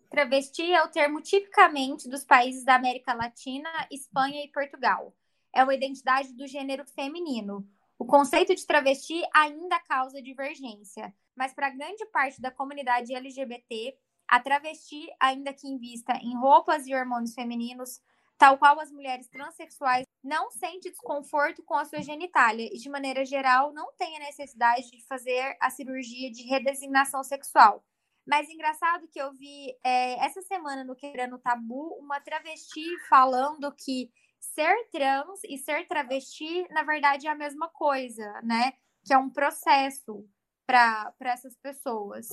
Travesti 0.08 0.72
é 0.72 0.84
o 0.84 0.88
termo 0.88 1.20
tipicamente 1.20 2.08
dos 2.08 2.24
países 2.24 2.64
da 2.64 2.76
América 2.76 3.16
Latina, 3.16 3.72
Espanha 3.90 4.46
e 4.46 4.52
Portugal. 4.52 5.12
É 5.54 5.64
uma 5.64 5.74
identidade 5.74 6.34
do 6.34 6.48
gênero 6.48 6.86
feminino. 6.86 7.68
O 8.00 8.06
conceito 8.06 8.54
de 8.54 8.66
travesti 8.66 9.22
ainda 9.34 9.80
causa 9.80 10.22
divergência, 10.22 11.14
mas 11.36 11.54
para 11.54 11.72
grande 11.72 12.06
parte 12.08 12.40
da 12.40 12.52
comunidade 12.52 13.14
LGBT, 13.14 13.98
a 14.28 14.40
travesti, 14.40 15.08
ainda 15.20 15.54
que 15.54 15.68
invista 15.68 16.14
em 16.22 16.38
roupas 16.38 16.86
e 16.86 16.94
hormônios 16.94 17.34
femininos, 17.34 18.02
tal 18.38 18.58
qual 18.58 18.80
as 18.80 18.92
mulheres 18.92 19.28
transexuais, 19.30 20.06
não 20.24 20.52
sente 20.52 20.92
desconforto 20.92 21.64
com 21.64 21.74
a 21.74 21.86
sua 21.86 22.02
genitália 22.02 22.70
e, 22.72 22.78
de 22.78 22.90
maneira 22.90 23.26
geral, 23.26 23.74
não 23.74 23.92
tem 23.98 24.18
a 24.18 24.20
necessidade 24.20 24.92
de 24.92 25.04
fazer 25.08 25.58
a 25.60 25.70
cirurgia 25.70 26.30
de 26.30 26.44
redesignação 26.44 27.24
sexual. 27.24 27.84
Mas 28.28 28.50
engraçado 28.50 29.08
que 29.08 29.20
eu 29.20 29.32
vi 29.32 29.74
é, 29.84 30.24
essa 30.26 30.42
semana 30.42 30.84
no 30.84 30.96
Quebrando 30.96 31.40
Tabu 31.40 31.98
uma 31.98 32.20
travesti 32.20 32.84
falando 33.08 33.74
que 33.74 34.12
ser 34.40 34.90
trans 34.92 35.40
e 35.44 35.58
ser 35.58 35.88
travesti, 35.88 36.68
na 36.72 36.84
verdade, 36.84 37.28
é 37.28 37.30
a 37.30 37.36
mesma 37.36 37.70
coisa, 37.70 38.42
né? 38.44 38.74
Que 39.06 39.14
é 39.14 39.18
um 39.18 39.30
processo 39.30 40.28
para 40.66 41.14
essas 41.22 41.56
pessoas. 41.58 42.28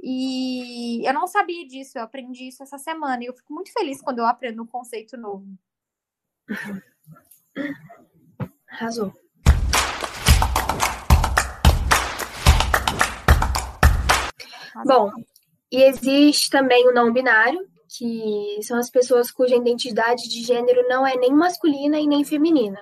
E 0.00 1.06
eu 1.08 1.14
não 1.14 1.26
sabia 1.26 1.66
disso, 1.66 1.98
eu 1.98 2.02
aprendi 2.02 2.48
isso 2.48 2.62
essa 2.62 2.78
semana. 2.78 3.22
E 3.22 3.26
eu 3.26 3.34
fico 3.34 3.52
muito 3.52 3.72
feliz 3.72 4.00
quando 4.02 4.18
eu 4.18 4.26
aprendo 4.26 4.62
um 4.62 4.66
conceito 4.66 5.16
novo. 5.16 5.46
Arrasou. 8.68 9.12
Bom, 14.84 15.10
e 15.72 15.82
existe 15.82 16.50
também 16.50 16.86
o 16.86 16.92
não 16.92 17.10
binário, 17.12 17.66
que 17.88 18.58
são 18.62 18.78
as 18.78 18.90
pessoas 18.90 19.30
cuja 19.30 19.56
identidade 19.56 20.28
de 20.28 20.42
gênero 20.42 20.86
não 20.88 21.06
é 21.06 21.16
nem 21.16 21.32
masculina 21.32 21.98
e 21.98 22.06
nem 22.06 22.24
feminina. 22.24 22.80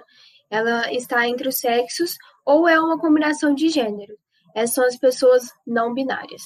Ela 0.50 0.92
está 0.92 1.26
entre 1.28 1.48
os 1.48 1.58
sexos 1.58 2.16
ou 2.44 2.68
é 2.68 2.78
uma 2.78 2.98
combinação 2.98 3.54
de 3.54 3.68
gênero. 3.68 4.16
Essas 4.54 4.74
são 4.74 4.84
as 4.84 4.96
pessoas 4.96 5.50
não 5.66 5.92
binárias. 5.92 6.42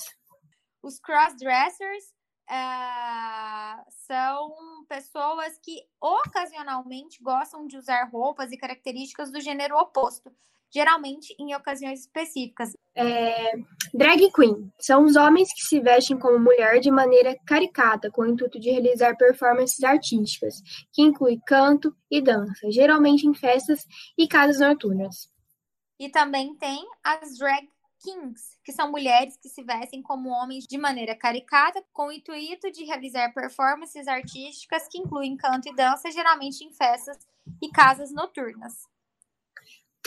Os 0.82 0.98
crossdressers 0.98 2.04
uh, 2.48 3.84
são 4.06 4.54
pessoas 4.88 5.58
que 5.62 5.82
ocasionalmente 6.00 7.22
gostam 7.22 7.66
de 7.66 7.76
usar 7.76 8.08
roupas 8.10 8.50
e 8.50 8.56
características 8.56 9.30
do 9.30 9.40
gênero 9.40 9.76
oposto, 9.76 10.30
geralmente 10.72 11.34
em 11.38 11.54
ocasiões 11.54 12.00
específicas. 12.00 12.72
É, 12.94 13.52
drag 13.94 14.30
queen 14.32 14.72
são 14.78 15.04
os 15.04 15.16
homens 15.16 15.52
que 15.52 15.62
se 15.62 15.80
vestem 15.80 16.18
como 16.18 16.38
mulher 16.38 16.80
de 16.80 16.90
maneira 16.90 17.36
caricata, 17.46 18.10
com 18.10 18.22
o 18.22 18.26
intuito 18.26 18.58
de 18.58 18.70
realizar 18.70 19.16
performances 19.16 19.82
artísticas, 19.82 20.60
que 20.92 21.02
inclui 21.02 21.38
canto 21.46 21.94
e 22.10 22.20
dança, 22.20 22.70
geralmente 22.70 23.26
em 23.26 23.34
festas 23.34 23.86
e 24.16 24.26
casas 24.26 24.60
noturnas. 24.60 25.30
E 25.98 26.08
também 26.08 26.54
tem 26.56 26.84
as 27.02 27.38
drag 27.38 27.68
kings, 28.00 28.56
que 28.64 28.72
são 28.72 28.90
mulheres 28.90 29.36
que 29.36 29.48
se 29.48 29.62
vestem 29.62 30.02
como 30.02 30.28
homens 30.28 30.64
de 30.66 30.78
maneira 30.78 31.16
caricata, 31.16 31.82
com 31.92 32.08
o 32.08 32.12
intuito 32.12 32.70
de 32.70 32.84
realizar 32.84 33.32
performances 33.32 34.06
artísticas 34.06 34.86
que 34.88 34.98
incluem 34.98 35.36
canto 35.36 35.68
e 35.68 35.74
dança, 35.74 36.10
geralmente 36.10 36.64
em 36.64 36.72
festas 36.72 37.18
e 37.60 37.68
casas 37.70 38.12
noturnas. 38.12 38.86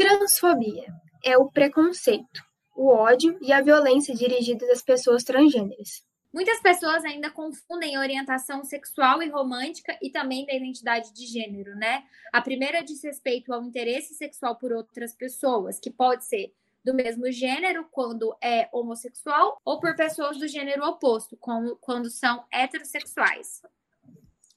Transfobia 0.02 0.91
é 1.24 1.38
o 1.38 1.52
preconceito, 1.52 2.43
o 2.76 2.88
ódio 2.88 3.38
e 3.39 3.54
a 3.54 3.62
violência 3.62 4.16
dirigidos 4.16 4.68
às 4.70 4.82
pessoas 4.82 5.24
transgêneras. 5.24 6.04
Muitas 6.34 6.60
pessoas 6.60 7.06
ainda 7.06 7.30
confundem 7.30 7.99
orientação 7.99 8.64
sexual 8.64 9.22
e 9.22 9.30
romântica 9.30 9.95
e 10.02 10.10
também 10.10 10.45
da 10.45 10.56
identidade 10.56 11.14
de 11.14 11.28
gênero, 11.28 11.76
né? 11.76 12.04
A 12.34 12.41
primeira 12.41 12.82
diz 12.84 13.04
respeito 13.04 13.54
ao 13.54 13.62
interesse 13.64 14.16
sexual 14.16 14.56
por 14.56 14.72
outras 14.72 15.14
pessoas, 15.14 15.80
que 15.80 15.91
pode 15.91 16.26
ser 16.26 16.52
do 16.84 16.95
mesmo 16.95 17.32
gênero 17.32 17.86
quando 17.91 18.36
é 18.41 18.68
homossexual 18.72 19.62
ou 19.64 19.80
por 19.80 19.95
pessoas 19.95 20.38
do 20.39 20.47
gênero 20.47 20.84
oposto, 20.84 21.38
quando 21.38 22.10
são 22.10 22.43
heterossexuais. 22.52 23.62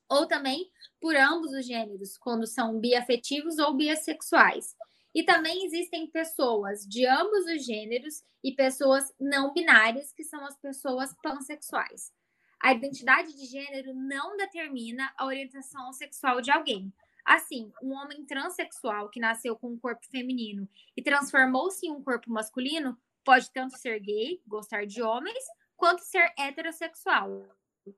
Ou 0.08 0.26
também 0.26 0.70
por 1.00 1.14
ambos 1.16 1.52
os 1.52 1.66
gêneros, 1.66 2.16
quando 2.16 2.46
são 2.46 2.78
biafetivos 2.78 3.58
ou 3.58 3.74
bissexuais. 3.74 4.74
E 5.14 5.22
também 5.22 5.64
existem 5.64 6.08
pessoas 6.08 6.80
de 6.86 7.06
ambos 7.06 7.46
os 7.46 7.64
gêneros 7.64 8.24
e 8.42 8.52
pessoas 8.52 9.14
não 9.20 9.52
binárias, 9.54 10.12
que 10.12 10.24
são 10.24 10.44
as 10.44 10.56
pessoas 10.56 11.14
pansexuais. 11.22 12.12
A 12.60 12.72
identidade 12.72 13.32
de 13.36 13.46
gênero 13.46 13.94
não 13.94 14.36
determina 14.36 15.12
a 15.16 15.26
orientação 15.26 15.92
sexual 15.92 16.40
de 16.40 16.50
alguém. 16.50 16.92
Assim, 17.24 17.72
um 17.82 17.92
homem 17.92 18.24
transexual 18.24 19.08
que 19.08 19.20
nasceu 19.20 19.56
com 19.56 19.68
um 19.68 19.78
corpo 19.78 20.04
feminino 20.10 20.68
e 20.96 21.02
transformou-se 21.02 21.86
em 21.86 21.90
um 21.90 22.02
corpo 22.02 22.30
masculino 22.30 22.98
pode 23.24 23.50
tanto 23.52 23.78
ser 23.78 23.98
gay, 24.00 24.42
gostar 24.46 24.84
de 24.86 25.00
homens, 25.00 25.44
quanto 25.76 26.00
ser 26.00 26.32
heterossexual, 26.38 27.46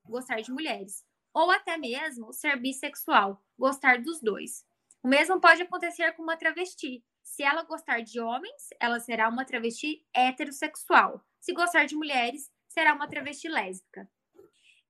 gostar 0.04 0.40
de 0.40 0.52
mulheres, 0.52 1.04
ou 1.34 1.50
até 1.50 1.76
mesmo 1.76 2.32
ser 2.32 2.56
bissexual, 2.56 3.42
gostar 3.58 4.00
dos 4.00 4.20
dois. 4.20 4.64
O 5.06 5.08
mesmo 5.08 5.40
pode 5.40 5.62
acontecer 5.62 6.10
com 6.14 6.22
uma 6.24 6.36
travesti. 6.36 7.00
Se 7.22 7.44
ela 7.44 7.62
gostar 7.62 8.00
de 8.00 8.18
homens, 8.18 8.70
ela 8.80 8.98
será 8.98 9.28
uma 9.28 9.44
travesti 9.44 10.04
heterossexual. 10.12 11.24
Se 11.38 11.52
gostar 11.52 11.84
de 11.84 11.94
mulheres, 11.94 12.50
será 12.66 12.92
uma 12.92 13.06
travesti 13.06 13.48
lésbica. 13.48 14.10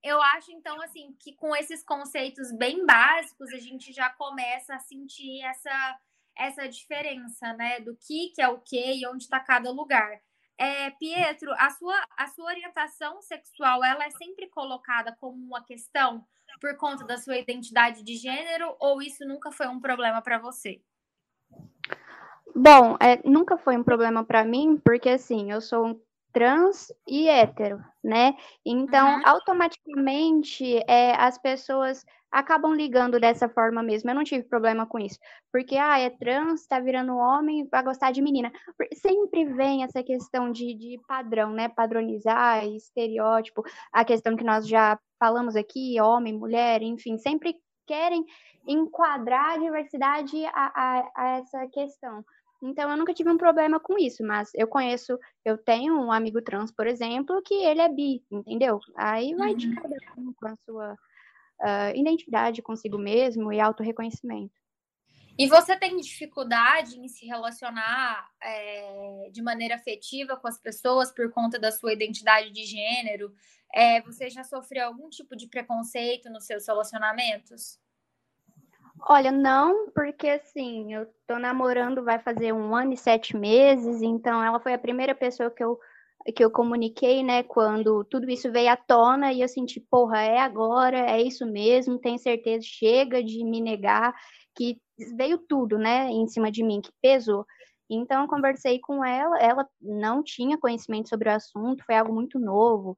Eu 0.03 0.19
acho, 0.23 0.51
então, 0.53 0.81
assim, 0.81 1.15
que 1.21 1.35
com 1.35 1.55
esses 1.55 1.85
conceitos 1.85 2.51
bem 2.51 2.87
básicos, 2.87 3.53
a 3.53 3.59
gente 3.59 3.93
já 3.93 4.09
começa 4.09 4.77
a 4.77 4.79
sentir 4.79 5.43
essa, 5.43 6.01
essa 6.35 6.67
diferença, 6.67 7.53
né? 7.53 7.81
Do 7.81 7.95
que, 7.95 8.31
que 8.35 8.41
é 8.41 8.49
o 8.49 8.59
que 8.59 8.95
e 8.95 9.07
onde 9.07 9.25
está 9.25 9.39
cada 9.39 9.71
lugar. 9.71 10.19
É, 10.57 10.93
Pietro, 10.93 11.53
a 11.59 11.69
sua, 11.69 12.07
a 12.17 12.27
sua 12.29 12.47
orientação 12.47 13.21
sexual, 13.21 13.85
ela 13.85 14.07
é 14.07 14.11
sempre 14.13 14.49
colocada 14.49 15.15
como 15.21 15.37
uma 15.37 15.63
questão 15.63 16.27
por 16.61 16.77
conta 16.77 17.05
da 17.05 17.19
sua 17.19 17.37
identidade 17.37 18.03
de 18.03 18.15
gênero 18.17 18.75
ou 18.79 19.03
isso 19.03 19.27
nunca 19.27 19.51
foi 19.51 19.67
um 19.69 19.81
problema 19.81 20.23
para 20.23 20.39
você? 20.39 20.81
Bom, 22.55 22.97
é, 23.01 23.21
nunca 23.29 23.59
foi 23.59 23.77
um 23.77 23.85
problema 23.85 24.25
para 24.25 24.45
mim, 24.45 24.81
porque 24.83 25.11
assim, 25.11 25.53
eu 25.53 25.61
sou 25.61 26.01
trans 26.37 26.93
e 27.09 27.31
hétero, 27.31 27.83
né? 28.05 28.35
Então, 28.63 29.09
uhum. 29.09 29.23
automaticamente, 29.25 30.83
é, 30.87 31.15
as 31.15 31.39
pessoas 31.39 32.05
acabam 32.31 32.75
ligando 32.75 33.19
dessa 33.19 33.49
forma 33.49 33.83
mesmo. 33.83 34.11
Eu 34.11 34.15
não 34.15 34.23
tive 34.23 34.43
problema 34.43 34.85
com 34.85 34.99
isso. 34.99 35.19
Porque, 35.51 35.79
ah, 35.79 35.99
é 35.99 36.11
trans, 36.11 36.67
tá 36.67 36.79
virando 36.79 37.17
homem, 37.17 37.67
vai 37.73 37.83
gostar 37.83 38.11
de 38.11 38.21
menina. 38.21 38.53
Sempre 38.97 39.47
vem 39.47 39.83
essa 39.83 40.03
questão 40.03 40.53
de, 40.53 40.75
de 40.75 41.01
padrão, 41.09 41.53
né? 41.53 41.71
Padronizar, 41.71 42.67
estereótipo, 42.67 43.63
a 43.91 44.05
questão 44.05 44.37
que 44.37 44.45
nós 44.45 44.69
já 44.69 44.99
falamos 45.19 45.57
aqui, 45.57 45.99
homem, 46.03 46.35
mulher, 46.35 46.83
enfim, 46.83 47.17
sempre 47.17 47.57
querem 47.87 48.23
enquadrar 48.69 49.55
a 49.55 49.59
diversidade 49.59 50.45
a, 50.45 50.51
a, 50.53 51.11
a 51.17 51.29
essa 51.39 51.67
questão. 51.69 52.23
Então, 52.63 52.91
eu 52.91 52.97
nunca 52.97 53.13
tive 53.13 53.31
um 53.31 53.37
problema 53.37 53.79
com 53.79 53.99
isso, 53.99 54.25
mas 54.25 54.51
eu 54.55 54.67
conheço, 54.67 55.19
eu 55.45 55.59
tenho 55.59 55.95
um 55.95 56.11
amigo 56.11 56.41
trans, 56.41 56.73
por 56.73 56.87
exemplo, 56.87 57.43
que 57.43 57.55
ele 57.55 57.81
é 57.81 57.89
bi, 57.89 58.25
entendeu? 58.31 58.81
Aí 58.97 59.35
vai 59.35 59.51
uhum. 59.51 59.57
de 59.57 59.75
cada 59.75 59.97
um 60.17 60.33
com 60.33 60.49
a 60.49 60.57
sua 60.65 60.93
uh, 60.93 61.97
identidade 61.97 62.63
consigo 62.63 62.99
mesmo 62.99 63.53
e 63.53 63.61
autorreconhecimento. 63.61 64.55
E 65.39 65.47
você 65.47 65.77
tem 65.77 65.99
dificuldade 65.99 66.99
em 66.99 67.09
se 67.09 67.27
relacionar 67.27 68.27
é, 68.43 69.29
de 69.31 69.43
maneira 69.43 69.75
afetiva 69.75 70.35
com 70.35 70.49
as 70.49 70.59
pessoas 70.59 71.13
por 71.13 71.31
conta 71.31 71.59
da 71.59 71.71
sua 71.71 71.93
identidade 71.93 72.51
de 72.51 72.65
gênero? 72.65 73.35
É, 73.75 74.01
você 74.01 74.31
já 74.31 74.43
sofreu 74.43 74.87
algum 74.87 75.11
tipo 75.11 75.37
de 75.37 75.47
preconceito 75.47 76.31
nos 76.31 76.47
seus 76.47 76.67
relacionamentos? 76.67 77.79
Olha, 79.01 79.31
não, 79.31 79.91
porque 79.93 80.29
assim, 80.29 80.95
eu 80.95 81.07
tô 81.27 81.39
namorando 81.39 82.03
vai 82.03 82.19
fazer 82.19 82.53
um 82.53 82.75
ano 82.75 82.93
e 82.95 82.97
sete 82.97 83.37
meses, 83.37 84.01
então 84.03 84.43
ela 84.43 84.59
foi 84.59 84.73
a 84.75 84.79
primeira 84.79 85.15
pessoa 85.15 85.51
que 85.51 85.63
eu, 85.63 85.79
que 86.35 86.43
eu 86.45 86.51
comuniquei, 86.51 87.23
né, 87.23 87.43
quando 87.43 88.05
tudo 88.05 88.29
isso 88.31 88.51
veio 88.51 88.71
à 88.73 88.77
tona 88.77 89.33
e 89.33 89.43
eu 89.43 89.49
senti, 89.49 89.81
porra, 89.81 90.21
é 90.23 90.39
agora, 90.41 90.99
é 90.99 91.21
isso 91.23 91.47
mesmo, 91.47 91.99
tenho 91.99 92.19
certeza, 92.19 92.65
chega 92.67 93.23
de 93.23 93.45
me 93.45 93.61
negar, 93.61 94.15
que 94.57 94.79
veio 95.17 95.39
tudo, 95.39 95.79
né, 95.79 96.09
em 96.11 96.27
cima 96.27 96.51
de 96.51 96.65
mim, 96.65 96.81
que 96.81 96.91
pesou. 97.03 97.45
Então, 97.89 98.23
eu 98.23 98.29
conversei 98.29 98.81
com 98.81 99.05
ela, 99.05 99.39
ela 99.39 99.69
não 99.81 100.23
tinha 100.23 100.59
conhecimento 100.59 101.09
sobre 101.09 101.29
o 101.29 101.33
assunto, 101.35 101.85
foi 101.85 101.95
algo 101.97 102.13
muito 102.13 102.39
novo, 102.39 102.97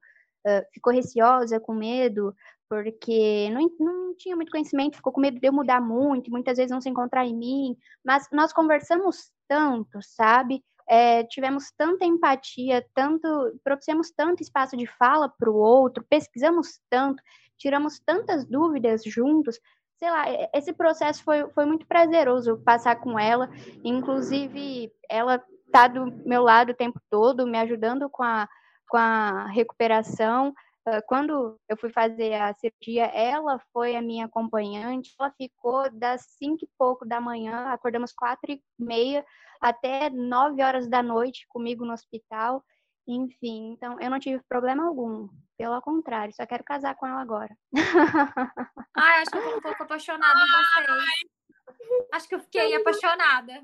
ficou 0.73 0.91
receosa, 0.93 1.59
com 1.59 1.73
medo, 1.75 2.33
porque 2.69 3.49
não, 3.49 3.69
não 3.79 4.15
tinha 4.15 4.35
muito 4.35 4.51
conhecimento, 4.51 4.97
ficou 4.97 5.11
com 5.11 5.19
medo 5.19 5.39
de 5.39 5.47
eu 5.47 5.53
mudar 5.53 5.81
muito, 5.81 6.29
muitas 6.29 6.57
vezes 6.57 6.71
não 6.71 6.79
se 6.79 6.89
encontrar 6.89 7.25
em 7.25 7.35
mim, 7.35 7.75
mas 8.05 8.27
nós 8.31 8.53
conversamos 8.53 9.31
tanto, 9.47 9.99
sabe? 10.01 10.63
É, 10.87 11.23
tivemos 11.23 11.71
tanta 11.75 12.05
empatia, 12.05 12.85
tanto 12.93 13.27
propiciamos 13.63 14.11
tanto 14.11 14.41
espaço 14.41 14.77
de 14.77 14.85
fala 14.85 15.27
para 15.27 15.49
o 15.49 15.55
outro, 15.55 16.05
pesquisamos 16.09 16.79
tanto, 16.89 17.21
tiramos 17.57 17.99
tantas 17.99 18.45
dúvidas 18.45 19.03
juntos, 19.03 19.59
sei 19.99 20.09
lá, 20.09 20.25
esse 20.53 20.71
processo 20.71 21.23
foi, 21.23 21.47
foi 21.49 21.65
muito 21.65 21.85
prazeroso 21.85 22.57
passar 22.63 22.95
com 22.95 23.19
ela. 23.19 23.49
Inclusive, 23.83 24.91
ela 25.09 25.43
tá 25.71 25.87
do 25.87 26.05
meu 26.25 26.41
lado 26.41 26.71
o 26.71 26.75
tempo 26.75 26.99
todo, 27.09 27.45
me 27.45 27.57
ajudando 27.59 28.09
com 28.09 28.23
a, 28.23 28.47
com 28.87 28.97
a 28.97 29.47
recuperação. 29.47 30.53
Ah, 30.85 31.01
quando 31.01 31.59
eu 31.67 31.77
fui 31.77 31.91
fazer 31.91 32.33
a 32.33 32.53
cirurgia, 32.53 33.05
ela 33.05 33.59
foi 33.71 33.95
a 33.95 34.01
minha 34.01 34.25
acompanhante. 34.25 35.13
Ela 35.19 35.31
ficou 35.31 35.89
das 35.91 36.25
cinco 36.37 36.63
e 36.63 36.69
pouco 36.77 37.05
da 37.05 37.19
manhã, 37.19 37.67
acordamos 37.69 38.13
quatro 38.13 38.51
e 38.51 38.61
meia, 38.77 39.25
até 39.61 40.09
nove 40.09 40.63
horas 40.63 40.87
da 40.87 41.03
noite 41.03 41.45
comigo 41.49 41.85
no 41.85 41.93
hospital. 41.93 42.63
Enfim, 43.07 43.73
então 43.73 43.99
eu 43.99 44.09
não 44.09 44.19
tive 44.19 44.41
problema 44.47 44.85
algum. 44.87 45.27
Pelo 45.57 45.81
contrário, 45.81 46.33
só 46.33 46.45
quero 46.45 46.63
casar 46.63 46.95
com 46.95 47.05
ela 47.05 47.19
agora. 47.19 47.55
Ai, 48.95 49.21
acho 49.21 49.31
que 49.31 49.37
eu 49.37 49.43
tô 49.43 49.57
um 49.57 49.61
pouco 49.61 49.83
apaixonada 49.83 50.39
em 50.39 50.47
vocês. 50.47 52.09
Acho 52.13 52.27
que 52.29 52.35
eu 52.35 52.39
fiquei 52.39 52.75
apaixonada. 52.75 53.61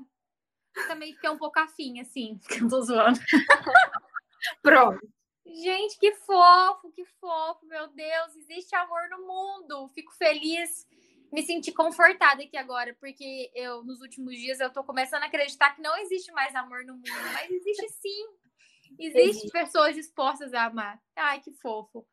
Eu 0.76 0.88
também 0.88 1.14
fiquei 1.14 1.30
um 1.30 1.38
pouco 1.38 1.58
afim, 1.58 2.00
assim, 2.00 2.38
tô 2.68 2.82
zoando. 2.82 3.18
Pronto. 4.62 5.00
Gente, 5.46 5.98
que 5.98 6.12
fofo, 6.12 6.90
que 6.90 7.04
fofo, 7.20 7.64
meu 7.66 7.86
Deus, 7.88 8.36
existe 8.36 8.74
amor 8.74 9.08
no 9.08 9.26
mundo. 9.26 9.88
Fico 9.88 10.12
feliz, 10.14 10.86
me 11.32 11.42
senti 11.42 11.72
confortada 11.72 12.42
aqui 12.42 12.56
agora, 12.56 12.94
porque 12.98 13.50
eu, 13.54 13.84
nos 13.84 14.00
últimos 14.00 14.34
dias, 14.36 14.58
eu 14.58 14.72
tô 14.72 14.82
começando 14.82 15.22
a 15.22 15.26
acreditar 15.26 15.74
que 15.74 15.80
não 15.82 15.96
existe 15.98 16.32
mais 16.32 16.54
amor 16.54 16.84
no 16.84 16.94
mundo, 16.94 17.08
mas 17.32 17.50
existe 17.50 17.88
sim. 17.90 18.26
Existem 18.98 19.50
pessoas 19.50 19.94
dispostas 19.94 20.52
a 20.52 20.64
amar. 20.64 21.00
Ai, 21.14 21.40
que 21.40 21.52
fofo. 21.52 22.06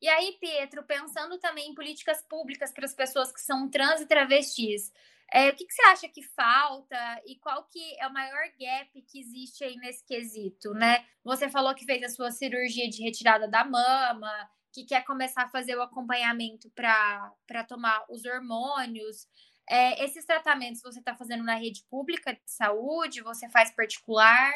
E 0.00 0.08
aí, 0.08 0.36
Pietro, 0.40 0.84
pensando 0.84 1.38
também 1.38 1.70
em 1.70 1.74
políticas 1.74 2.22
públicas 2.22 2.72
para 2.72 2.84
as 2.84 2.94
pessoas 2.94 3.32
que 3.32 3.40
são 3.40 3.68
trans 3.68 4.00
e 4.00 4.06
travestis, 4.06 4.92
é, 5.32 5.50
o 5.50 5.56
que, 5.56 5.66
que, 5.66 5.72
você 5.72 5.82
acha 5.82 6.08
que 6.08 6.22
falta 6.22 6.96
e 7.26 7.36
qual 7.36 7.64
que 7.64 7.98
é 7.98 8.06
o 8.06 8.12
maior 8.12 8.48
gap 8.58 9.02
que 9.02 9.18
existe 9.20 9.64
aí 9.64 9.76
nesse 9.76 10.04
quesito, 10.04 10.72
né? 10.72 11.04
Você 11.24 11.48
falou 11.48 11.74
que 11.74 11.84
fez 11.84 12.02
a 12.04 12.08
sua 12.08 12.30
cirurgia 12.30 12.88
de 12.88 13.02
retirada 13.02 13.48
da 13.48 13.64
mama, 13.64 14.30
que 14.72 14.84
quer 14.84 15.04
começar 15.04 15.42
a 15.44 15.48
fazer 15.48 15.76
o 15.76 15.82
acompanhamento 15.82 16.70
para 16.70 17.64
tomar 17.66 18.04
os 18.08 18.24
hormônios. 18.24 19.26
É, 19.68 20.04
esses 20.04 20.24
tratamentos 20.24 20.80
você 20.80 21.00
está 21.00 21.16
fazendo 21.16 21.42
na 21.42 21.56
rede 21.56 21.82
pública 21.90 22.32
de 22.32 22.40
saúde? 22.46 23.22
Você 23.22 23.48
faz 23.48 23.70
particular? 23.72 24.52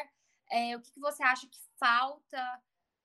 É, 0.50 0.76
o 0.76 0.80
que, 0.80 0.92
que 0.92 1.00
você 1.00 1.22
acha 1.22 1.48
que 1.48 1.58
falta 1.78 2.62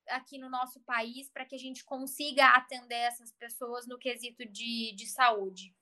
aqui 0.09 0.38
no 0.38 0.49
nosso 0.49 0.80
país 0.82 1.30
para 1.32 1.45
que 1.45 1.55
a 1.55 1.59
gente 1.59 1.84
consiga 1.84 2.47
atender 2.49 2.95
essas 2.95 3.32
pessoas 3.32 3.88
no 3.88 3.97
quesito 3.97 4.45
de, 4.45 4.93
de 4.95 5.07
saúde? 5.07 5.74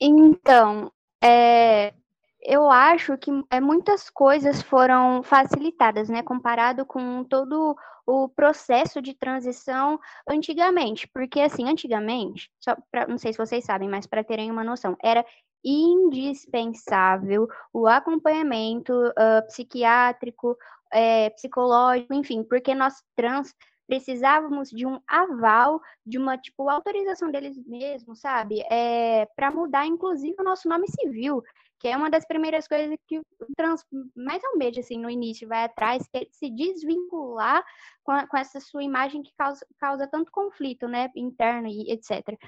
Então, 0.00 0.90
é, 1.22 1.92
eu 2.40 2.70
acho 2.70 3.18
que 3.18 3.30
é, 3.50 3.60
muitas 3.60 4.08
coisas 4.08 4.62
foram 4.62 5.22
facilitadas, 5.22 6.08
né, 6.08 6.22
comparado 6.22 6.86
com 6.86 7.22
todo 7.24 7.76
o 8.06 8.28
processo 8.28 9.00
de 9.02 9.14
transição 9.14 10.00
antigamente, 10.28 11.06
porque 11.08 11.40
assim, 11.40 11.68
antigamente, 11.68 12.50
só 12.58 12.76
pra, 12.90 13.06
não 13.06 13.18
sei 13.18 13.32
se 13.32 13.38
vocês 13.38 13.64
sabem, 13.64 13.88
mas 13.88 14.06
para 14.06 14.24
terem 14.24 14.50
uma 14.50 14.64
noção, 14.64 14.96
era 15.02 15.24
indispensável 15.62 17.46
o 17.72 17.86
acompanhamento 17.86 18.92
uh, 18.92 19.46
psiquiátrico, 19.46 20.56
é, 20.90 21.30
psicológico, 21.30 22.14
enfim, 22.14 22.42
porque 22.42 22.74
nós 22.74 22.94
trans 23.14 23.54
precisávamos 23.90 24.70
de 24.70 24.86
um 24.86 25.00
aval, 25.04 25.80
de 26.06 26.16
uma, 26.16 26.38
tipo, 26.38 26.68
autorização 26.68 27.28
deles 27.28 27.58
mesmos, 27.66 28.20
sabe? 28.20 28.62
É, 28.70 29.26
para 29.34 29.50
mudar, 29.50 29.84
inclusive, 29.84 30.36
o 30.38 30.44
nosso 30.44 30.68
nome 30.68 30.86
civil, 30.86 31.42
que 31.80 31.88
é 31.88 31.96
uma 31.96 32.08
das 32.08 32.24
primeiras 32.24 32.68
coisas 32.68 32.96
que 33.08 33.20
trans 33.56 33.84
mais 34.14 34.44
almeja, 34.44 34.78
assim, 34.78 34.96
no 34.96 35.10
início, 35.10 35.48
vai 35.48 35.64
atrás, 35.64 36.06
que 36.06 36.18
é 36.18 36.26
se 36.30 36.48
desvincular 36.50 37.64
com, 38.04 38.12
a, 38.12 38.28
com 38.28 38.36
essa 38.36 38.60
sua 38.60 38.84
imagem 38.84 39.24
que 39.24 39.32
causa, 39.36 39.66
causa 39.76 40.06
tanto 40.06 40.30
conflito, 40.30 40.86
né, 40.86 41.10
interno 41.16 41.66
e 41.66 41.90
etc. 41.90 42.38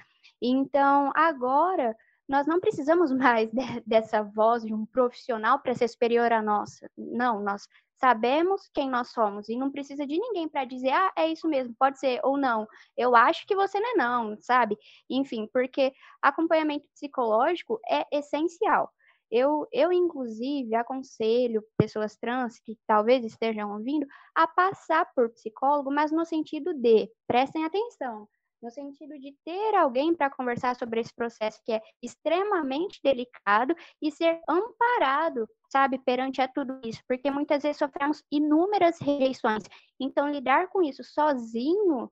Então, 0.40 1.11
agora 1.12 1.97
nós 2.28 2.47
não 2.47 2.61
precisamos 2.61 3.11
mais 3.18 3.51
de, 3.51 3.82
dessa 3.84 4.22
voz 4.22 4.62
de 4.62 4.72
um 4.72 4.86
profissional 4.86 5.59
para 5.59 5.74
ser 5.74 5.88
superior 5.88 6.32
à 6.32 6.40
nossa. 6.40 6.88
Não, 6.97 7.40
nós 7.43 7.66
sabemos 8.03 8.68
quem 8.74 8.90
nós 8.90 9.12
somos 9.12 9.48
e 9.48 9.57
não 9.57 9.70
precisa 9.70 10.05
de 10.05 10.18
ninguém 10.18 10.48
para 10.48 10.64
dizer, 10.64 10.90
ah, 10.90 11.12
é 11.16 11.28
isso 11.28 11.46
mesmo, 11.46 11.72
pode 11.78 12.00
ser 12.00 12.18
ou 12.24 12.36
não. 12.36 12.66
Eu 12.96 13.14
acho 13.14 13.46
que 13.46 13.55
você 13.55 13.78
não 13.78 13.90
é 13.90 13.94
não, 13.94 14.36
sabe? 14.40 14.76
Enfim, 15.09 15.48
porque 15.53 15.92
acompanhamento 16.20 16.84
psicológico 16.92 17.78
é 17.88 18.05
essencial. 18.11 18.92
Eu, 19.30 19.68
eu, 19.72 19.92
inclusive, 19.92 20.74
aconselho 20.74 21.62
pessoas 21.78 22.16
trans 22.16 22.59
que 22.59 22.76
talvez 22.88 23.24
estejam 23.24 23.72
ouvindo 23.72 24.05
a 24.34 24.48
passar 24.48 25.09
por 25.14 25.30
psicólogo, 25.30 25.90
mas 25.92 26.11
no 26.11 26.24
sentido 26.26 26.74
de, 26.74 27.09
prestem 27.26 27.64
atenção, 27.64 28.28
no 28.62 28.70
sentido 28.70 29.18
de 29.18 29.36
ter 29.44 29.74
alguém 29.74 30.14
para 30.14 30.30
conversar 30.30 30.76
sobre 30.76 31.00
esse 31.00 31.12
processo 31.14 31.60
que 31.64 31.72
é 31.72 31.80
extremamente 32.00 33.00
delicado 33.02 33.74
e 34.00 34.10
ser 34.12 34.40
amparado, 34.48 35.48
sabe, 35.70 35.98
perante 35.98 36.40
a 36.40 36.46
tudo 36.46 36.80
isso, 36.84 37.02
porque 37.08 37.30
muitas 37.30 37.62
vezes 37.62 37.78
sofremos 37.78 38.22
inúmeras 38.30 39.00
rejeições. 39.00 39.64
Então, 40.00 40.30
lidar 40.30 40.68
com 40.68 40.82
isso 40.82 41.02
sozinho 41.02 42.10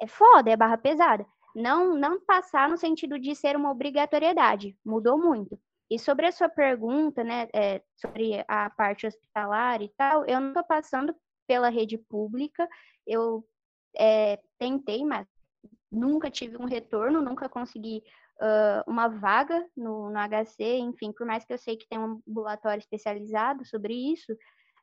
é 0.00 0.06
foda, 0.06 0.50
é 0.50 0.56
barra 0.56 0.78
pesada. 0.78 1.26
Não, 1.54 1.94
não 1.94 2.20
passar 2.24 2.68
no 2.68 2.78
sentido 2.78 3.18
de 3.18 3.34
ser 3.34 3.56
uma 3.56 3.70
obrigatoriedade, 3.70 4.76
mudou 4.84 5.18
muito. 5.18 5.60
E 5.90 5.98
sobre 5.98 6.26
a 6.26 6.32
sua 6.32 6.48
pergunta, 6.48 7.24
né, 7.24 7.48
é, 7.52 7.82
sobre 7.96 8.44
a 8.46 8.70
parte 8.70 9.06
hospitalar 9.06 9.82
e 9.82 9.92
tal, 9.96 10.24
eu 10.24 10.40
não 10.40 10.48
estou 10.48 10.64
passando 10.64 11.14
pela 11.48 11.68
rede 11.68 11.98
pública, 11.98 12.68
eu 13.04 13.44
é, 13.98 14.38
tentei, 14.56 15.04
mas 15.04 15.26
nunca 15.90 16.30
tive 16.30 16.56
um 16.56 16.66
retorno, 16.66 17.20
nunca 17.20 17.48
consegui 17.48 18.02
uh, 18.40 18.90
uma 18.90 19.08
vaga 19.08 19.66
no, 19.76 20.10
no 20.10 20.18
HC, 20.18 20.78
enfim, 20.78 21.12
por 21.12 21.26
mais 21.26 21.44
que 21.44 21.52
eu 21.52 21.58
sei 21.58 21.76
que 21.76 21.88
tem 21.88 21.98
um 21.98 22.20
ambulatório 22.26 22.80
especializado 22.80 23.64
sobre 23.64 23.94
isso, 23.94 24.36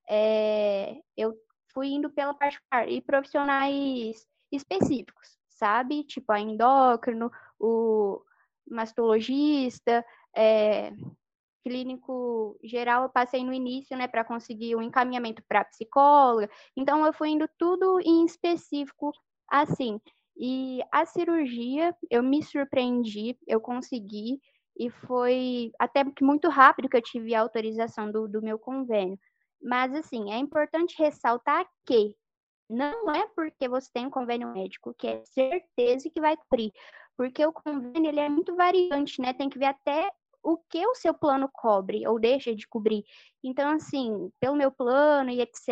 é, 0.10 1.00
eu 1.16 1.36
fui 1.74 1.90
indo 1.90 2.10
pela 2.10 2.34
particular 2.34 2.88
e 2.90 3.02
profissionais 3.02 4.26
específicos, 4.52 5.38
sabe? 5.50 6.04
Tipo 6.04 6.32
a 6.32 6.40
endócrino, 6.40 7.32
o 7.60 8.22
mastologista, 8.70 10.06
é, 10.36 10.92
clínico 11.64 12.58
geral, 12.64 13.04
eu 13.04 13.10
passei 13.10 13.44
no 13.44 13.54
início, 13.54 13.98
né, 13.98 14.08
para 14.08 14.24
conseguir 14.24 14.76
o 14.76 14.80
um 14.80 14.82
encaminhamento 14.82 15.44
para 15.48 15.66
psicóloga. 15.66 16.50
Então, 16.76 17.06
eu 17.06 17.12
fui 17.14 17.30
indo 17.30 17.48
tudo 17.58 18.00
em 18.00 18.26
específico 18.26 19.12
assim. 19.50 20.00
E 20.40 20.82
a 20.92 21.06
cirurgia, 21.06 21.96
eu 22.10 22.24
me 22.24 22.44
surpreendi, 22.44 23.38
eu 23.48 23.60
consegui, 23.60 24.40
e 24.78 24.90
foi 24.90 25.72
até 25.80 26.04
muito 26.22 26.50
rápido 26.50 26.90
que 26.90 26.98
eu 26.98 27.02
tive 27.02 27.34
a 27.36 27.42
autorização 27.42 28.12
do, 28.12 28.28
do 28.28 28.42
meu 28.42 28.60
convênio. 28.60 29.20
Mas, 29.62 29.94
assim, 29.96 30.32
é 30.32 30.38
importante 30.38 30.96
ressaltar 31.00 31.66
que 31.86 32.16
Não 32.70 33.12
é 33.14 33.28
porque 33.36 33.68
você 33.70 33.90
tem 33.94 34.08
um 34.08 34.10
convênio 34.12 34.52
médico 34.54 34.94
que 34.98 35.08
é 35.08 35.24
certeza 35.26 36.10
que 36.10 36.20
vai 36.22 36.36
cobrir, 36.38 36.72
porque 37.18 37.46
o 37.46 37.54
convênio 37.54 38.10
ele 38.10 38.20
é 38.20 38.30
muito 38.30 38.56
variante, 38.56 39.22
né? 39.22 39.34
Tem 39.34 39.50
que 39.50 39.58
ver 39.60 39.68
até 39.68 40.12
o 40.48 40.58
que 40.58 40.86
o 40.88 40.96
seu 40.96 41.14
plano 41.14 41.50
cobre 41.52 42.08
ou 42.08 42.18
deixa 42.18 42.56
de 42.56 42.66
cobrir. 42.66 43.04
Então, 43.44 43.70
assim, 43.72 44.32
pelo 44.40 44.56
meu 44.56 44.72
plano 44.72 45.30
e 45.30 45.42
etc., 45.42 45.70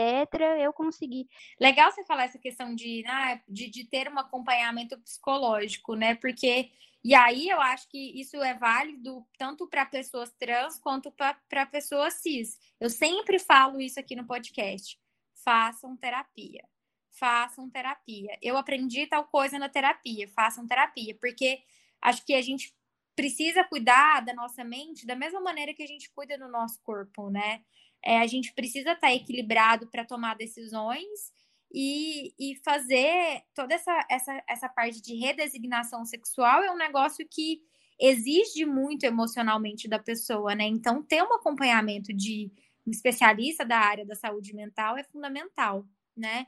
eu 0.60 0.74
consegui. 0.74 1.30
Legal 1.58 1.90
você 1.92 2.04
falar 2.04 2.26
essa 2.26 2.38
questão 2.38 2.76
de, 2.76 3.06
ah, 3.08 3.40
de, 3.48 3.70
de 3.70 3.86
ter 3.86 4.12
um 4.12 4.20
acompanhamento 4.20 5.00
psicológico, 5.00 5.96
né? 5.96 6.16
Porque 6.16 6.72
e 7.02 7.14
aí 7.14 7.48
eu 7.48 7.62
acho 7.62 7.88
que 7.88 8.20
isso 8.20 8.36
é 8.42 8.56
válido 8.56 9.26
tanto 9.38 9.66
para 9.68 9.86
pessoas 9.86 10.34
trans 10.34 10.78
quanto 10.80 11.10
para 11.12 11.66
pessoas 11.68 12.16
cis. 12.16 12.60
Eu 12.80 12.90
sempre 12.90 13.40
falo 13.40 13.80
isso 13.80 14.00
aqui 14.00 14.16
no 14.16 14.26
podcast. 14.26 15.00
Façam 15.36 15.96
terapia. 15.96 16.68
Façam 17.12 17.70
terapia. 17.70 18.38
Eu 18.42 18.58
aprendi 18.58 19.08
tal 19.08 19.24
coisa 19.26 19.58
na 19.58 19.70
terapia. 19.70 20.28
Façam 20.30 20.68
terapia. 20.68 21.16
Porque 21.22 21.62
acho 22.02 22.26
que 22.26 22.34
a 22.34 22.42
gente 22.42 22.75
precisa 23.16 23.64
cuidar 23.64 24.22
da 24.22 24.34
nossa 24.34 24.64
mente 24.64 25.06
da 25.06 25.16
mesma 25.16 25.40
maneira 25.40 25.74
que 25.74 25.84
a 25.84 25.88
gente 25.88 26.12
cuida 26.12 26.38
do 26.38 26.48
nosso 26.48 26.82
corpo, 26.84 27.30
né? 27.30 27.62
É, 28.04 28.20
a 28.20 28.28
gente 28.28 28.54
precisa 28.54 28.92
estar 28.92 29.14
equilibrado 29.14 29.88
para 29.88 30.06
tomar 30.06 30.36
decisões 30.36 31.32
e, 31.74 32.34
e 32.40 32.56
fazer 32.64 33.44
toda 33.54 33.74
essa, 33.74 34.06
essa, 34.10 34.44
essa 34.48 34.70
parte 34.70 35.02
de 35.02 35.16
redesignação 35.16 36.06
sexual 36.06 36.64
é 36.64 36.72
um 36.72 36.78
negócio 36.78 37.28
que 37.30 37.62
exige 38.00 38.66
muito 38.66 39.06
emocionalmente 39.06 39.88
da 39.88 39.98
pessoa, 39.98 40.54
né? 40.54 40.66
Então, 40.66 41.02
ter 41.02 41.24
um 41.24 41.34
acompanhamento 41.34 42.14
de 42.14 42.52
um 42.86 42.92
especialista 42.92 43.66
da 43.66 43.80
área 43.80 44.06
da 44.06 44.16
saúde 44.16 44.54
mental 44.54 44.98
é 44.98 45.04
fundamental, 45.04 45.86
né? 46.16 46.46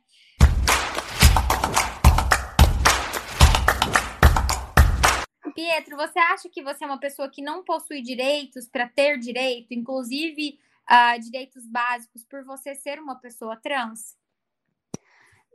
Pietro, 5.58 5.98
você 5.98 6.20
acha 6.20 6.48
que 6.48 6.62
você 6.62 6.84
é 6.84 6.88
uma 6.88 7.00
pessoa 7.00 7.28
que 7.28 7.42
não 7.42 7.64
possui 7.64 8.00
direitos 8.00 8.68
para 8.68 8.88
ter 8.88 9.18
direito, 9.18 9.74
inclusive 9.74 10.60
uh, 10.88 11.20
direitos 11.20 11.66
básicos, 11.66 12.24
por 12.24 12.44
você 12.44 12.76
ser 12.76 13.00
uma 13.00 13.16
pessoa 13.16 13.56
trans? 13.58 14.16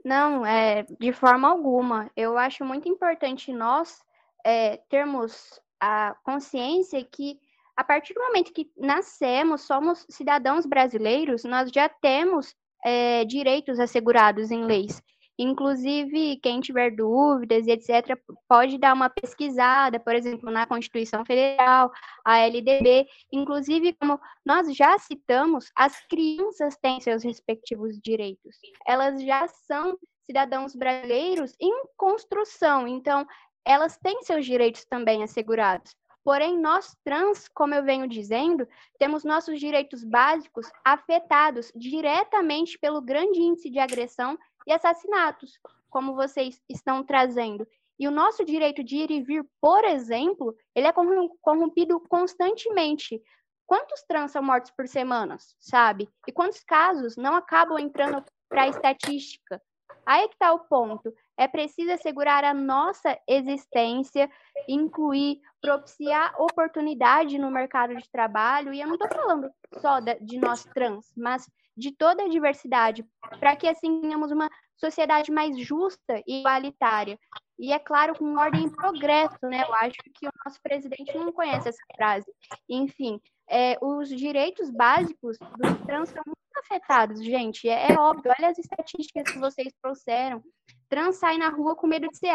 Não, 0.05 0.45
é, 0.45 0.85
de 0.99 1.13
forma 1.13 1.49
alguma. 1.49 2.11
Eu 2.17 2.37
acho 2.37 2.65
muito 2.65 2.89
importante 2.89 3.53
nós 3.53 4.03
é, 4.45 4.79
termos 4.89 5.61
a 5.79 6.17
consciência 6.25 7.05
que, 7.05 7.39
a 7.77 7.85
partir 7.85 8.13
do 8.13 8.23
momento 8.23 8.53
que 8.53 8.73
nascemos, 8.77 9.61
somos 9.61 10.05
cidadãos 10.11 10.67
brasileiros, 10.67 11.45
nós 11.45 11.71
já 11.71 11.89
temos 11.89 12.57
é, 12.85 13.25
direitos 13.25 13.79
assegurados 13.79 14.51
em 14.51 14.65
leis. 14.65 15.01
Inclusive, 15.39 16.37
quem 16.43 16.61
tiver 16.61 16.91
dúvidas 16.95 17.67
e 17.67 17.71
etc., 17.71 18.19
pode 18.49 18.79
dar 18.79 18.93
uma 18.93 19.09
pesquisada, 19.09 19.99
por 19.99 20.15
exemplo, 20.15 20.51
na 20.51 20.67
Constituição 20.67 21.25
Federal, 21.25 21.91
a 22.25 22.39
LDB. 22.39 23.07
Inclusive, 23.33 23.95
como 23.95 24.21
nós 24.45 24.75
já 24.77 24.99
citamos, 24.99 25.71
as 25.77 25.99
crianças 26.07 26.77
têm 26.77 27.01
seus 27.01 27.25
respectivos 27.25 27.99
direitos. 28.01 28.57
Elas 28.87 29.23
já 29.23 29.49
são 29.49 29.99
cidadãos 30.27 30.75
brasileiros 30.75 31.55
em 31.61 31.85
construção, 31.97 32.87
então 32.87 33.27
elas 33.65 33.97
têm 33.99 34.23
seus 34.23 34.45
direitos 34.45 34.85
também 34.85 35.23
assegurados. 35.23 35.95
Porém, 36.25 36.57
nós 36.57 36.97
trans, 37.05 37.49
como 37.49 37.75
eu 37.75 37.83
venho 37.83 38.07
dizendo, 38.07 38.67
temos 38.97 39.25
nossos 39.25 39.59
direitos 39.59 40.05
básicos 40.05 40.71
afetados 40.85 41.73
diretamente 41.75 42.79
pelo 42.79 43.03
grande 43.03 43.41
índice 43.41 43.69
de 43.69 43.81
agressão 43.81 44.39
e 44.67 44.73
assassinatos, 44.73 45.59
como 45.91 46.15
vocês 46.15 46.61
estão 46.69 47.03
trazendo. 47.05 47.67
E 47.99 48.09
o 48.09 48.11
nosso 48.11 48.45
direito 48.45 48.83
de 48.83 48.97
ir 48.97 49.11
e 49.11 49.23
vir, 49.23 49.47
por 49.61 49.85
exemplo, 49.85 50.57
ele 50.75 50.87
é 50.87 50.93
corrompido 51.41 52.01
constantemente. 52.09 53.23
Quantos 53.67 54.03
trans 54.03 54.33
são 54.33 54.43
mortos 54.43 54.71
por 54.71 54.89
semanas, 54.89 55.55
sabe? 55.61 56.09
E 56.27 56.33
quantos 56.33 56.65
casos 56.65 57.17
não 57.17 57.35
acabam 57.35 57.79
entrando 57.79 58.25
para 58.49 58.63
a 58.63 58.69
estatística? 58.69 59.63
Aí 60.05 60.27
que 60.29 60.35
está 60.35 60.53
o 60.53 60.61
ponto. 60.61 61.15
É 61.37 61.47
preciso 61.47 61.93
assegurar 61.93 62.45
a 62.45 62.53
nossa 62.53 63.19
existência, 63.27 64.31
incluir, 64.69 65.41
propiciar 65.61 66.35
oportunidade 66.41 67.39
no 67.39 67.51
mercado 67.51 67.95
de 67.97 68.11
trabalho. 68.11 68.73
E 68.73 68.81
eu 68.81 68.87
não 68.87 68.95
estou 68.95 69.09
falando 69.09 69.51
só 69.79 70.01
de 70.01 70.39
nós 70.39 70.65
trans, 70.65 71.13
mas 71.17 71.49
de 71.77 71.93
toda 71.97 72.25
a 72.25 72.29
diversidade, 72.29 73.05
para 73.39 73.57
que 73.57 73.67
assim 73.67 74.01
tenhamos 74.01 74.31
uma 74.31 74.49
sociedade 74.77 75.31
mais 75.31 75.59
justa 75.59 76.23
e 76.27 76.41
igualitária. 76.41 77.19
E 77.59 77.73
é 77.73 77.79
claro, 77.79 78.15
com 78.19 78.37
ordem 78.37 78.67
e 78.67 78.71
progresso, 78.71 79.39
né? 79.45 79.63
Eu 79.63 79.75
acho 79.75 79.97
que 80.15 80.27
o 80.27 80.33
nosso 80.45 80.61
presidente 80.63 81.17
não 81.17 81.33
conhece 81.33 81.69
essa 81.69 81.83
frase. 81.95 82.27
Enfim, 82.69 83.21
é, 83.49 83.77
os 83.81 84.09
direitos 84.09 84.71
básicos 84.71 85.39
dos 85.39 85.87
trans 85.87 86.09
são 86.09 86.23
muito 86.27 86.59
afetados, 86.59 87.23
gente. 87.23 87.69
É, 87.69 87.93
é, 87.93 87.99
óbvio, 87.99 88.33
olha 88.37 88.49
as 88.49 88.59
estatísticas 88.59 89.31
que 89.31 89.39
vocês 89.39 89.73
trouxeram. 89.81 90.43
Trans 90.89 91.17
sai 91.17 91.39
na 91.39 91.49
rua 91.49 91.77
com 91.77 91.87
medo 91.87 92.09
de 92.09 92.17
ser 92.17 92.35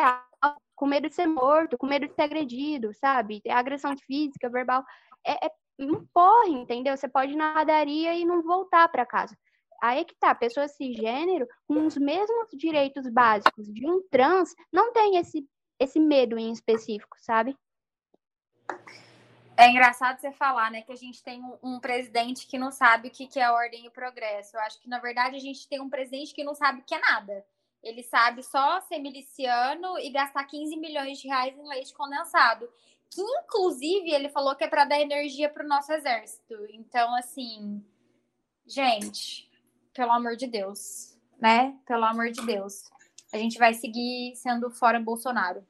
com 0.75 0.85
medo 0.85 1.09
de 1.09 1.15
ser 1.15 1.25
morto, 1.25 1.75
com 1.75 1.87
medo 1.87 2.07
de 2.07 2.13
ser 2.13 2.21
agredido, 2.21 2.93
sabe? 2.93 3.41
Agressão 3.49 3.97
física, 3.97 4.47
verbal. 4.47 4.85
É, 5.25 5.47
é 5.47 5.51
um 5.79 6.05
porre, 6.07 6.51
entendeu? 6.51 6.95
Você 6.95 7.07
pode 7.07 7.33
ir 7.33 7.35
na 7.35 7.53
padaria 7.53 8.13
e 8.15 8.25
não 8.25 8.41
voltar 8.41 8.87
para 8.89 9.05
casa. 9.05 9.37
Aí 9.81 10.03
que 10.05 10.15
tá, 10.15 10.33
pessoa 10.33 10.67
cisgênero, 10.67 11.47
com 11.67 11.85
os 11.85 11.95
mesmos 11.97 12.47
direitos 12.53 13.07
básicos 13.09 13.71
de 13.71 13.87
um 13.87 14.01
trans, 14.09 14.55
não 14.71 14.91
tem 14.91 15.17
esse, 15.17 15.47
esse 15.79 15.99
medo 15.99 16.37
em 16.37 16.51
específico, 16.51 17.15
sabe? 17.19 17.55
É 19.55 19.69
engraçado 19.69 20.19
você 20.19 20.31
falar, 20.31 20.69
né, 20.69 20.81
que 20.81 20.91
a 20.91 20.95
gente 20.95 21.23
tem 21.23 21.43
um, 21.43 21.57
um, 21.63 21.79
presidente 21.79 22.47
que 22.47 22.59
não 22.59 22.71
sabe 22.71 23.07
o 23.07 23.11
que, 23.11 23.27
que 23.27 23.39
é 23.39 23.49
ordem 23.49 23.85
e 23.85 23.89
progresso. 23.89 24.55
Eu 24.55 24.61
acho 24.61 24.79
que, 24.79 24.89
na 24.89 24.99
verdade, 24.99 25.35
a 25.35 25.39
gente 25.39 25.67
tem 25.67 25.81
um 25.81 25.89
presidente 25.89 26.33
que 26.33 26.43
não 26.43 26.53
sabe 26.53 26.81
o 26.81 26.83
que 26.83 26.93
é 26.93 26.99
nada. 26.99 27.43
Ele 27.81 28.03
sabe 28.03 28.43
só 28.43 28.79
ser 28.81 28.99
miliciano 28.99 29.97
e 29.99 30.11
gastar 30.11 30.43
15 30.43 30.75
milhões 30.77 31.19
de 31.19 31.27
reais 31.27 31.57
em 31.57 31.67
leite 31.67 31.93
condensado 31.93 32.67
que 33.09 33.21
inclusive 33.21 34.11
ele 34.11 34.29
falou 34.29 34.55
que 34.55 34.63
é 34.63 34.67
para 34.67 34.85
dar 34.85 34.99
energia 34.99 35.49
para 35.49 35.63
o 35.63 35.67
nosso 35.67 35.91
exército. 35.91 36.53
Então, 36.69 37.15
assim, 37.15 37.83
gente, 38.65 39.49
pelo 39.93 40.11
amor 40.11 40.35
de 40.35 40.47
Deus, 40.47 41.17
né? 41.39 41.75
Pelo 41.85 42.05
amor 42.05 42.31
de 42.31 42.45
Deus. 42.45 42.83
A 43.33 43.37
gente 43.37 43.57
vai 43.57 43.73
seguir 43.73 44.35
sendo 44.35 44.69
fora 44.69 44.99
Bolsonaro. 44.99 45.65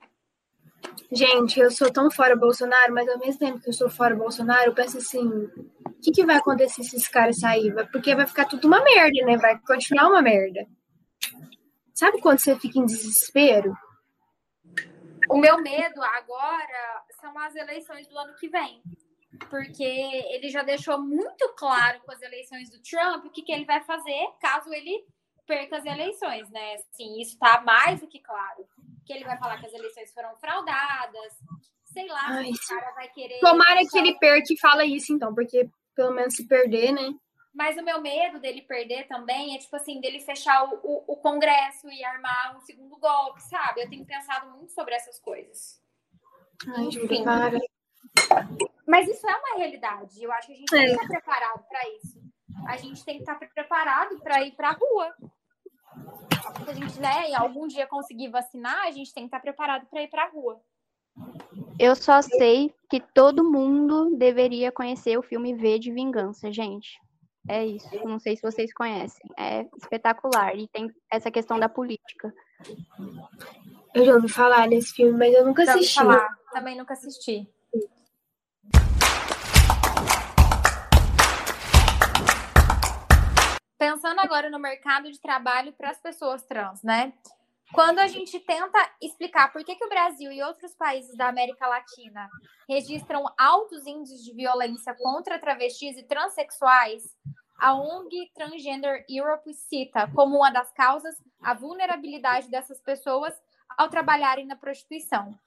Gente, 1.11 1.59
eu 1.59 1.71
sou 1.71 1.91
tão 1.91 2.11
fora 2.11 2.35
Bolsonaro, 2.35 2.93
mas 2.93 3.07
ao 3.07 3.17
mesmo 3.17 3.39
tempo 3.39 3.59
que 3.59 3.69
eu 3.69 3.73
sou 3.73 3.89
fora 3.89 4.15
Bolsonaro, 4.15 4.69
eu 4.69 4.75
penso 4.75 4.97
assim: 4.97 5.25
o 5.25 5.93
que, 6.01 6.11
que 6.11 6.25
vai 6.25 6.35
acontecer 6.35 6.83
se 6.83 6.95
esses 6.95 7.07
caras 7.07 7.39
saírem? 7.39 7.85
Porque 7.91 8.15
vai 8.15 8.27
ficar 8.27 8.45
tudo 8.45 8.67
uma 8.67 8.83
merda, 8.83 9.25
né? 9.25 9.37
Vai 9.37 9.57
continuar 9.59 10.09
uma 10.09 10.21
merda. 10.21 10.67
Sabe 11.93 12.19
quando 12.19 12.39
você 12.39 12.55
fica 12.59 12.77
em 12.77 12.85
desespero? 12.85 13.75
O 15.29 15.37
meu 15.37 15.61
medo 15.61 16.01
agora 16.01 17.03
são 17.19 17.37
as 17.39 17.55
eleições 17.55 18.07
do 18.07 18.17
ano 18.17 18.35
que 18.35 18.47
vem. 18.47 18.81
Porque 19.49 19.83
ele 19.83 20.49
já 20.49 20.63
deixou 20.63 20.99
muito 20.99 21.53
claro 21.55 21.99
com 22.01 22.11
as 22.11 22.21
eleições 22.21 22.69
do 22.69 22.81
Trump 22.81 23.25
o 23.25 23.29
que, 23.29 23.41
que 23.41 23.51
ele 23.51 23.65
vai 23.65 23.83
fazer 23.83 24.27
caso 24.39 24.73
ele 24.73 25.05
perca 25.45 25.77
as 25.77 25.85
eleições, 25.85 26.49
né? 26.49 26.75
Assim, 26.75 27.19
isso 27.21 27.37
tá 27.39 27.61
mais 27.61 28.01
do 28.01 28.07
que 28.07 28.19
claro. 28.19 28.67
Que 29.05 29.13
ele 29.13 29.23
vai 29.23 29.37
falar 29.37 29.57
que 29.59 29.65
as 29.65 29.73
eleições 29.73 30.13
foram 30.13 30.35
fraudadas. 30.37 31.33
Sei 31.85 32.07
lá, 32.07 32.27
Ai, 32.27 32.51
o 32.51 32.67
cara 32.67 32.91
vai 32.91 33.09
querer. 33.09 33.39
Tomara 33.39 33.81
que 33.89 33.97
ele 33.97 34.17
perca 34.19 34.53
e 34.53 34.59
fala 34.59 34.85
isso, 34.85 35.13
então, 35.13 35.33
porque 35.33 35.69
pelo 35.95 36.13
menos 36.13 36.35
se 36.35 36.47
perder, 36.47 36.91
né? 36.91 37.13
Mas 37.53 37.75
o 37.75 37.83
meu 37.83 37.99
medo 37.99 38.39
dele 38.39 38.61
perder 38.61 39.07
também 39.07 39.55
é, 39.55 39.57
tipo 39.57 39.75
assim, 39.75 39.99
dele 39.99 40.19
fechar 40.19 40.63
o, 40.65 40.79
o, 40.83 41.13
o, 41.13 41.17
Congresso 41.17 41.89
e 41.89 42.03
armar 42.03 42.55
um 42.55 42.59
segundo 42.59 42.95
golpe, 42.97 43.41
sabe? 43.41 43.81
Eu 43.81 43.89
tenho 43.89 44.05
pensado 44.05 44.51
muito 44.51 44.71
sobre 44.73 44.93
essas 44.93 45.19
coisas. 45.19 45.81
Ai, 46.65 46.85
Enfim. 46.85 47.23
Para. 47.23 47.59
Mas 48.87 49.07
isso 49.07 49.27
é 49.27 49.35
uma 49.35 49.57
realidade. 49.57 50.23
Eu 50.23 50.31
acho 50.31 50.47
que 50.47 50.53
a 50.53 50.55
gente 50.55 50.75
é. 50.75 50.77
tem 50.77 50.85
que 50.87 50.93
estar 50.93 51.07
preparado 51.07 51.63
para 51.67 51.89
isso. 51.89 52.21
A 52.67 52.77
gente 52.77 53.05
tem 53.05 53.15
que 53.15 53.21
estar 53.21 53.35
preparado 53.35 54.19
para 54.19 54.43
ir 54.43 54.51
para 54.55 54.69
a 54.69 54.73
rua. 54.73 55.13
Se 56.63 56.71
a 56.71 56.73
gente, 56.73 56.99
né, 56.99 57.33
algum 57.35 57.67
dia 57.67 57.85
conseguir 57.87 58.29
vacinar, 58.29 58.87
a 58.87 58.91
gente 58.91 59.13
tem 59.13 59.23
que 59.23 59.27
estar 59.27 59.39
preparado 59.39 59.85
para 59.87 60.01
ir 60.01 60.07
para 60.07 60.23
a 60.23 60.29
rua. 60.29 60.61
Eu 61.79 61.95
só 61.95 62.21
sei 62.21 62.73
que 62.89 62.99
todo 62.99 63.49
mundo 63.49 64.15
deveria 64.17 64.71
conhecer 64.71 65.17
o 65.17 65.23
filme 65.23 65.53
V 65.53 65.79
de 65.79 65.91
Vingança, 65.91 66.51
gente. 66.51 66.99
É 67.47 67.65
isso. 67.65 67.89
Não 68.05 68.19
sei 68.19 68.35
se 68.35 68.41
vocês 68.41 68.73
conhecem. 68.73 69.29
É 69.37 69.65
espetacular. 69.77 70.55
E 70.55 70.67
tem 70.67 70.91
essa 71.11 71.31
questão 71.31 71.59
da 71.59 71.69
política. 71.69 72.33
Eu 73.93 74.05
já 74.05 74.13
ouvi 74.15 74.27
falar 74.27 74.67
desse 74.67 74.93
filme, 74.93 75.17
mas 75.17 75.33
eu 75.33 75.45
nunca 75.45 75.65
já 75.65 75.75
assisti. 75.75 75.95
Falar. 75.95 76.36
Também 76.51 76.77
nunca 76.77 76.93
assisti. 76.93 77.47
Pensando 83.77 84.19
agora 84.19 84.49
no 84.49 84.57
mercado 84.57 85.11
de 85.11 85.19
trabalho 85.19 85.71
para 85.73 85.91
as 85.91 85.99
pessoas 85.99 86.43
trans, 86.43 86.81
né? 86.81 87.13
Quando 87.73 87.99
a 87.99 88.07
gente 88.07 88.39
tenta 88.39 88.79
explicar 89.01 89.51
por 89.51 89.63
que, 89.63 89.75
que 89.75 89.85
o 89.85 89.89
Brasil 89.89 90.31
e 90.31 90.41
outros 90.41 90.73
países 90.73 91.15
da 91.17 91.27
América 91.27 91.67
Latina 91.67 92.29
registram 92.67 93.25
altos 93.37 93.85
índices 93.85 94.23
de 94.23 94.33
violência 94.33 94.95
contra 94.95 95.37
travestis 95.37 95.97
e 95.97 96.03
transexuais, 96.03 97.03
a 97.59 97.73
ONG 97.73 98.31
Transgender 98.33 99.03
Europe 99.09 99.53
cita 99.53 100.09
como 100.15 100.37
uma 100.37 100.49
das 100.49 100.71
causas 100.71 101.21
a 101.41 101.53
vulnerabilidade 101.53 102.49
dessas 102.49 102.79
pessoas 102.79 103.33
ao 103.77 103.89
trabalharem 103.89 104.45
na 104.45 104.55
prostituição. 104.55 105.37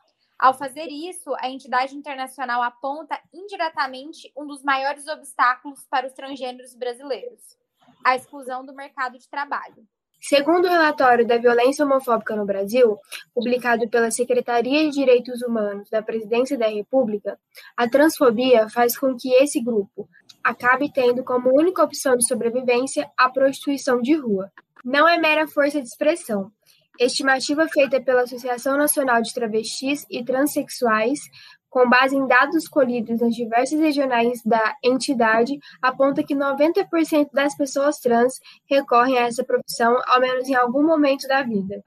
Ao 0.41 0.55
fazer 0.55 0.87
isso, 0.87 1.35
a 1.39 1.51
entidade 1.51 1.95
internacional 1.95 2.63
aponta 2.63 3.21
indiretamente 3.31 4.33
um 4.35 4.47
dos 4.47 4.63
maiores 4.63 5.07
obstáculos 5.07 5.87
para 5.91 6.07
os 6.07 6.15
transgêneros 6.15 6.75
brasileiros: 6.75 7.59
a 8.03 8.17
exclusão 8.17 8.65
do 8.65 8.75
mercado 8.75 9.19
de 9.19 9.29
trabalho. 9.29 9.87
Segundo 10.19 10.65
o 10.65 10.71
relatório 10.71 11.27
da 11.27 11.37
violência 11.37 11.85
homofóbica 11.85 12.35
no 12.35 12.47
Brasil, 12.47 12.99
publicado 13.35 13.87
pela 13.91 14.11
Secretaria 14.11 14.85
de 14.85 14.97
Direitos 14.97 15.43
Humanos 15.43 15.91
da 15.91 16.03
Presidência 16.03 16.57
da 16.57 16.69
República, 16.69 17.39
a 17.77 17.87
transfobia 17.87 18.67
faz 18.71 18.97
com 18.97 19.15
que 19.15 19.31
esse 19.35 19.61
grupo 19.63 20.09
acabe 20.43 20.91
tendo 20.91 21.23
como 21.23 21.55
única 21.55 21.85
opção 21.85 22.17
de 22.17 22.27
sobrevivência 22.27 23.11
a 23.15 23.29
prostituição 23.29 24.01
de 24.01 24.15
rua. 24.15 24.51
Não 24.83 25.07
é 25.07 25.19
mera 25.19 25.47
força 25.47 25.83
de 25.83 25.87
expressão, 25.87 26.51
Estimativa 27.01 27.67
feita 27.67 27.99
pela 27.99 28.25
Associação 28.25 28.77
Nacional 28.77 29.23
de 29.23 29.33
Travestis 29.33 30.05
e 30.11 30.23
Transsexuais, 30.23 31.19
com 31.71 31.89
base 31.89 32.15
em 32.15 32.27
dados 32.27 32.69
colhidos 32.69 33.23
nas 33.23 33.35
diversas 33.35 33.81
regionais 33.81 34.43
da 34.45 34.77
entidade, 34.85 35.59
aponta 35.81 36.23
que 36.23 36.35
90% 36.35 37.31
das 37.33 37.57
pessoas 37.57 37.99
trans 38.01 38.39
recorrem 38.69 39.17
a 39.17 39.23
essa 39.23 39.43
profissão 39.43 39.99
ao 40.07 40.21
menos 40.21 40.47
em 40.47 40.55
algum 40.55 40.85
momento 40.85 41.27
da 41.27 41.43
vida. 41.43 41.83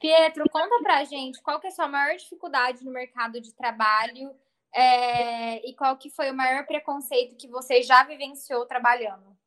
Pietro, 0.00 0.42
conta 0.50 0.82
pra 0.82 1.04
gente 1.04 1.40
qual 1.40 1.60
que 1.60 1.68
é 1.68 1.70
a 1.70 1.72
sua 1.72 1.86
maior 1.86 2.16
dificuldade 2.16 2.84
no 2.84 2.90
mercado 2.90 3.40
de 3.40 3.54
trabalho 3.54 4.34
é, 4.74 5.64
e 5.64 5.72
qual 5.76 5.96
que 5.96 6.10
foi 6.10 6.32
o 6.32 6.36
maior 6.36 6.66
preconceito 6.66 7.36
que 7.36 7.46
você 7.46 7.80
já 7.80 8.02
vivenciou 8.02 8.66
trabalhando. 8.66 9.38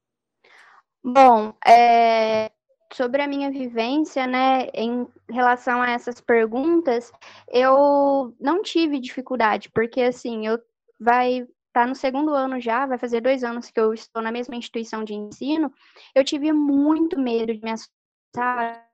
Bom, 1.03 1.53
é, 1.67 2.51
sobre 2.93 3.23
a 3.23 3.27
minha 3.27 3.49
vivência, 3.49 4.27
né, 4.27 4.67
em 4.73 5.07
relação 5.29 5.81
a 5.81 5.89
essas 5.91 6.21
perguntas, 6.21 7.11
eu 7.47 8.35
não 8.39 8.61
tive 8.61 8.99
dificuldade, 8.99 9.69
porque 9.71 10.01
assim, 10.01 10.45
eu 10.45 10.59
vai 10.99 11.47
tá 11.73 11.87
no 11.87 11.95
segundo 11.95 12.33
ano 12.33 12.59
já, 12.59 12.85
vai 12.85 12.97
fazer 12.97 13.21
dois 13.21 13.43
anos 13.43 13.71
que 13.71 13.79
eu 13.79 13.93
estou 13.93 14.21
na 14.21 14.31
mesma 14.31 14.55
instituição 14.55 15.03
de 15.03 15.13
ensino, 15.15 15.71
eu 16.13 16.23
tive 16.23 16.51
muito 16.51 17.17
medo 17.19 17.53
de 17.53 17.61
me 17.63 17.71
assustar, 17.71 18.90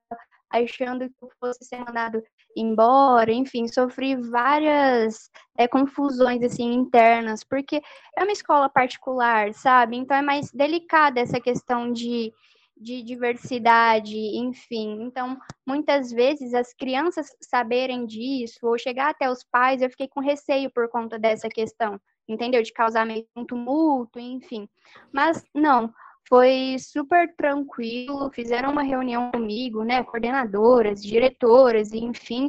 achando 0.50 1.10
que 1.10 1.16
eu 1.22 1.30
fosse 1.40 1.66
ser 1.66 1.80
mandado 1.80 2.22
embora, 2.56 3.32
enfim, 3.32 3.68
sofri 3.68 4.16
várias 4.16 5.30
é, 5.58 5.68
confusões 5.68 6.42
assim 6.42 6.74
internas, 6.74 7.44
porque 7.44 7.82
é 8.18 8.24
uma 8.24 8.32
escola 8.32 8.68
particular, 8.68 9.54
sabe? 9.54 9.96
Então 9.96 10.18
é 10.18 10.22
mais 10.22 10.52
delicada 10.52 11.20
essa 11.20 11.40
questão 11.40 11.92
de, 11.92 12.34
de 12.76 13.04
diversidade, 13.04 14.18
enfim. 14.18 15.04
Então, 15.04 15.38
muitas 15.66 16.12
vezes 16.12 16.54
as 16.54 16.74
crianças 16.74 17.28
saberem 17.42 18.06
disso 18.06 18.60
ou 18.64 18.78
chegar 18.78 19.10
até 19.10 19.30
os 19.30 19.44
pais, 19.44 19.82
eu 19.82 19.90
fiquei 19.90 20.08
com 20.08 20.20
receio 20.20 20.72
por 20.72 20.90
conta 20.90 21.20
dessa 21.20 21.48
questão, 21.48 22.00
entendeu? 22.28 22.64
De 22.64 22.74
causar 22.74 23.06
meio 23.06 23.28
um 23.36 23.46
tumulto, 23.46 24.20
enfim. 24.20 24.68
Mas 25.14 25.44
não, 25.54 25.94
foi 26.28 26.76
super 26.80 27.34
tranquilo, 27.36 28.32
fizeram 28.32 28.72
uma 28.72 28.84
reunião 28.84 29.32
comigo, 29.32 29.84
né, 29.84 30.04
coordenadoras, 30.04 31.02
diretoras, 31.02 31.94
enfim, 31.94 32.48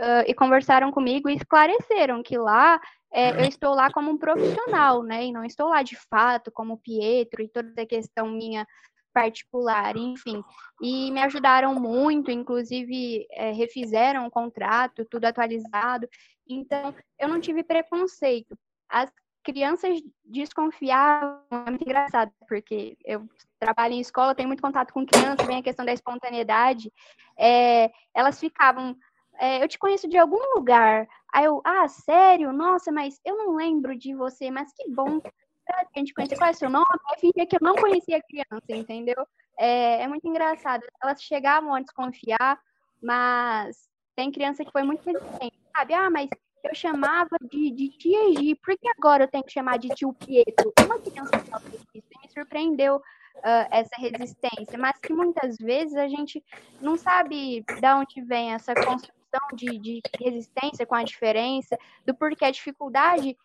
uh, 0.00 0.24
e 0.26 0.34
conversaram 0.34 0.90
comigo 0.90 1.28
e 1.28 1.34
esclareceram 1.34 2.22
que 2.22 2.38
lá 2.38 2.80
é, 3.12 3.30
eu 3.40 3.44
estou 3.48 3.74
lá 3.74 3.90
como 3.90 4.10
um 4.10 4.18
profissional, 4.18 5.02
né, 5.02 5.26
e 5.26 5.32
não 5.32 5.44
estou 5.44 5.68
lá 5.68 5.82
de 5.82 5.96
fato 6.10 6.50
como 6.52 6.78
Pietro 6.78 7.42
e 7.42 7.48
toda 7.48 7.82
a 7.82 7.86
questão 7.86 8.28
minha 8.28 8.66
particular, 9.12 9.96
enfim, 9.96 10.42
e 10.80 11.10
me 11.10 11.20
ajudaram 11.20 11.74
muito, 11.74 12.30
inclusive 12.30 13.26
é, 13.32 13.50
refizeram 13.52 14.26
o 14.26 14.30
contrato, 14.30 15.04
tudo 15.04 15.24
atualizado, 15.24 16.08
então 16.46 16.94
eu 17.18 17.28
não 17.28 17.40
tive 17.40 17.64
preconceito. 17.64 18.56
As 18.88 19.10
crianças 19.48 19.98
desconfiavam, 20.26 21.40
é 21.50 21.70
muito 21.70 21.82
engraçado, 21.82 22.30
porque 22.46 22.98
eu 23.02 23.26
trabalho 23.58 23.94
em 23.94 24.00
escola, 24.00 24.34
tenho 24.34 24.46
muito 24.46 24.62
contato 24.62 24.92
com 24.92 25.06
crianças, 25.06 25.46
vem 25.46 25.56
a 25.56 25.62
questão 25.62 25.86
da 25.86 25.92
espontaneidade, 25.94 26.92
é, 27.34 27.90
elas 28.14 28.38
ficavam, 28.38 28.94
é, 29.38 29.62
eu 29.62 29.66
te 29.66 29.78
conheço 29.78 30.06
de 30.06 30.18
algum 30.18 30.54
lugar, 30.54 31.08
aí 31.32 31.46
eu, 31.46 31.62
ah, 31.64 31.88
sério? 31.88 32.52
Nossa, 32.52 32.92
mas 32.92 33.18
eu 33.24 33.38
não 33.38 33.56
lembro 33.56 33.96
de 33.96 34.14
você, 34.14 34.50
mas 34.50 34.70
que 34.74 34.90
bom 34.90 35.18
a 35.66 35.98
gente 35.98 36.12
conhecer 36.12 36.36
qual 36.36 36.50
é 36.50 36.52
seu 36.52 36.68
nome, 36.68 36.86
eu 37.10 37.18
fingia 37.18 37.46
que 37.46 37.56
eu 37.56 37.60
não 37.62 37.74
conhecia 37.74 38.18
a 38.18 38.22
criança, 38.22 38.66
entendeu? 38.68 39.26
É, 39.58 40.02
é 40.02 40.08
muito 40.08 40.28
engraçado, 40.28 40.82
elas 41.02 41.22
chegavam 41.22 41.74
a 41.74 41.80
desconfiar, 41.80 42.60
mas 43.02 43.88
tem 44.14 44.30
criança 44.30 44.62
que 44.62 44.72
foi 44.72 44.82
muito 44.82 45.02
resistente, 45.06 45.58
sabe? 45.74 45.94
Ah, 45.94 46.10
mas 46.10 46.28
eu 46.64 46.74
chamava 46.74 47.36
de, 47.50 47.70
de 47.70 47.88
tia 47.90 48.34
Gi, 48.34 48.54
por 48.56 48.76
que 48.76 48.88
agora 48.88 49.24
eu 49.24 49.28
tenho 49.28 49.44
que 49.44 49.52
chamar 49.52 49.78
de 49.78 49.88
tio 49.90 50.12
Pietro? 50.12 50.72
Uma 50.84 50.98
criança 50.98 51.38
fala 51.38 51.62
isso, 51.94 52.06
me 52.22 52.30
surpreendeu 52.30 52.96
uh, 52.96 53.68
essa 53.70 53.96
resistência, 53.98 54.78
mas 54.78 54.98
que 54.98 55.12
muitas 55.12 55.56
vezes 55.58 55.96
a 55.96 56.08
gente 56.08 56.42
não 56.80 56.96
sabe 56.96 57.62
de 57.62 57.86
onde 57.94 58.22
vem 58.22 58.52
essa 58.52 58.74
construção 58.74 59.48
de, 59.54 59.78
de 59.78 60.00
resistência 60.18 60.86
com 60.86 60.94
a 60.94 61.04
diferença, 61.04 61.78
do 62.04 62.14
porquê 62.14 62.44
a 62.44 62.50
dificuldade 62.50 63.36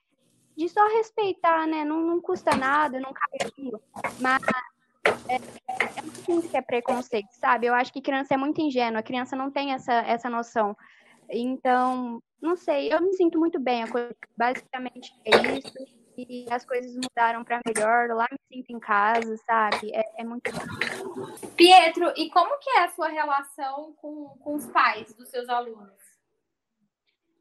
de 0.55 0.69
só 0.69 0.87
respeitar, 0.87 1.65
né? 1.67 1.83
Não, 1.83 1.99
não 2.01 2.21
custa 2.21 2.55
nada, 2.55 2.99
não 2.99 3.11
cai 3.11 3.47
aquilo. 3.47 3.81
Mas 4.19 4.41
é, 5.27 5.35
é 5.35 6.49
que 6.49 6.57
é 6.57 6.61
preconceito, 6.61 7.29
sabe? 7.31 7.67
Eu 7.67 7.73
acho 7.73 7.91
que 7.91 8.01
criança 8.01 8.33
é 8.33 8.37
muito 8.37 8.61
ingênua, 8.61 8.99
a 8.99 9.03
criança 9.03 9.35
não 9.35 9.51
tem 9.51 9.73
essa, 9.73 9.93
essa 9.93 10.29
noção. 10.29 10.75
Então, 11.33 12.21
não 12.41 12.55
sei, 12.55 12.93
eu 12.93 13.01
me 13.01 13.13
sinto 13.13 13.39
muito 13.39 13.59
bem. 13.59 13.83
Basicamente 14.37 15.13
é 15.25 15.57
isso. 15.57 15.73
E 16.15 16.45
as 16.51 16.63
coisas 16.63 16.95
mudaram 16.95 17.43
para 17.43 17.59
melhor. 17.65 18.09
Lá 18.09 18.27
me 18.31 18.37
sinto 18.51 18.69
em 18.69 18.79
casa, 18.79 19.35
sabe? 19.37 19.91
É, 19.93 20.21
é, 20.21 20.23
muito 20.23 20.51
bom. 20.51 21.49
Pietro, 21.55 22.13
e 22.15 22.29
como 22.29 22.59
que 22.59 22.69
é 22.69 22.83
a 22.83 22.89
sua 22.89 23.07
relação 23.07 23.93
com, 23.93 24.37
com 24.39 24.55
os 24.55 24.67
pais 24.67 25.13
dos 25.15 25.29
seus 25.29 25.49
alunos? 25.49 25.91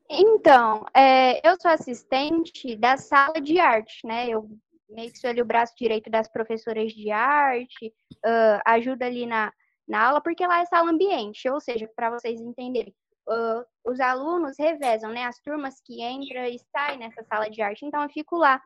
Então, 0.09 0.84
é, 0.95 1.47
eu 1.47 1.57
sou 1.61 1.70
assistente 1.70 2.76
da 2.76 2.97
sala 2.97 3.40
de 3.40 3.59
arte, 3.59 4.07
né? 4.07 4.28
Eu 4.28 4.49
meio 4.88 5.11
que 5.11 5.18
sou 5.18 5.30
ali 5.30 5.40
o 5.40 5.47
braço 5.47 5.74
direito 5.76 6.11
das 6.11 6.28
professoras 6.28 6.93
de 6.93 7.11
arte, 7.11 7.93
uh, 8.24 8.61
ajuda 8.66 9.07
ali 9.07 9.26
na, 9.26 9.53
na 9.88 10.09
aula, 10.09 10.20
porque 10.20 10.47
lá 10.47 10.61
é 10.61 10.66
sala 10.66 10.90
ambiente, 10.90 11.49
ou 11.49 11.61
seja, 11.61 11.88
para 11.97 12.11
vocês 12.11 12.40
entenderem, 12.40 12.95
uh, 13.29 13.64
os 13.85 14.01
alunos 14.01 14.57
revezam, 14.59 15.11
né? 15.11 15.25
As 15.25 15.39
turmas 15.39 15.81
que 15.85 16.03
entram 16.03 16.45
e 16.45 16.59
saem 16.70 16.99
nessa 16.99 17.23
sala 17.25 17.49
de 17.49 17.62
arte. 17.62 17.85
Então, 17.85 18.03
eu 18.03 18.11
fico 18.11 18.37
lá. 18.37 18.61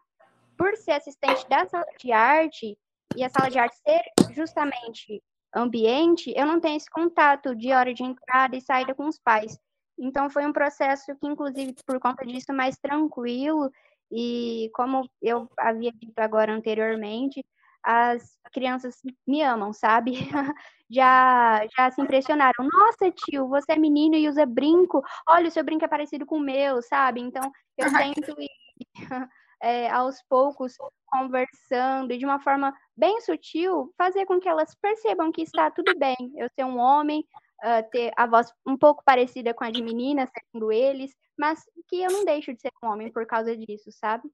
Por 0.57 0.75
ser 0.77 0.93
assistente 0.93 1.47
da 1.49 1.67
sala 1.67 1.87
de 2.01 2.13
arte 2.13 2.79
e 3.15 3.23
a 3.23 3.29
sala 3.29 3.51
de 3.51 3.59
arte 3.59 3.77
ser 3.77 4.03
justamente 4.33 5.23
ambiente, 5.55 6.33
eu 6.37 6.47
não 6.47 6.61
tenho 6.61 6.77
esse 6.77 6.91
contato 6.91 7.55
de 7.55 7.73
hora 7.73 7.93
de 7.93 8.03
entrada 8.03 8.57
e 8.57 8.61
saída 8.61 8.95
com 8.95 9.07
os 9.07 9.19
pais. 9.19 9.59
Então, 9.99 10.29
foi 10.31 10.47
um 10.47 10.53
processo 10.53 11.15
que, 11.17 11.27
inclusive, 11.27 11.75
por 11.87 11.99
conta 12.01 12.25
disso, 12.25 12.53
mais 12.53 12.77
tranquilo. 12.79 13.71
E 14.11 14.71
como 14.75 15.09
eu 15.21 15.49
havia 15.59 15.91
dito 15.93 16.19
agora 16.19 16.53
anteriormente, 16.53 17.45
as 17.87 18.37
crianças 18.53 18.97
me 19.25 19.43
amam, 19.43 19.73
sabe? 19.73 20.15
já, 20.91 21.65
já 21.79 21.91
se 21.93 22.03
impressionaram. 22.03 22.69
Nossa, 22.73 23.13
tio, 23.13 23.49
você 23.49 23.73
é 23.73 23.79
menino 23.79 24.17
e 24.17 24.29
usa 24.29 24.45
brinco. 24.45 25.01
Olha, 25.29 25.47
o 25.47 25.51
seu 25.53 25.63
brinco 25.63 25.85
é 25.85 25.89
parecido 25.89 26.27
com 26.27 26.39
o 26.39 26.41
meu, 26.41 26.83
sabe? 26.83 27.21
Então, 27.21 27.53
eu 27.79 27.87
tento 27.93 28.35
ir 28.41 28.51
é, 29.63 29.89
aos 29.89 30.21
poucos 30.29 30.75
conversando 31.07 32.13
e 32.13 32.19
de 32.19 32.25
uma 32.25 32.41
forma 32.41 32.75
bem 32.97 33.21
sutil 33.21 33.95
fazer 33.97 34.27
com 34.27 34.41
que 34.41 34.49
elas 34.49 34.75
percebam 34.75 35.31
que 35.31 35.43
está 35.43 35.71
tudo 35.71 35.97
bem 35.97 36.17
eu 36.35 36.49
ser 36.51 36.65
um 36.65 36.79
homem, 36.79 37.25
uh, 37.63 37.89
ter 37.93 38.11
a 38.17 38.27
voz 38.27 38.53
um 38.67 38.77
pouco 38.77 39.05
parecida 39.05 39.55
com 39.55 39.63
a 39.63 39.71
de 39.71 39.81
menina, 39.81 40.27
segundo 40.27 40.73
eles, 40.73 41.15
mas 41.39 41.63
que 41.89 42.03
eu 42.03 42.11
não 42.11 42.25
deixo 42.25 42.53
de 42.53 42.61
ser 42.61 42.73
um 42.83 42.89
homem 42.89 43.13
por 43.13 43.25
causa 43.27 43.57
disso, 43.57 43.93
sabe? 43.93 44.29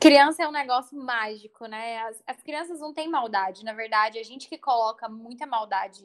Criança 0.00 0.42
é 0.42 0.48
um 0.48 0.52
negócio 0.52 0.96
mágico, 0.98 1.66
né? 1.66 1.98
As, 1.98 2.22
as, 2.26 2.42
crianças 2.42 2.80
não 2.80 2.92
têm 2.92 3.08
maldade, 3.08 3.64
na 3.64 3.74
verdade, 3.74 4.18
a 4.18 4.22
gente 4.22 4.48
que 4.48 4.56
coloca 4.56 5.08
muita 5.08 5.46
maldade 5.46 6.04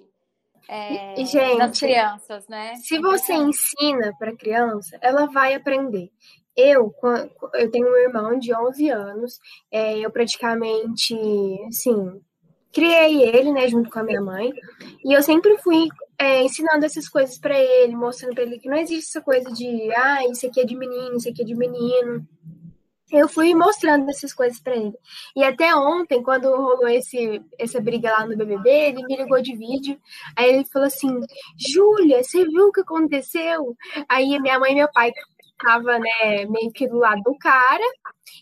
é, 0.68 1.16
gente, 1.18 1.58
nas 1.58 1.80
crianças, 1.80 2.48
né? 2.48 2.76
Se 2.76 3.00
você 3.00 3.34
ensina 3.34 4.14
para 4.20 4.36
criança, 4.36 4.98
ela 5.02 5.28
vai 5.28 5.54
aprender. 5.54 6.12
Eu, 6.56 6.94
eu 7.54 7.72
tenho 7.72 7.88
um 7.88 7.98
irmão 7.98 8.38
de 8.38 8.54
11 8.54 8.90
anos, 8.90 9.40
é, 9.72 9.98
eu 9.98 10.12
praticamente, 10.12 11.16
assim, 11.68 12.22
criei 12.72 13.24
ele, 13.24 13.52
né, 13.52 13.68
junto 13.68 13.90
com 13.90 14.00
a 14.00 14.04
minha 14.04 14.22
mãe, 14.22 14.52
e 15.04 15.14
eu 15.14 15.22
sempre 15.24 15.58
fui 15.60 15.88
é, 16.18 16.44
ensinando 16.44 16.86
essas 16.86 17.08
coisas 17.08 17.38
para 17.38 17.58
ele, 17.58 17.96
mostrando 17.96 18.34
para 18.34 18.44
ele 18.44 18.60
que 18.60 18.70
não 18.70 18.78
existe 18.78 19.10
essa 19.10 19.22
coisa 19.22 19.50
de, 19.52 19.94
ah, 19.96 20.26
isso 20.30 20.46
aqui 20.48 20.62
é 20.62 20.66
de 20.66 20.76
menino, 20.76 21.16
isso 21.16 21.30
aqui 21.30 21.42
é 21.42 21.46
de 21.46 21.56
menino. 21.56 22.28
Eu 23.12 23.30
fui 23.30 23.54
mostrando 23.54 24.10
essas 24.10 24.34
coisas 24.34 24.60
para 24.60 24.76
ele. 24.76 24.94
E 25.36 25.44
até 25.44 25.76
ontem, 25.76 26.24
quando 26.24 26.50
rolou 26.50 26.88
esse, 26.88 27.42
essa 27.58 27.80
briga 27.80 28.12
lá 28.12 28.26
no 28.26 28.36
BBB, 28.36 28.70
ele 28.70 29.06
me 29.06 29.16
ligou 29.16 29.42
de 29.42 29.56
vídeo. 29.56 30.00
Aí 30.36 30.50
ele 30.50 30.66
falou 30.66 30.88
assim: 30.88 31.20
Júlia, 31.56 32.24
você 32.24 32.44
viu 32.46 32.68
o 32.68 32.72
que 32.72 32.82
aconteceu? 32.82 33.76
Aí 34.10 34.40
minha 34.40 34.60
mãe 34.60 34.72
e 34.72 34.76
meu 34.76 34.92
pai 34.92 35.12
tava, 35.58 35.98
né, 36.00 36.46
meio 36.50 36.72
que 36.72 36.88
do 36.88 36.98
lado 36.98 37.22
do 37.24 37.38
cara, 37.38 37.84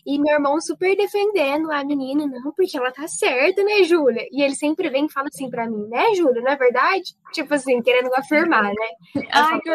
e 0.04 0.18
meu 0.18 0.34
irmão 0.34 0.60
super 0.60 0.96
defendendo 0.96 1.70
a 1.70 1.84
menina, 1.84 2.26
não, 2.26 2.52
porque 2.52 2.76
ela 2.76 2.90
tá 2.90 3.06
certa, 3.06 3.62
né, 3.62 3.84
Júlia? 3.84 4.26
E 4.30 4.42
ele 4.42 4.54
sempre 4.54 4.90
vem 4.90 5.06
e 5.06 5.12
fala 5.12 5.28
assim 5.32 5.48
pra 5.48 5.68
mim, 5.68 5.86
né, 5.88 6.14
Júlia, 6.14 6.42
não 6.42 6.50
é 6.50 6.56
verdade? 6.56 7.14
Tipo 7.32 7.54
assim, 7.54 7.80
querendo 7.82 8.12
afirmar, 8.14 8.64
né? 8.64 8.88
Ai, 9.30 9.60
que, 9.60 9.70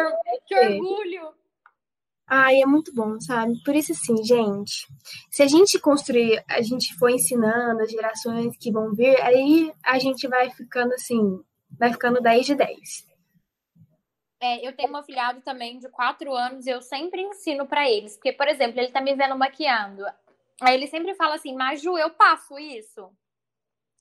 que 0.46 0.58
orgulho! 0.58 1.39
Ai, 2.32 2.62
é 2.62 2.66
muito 2.66 2.94
bom, 2.94 3.20
sabe? 3.20 3.60
Por 3.64 3.74
isso, 3.74 3.90
assim, 3.90 4.22
gente, 4.22 4.86
se 5.32 5.42
a 5.42 5.48
gente 5.48 5.80
construir, 5.80 6.40
a 6.48 6.62
gente 6.62 6.94
for 6.94 7.10
ensinando 7.10 7.82
as 7.82 7.90
gerações 7.90 8.56
que 8.56 8.70
vão 8.70 8.94
vir, 8.94 9.20
aí 9.20 9.74
a 9.84 9.98
gente 9.98 10.28
vai 10.28 10.48
ficando 10.48 10.94
assim, 10.94 11.42
vai 11.76 11.90
ficando 11.90 12.20
10 12.20 12.46
de 12.46 12.54
10. 12.54 13.10
É, 14.40 14.64
eu 14.64 14.74
tenho 14.76 14.92
um 14.92 14.96
afilhado 14.96 15.40
também 15.40 15.80
de 15.80 15.88
quatro 15.88 16.32
anos 16.32 16.66
e 16.66 16.70
eu 16.70 16.80
sempre 16.80 17.20
ensino 17.20 17.66
para 17.66 17.90
eles. 17.90 18.14
Porque, 18.14 18.32
por 18.32 18.46
exemplo, 18.46 18.78
ele 18.80 18.92
tá 18.92 19.00
me 19.00 19.14
vendo 19.16 19.36
maquiando. 19.36 20.04
Aí 20.62 20.74
ele 20.74 20.86
sempre 20.86 21.14
fala 21.14 21.34
assim, 21.34 21.56
Maju, 21.56 21.98
eu 21.98 22.10
passo 22.10 22.56
isso? 22.60 23.10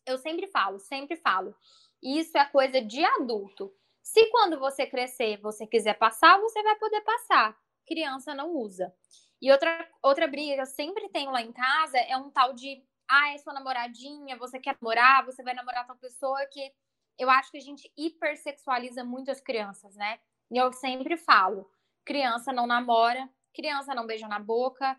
Eu 0.06 0.20
sempre 0.20 0.46
falo, 0.46 0.78
sempre 0.78 1.18
falo. 1.18 1.56
Isso 2.02 2.38
é 2.38 2.46
coisa 2.46 2.80
de 2.80 3.04
adulto. 3.04 3.74
Se 4.04 4.24
quando 4.28 4.60
você 4.60 4.86
crescer, 4.86 5.38
você 5.42 5.66
quiser 5.66 5.96
passar, 5.96 6.40
você 6.40 6.62
vai 6.62 6.76
poder 6.76 7.02
passar. 7.02 7.58
Criança 7.90 8.36
não 8.36 8.52
usa. 8.52 8.94
E 9.42 9.52
outra, 9.52 9.90
outra 10.04 10.28
briga 10.28 10.56
que 10.56 10.62
eu 10.62 10.66
sempre 10.66 11.10
tenho 11.10 11.32
lá 11.32 11.42
em 11.42 11.52
casa 11.52 11.98
é 11.98 12.16
um 12.16 12.30
tal 12.30 12.54
de, 12.54 12.84
ah, 13.10 13.34
é 13.34 13.38
sua 13.40 13.54
namoradinha, 13.54 14.38
você 14.38 14.60
quer 14.60 14.78
namorar, 14.80 15.26
você 15.26 15.42
vai 15.42 15.56
namorar 15.56 15.88
com 15.88 15.94
uma 15.94 16.00
pessoa 16.00 16.46
que 16.46 16.72
eu 17.18 17.30
acho 17.30 17.52
que 17.52 17.58
a 17.58 17.62
gente 17.62 17.92
hipersexualiza 17.98 19.04
muito 19.04 19.32
as 19.32 19.42
crianças, 19.42 19.96
né? 19.96 20.20
E 20.52 20.58
eu 20.58 20.72
sempre 20.72 21.18
falo: 21.18 21.70
criança 22.06 22.54
não 22.54 22.68
namora, 22.68 23.30
criança 23.54 23.96
não 23.96 24.06
beija 24.06 24.28
na 24.28 24.40
boca. 24.40 24.98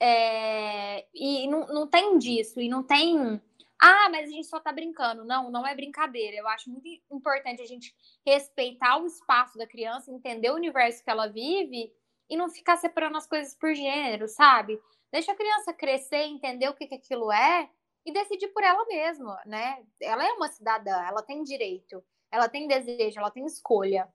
É... 0.00 1.06
E 1.12 1.48
não, 1.48 1.66
não 1.66 1.86
tem 1.86 2.18
disso, 2.18 2.60
e 2.60 2.68
não 2.68 2.82
tem. 2.84 3.40
Ah, 3.80 4.08
mas 4.10 4.28
a 4.28 4.32
gente 4.32 4.46
só 4.46 4.60
tá 4.60 4.72
brincando. 4.72 5.24
Não, 5.24 5.50
não 5.50 5.66
é 5.66 5.74
brincadeira. 5.74 6.36
Eu 6.36 6.48
acho 6.48 6.70
muito 6.70 6.88
importante 7.10 7.62
a 7.62 7.66
gente 7.66 7.94
respeitar 8.24 8.96
o 8.98 9.06
espaço 9.06 9.58
da 9.58 9.66
criança, 9.66 10.10
entender 10.10 10.50
o 10.50 10.56
universo 10.56 11.02
que 11.02 11.10
ela 11.10 11.26
vive 11.26 11.92
e 12.28 12.36
não 12.36 12.48
ficar 12.48 12.76
separando 12.76 13.16
as 13.16 13.26
coisas 13.26 13.54
por 13.54 13.74
gênero, 13.74 14.28
sabe? 14.28 14.80
Deixa 15.10 15.32
a 15.32 15.36
criança 15.36 15.72
crescer, 15.72 16.24
entender 16.24 16.68
o 16.68 16.74
que, 16.74 16.86
que 16.86 16.94
aquilo 16.94 17.32
é 17.32 17.70
e 18.04 18.12
decidir 18.12 18.48
por 18.48 18.62
ela 18.62 18.84
mesma, 18.86 19.40
né? 19.46 19.84
Ela 20.00 20.26
é 20.26 20.32
uma 20.32 20.48
cidadã, 20.48 21.02
ela 21.02 21.22
tem 21.22 21.42
direito, 21.42 22.02
ela 22.30 22.48
tem 22.48 22.68
desejo, 22.68 23.18
ela 23.18 23.30
tem 23.30 23.44
escolha. 23.46 24.08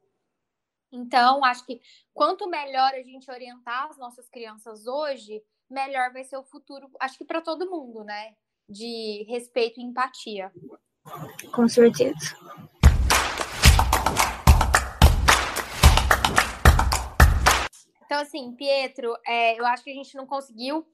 Então, 0.91 1.43
acho 1.43 1.65
que 1.65 1.81
quanto 2.13 2.47
melhor 2.47 2.93
a 2.93 3.01
gente 3.01 3.29
orientar 3.29 3.89
as 3.89 3.97
nossas 3.97 4.29
crianças 4.29 4.85
hoje, 4.85 5.43
melhor 5.69 6.13
vai 6.13 6.23
ser 6.23 6.37
o 6.37 6.43
futuro, 6.43 6.89
acho 6.99 7.17
que 7.17 7.25
para 7.25 7.41
todo 7.41 7.69
mundo, 7.69 8.03
né? 8.03 8.35
De 8.69 9.25
respeito 9.27 9.79
e 9.79 9.83
empatia. 9.83 10.51
Com 11.51 11.67
certeza. 11.67 12.37
Então, 18.13 18.21
assim, 18.21 18.51
Pietro, 18.53 19.17
é, 19.25 19.59
eu 19.59 19.65
acho 19.65 19.83
que 19.83 19.89
a 19.89 19.95
gente 19.95 20.15
não 20.15 20.27
conseguiu 20.27 20.87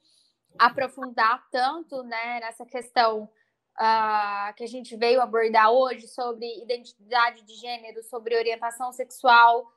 aprofundar 0.57 1.45
tanto 1.51 2.01
né, 2.03 2.39
nessa 2.39 2.65
questão 2.65 3.23
uh, 3.23 4.53
que 4.55 4.63
a 4.63 4.67
gente 4.67 4.95
veio 4.95 5.19
abordar 5.19 5.69
hoje 5.69 6.07
sobre 6.07 6.45
identidade 6.63 7.41
de 7.41 7.55
gênero, 7.55 8.01
sobre 8.03 8.37
orientação 8.37 8.93
sexual, 8.93 9.69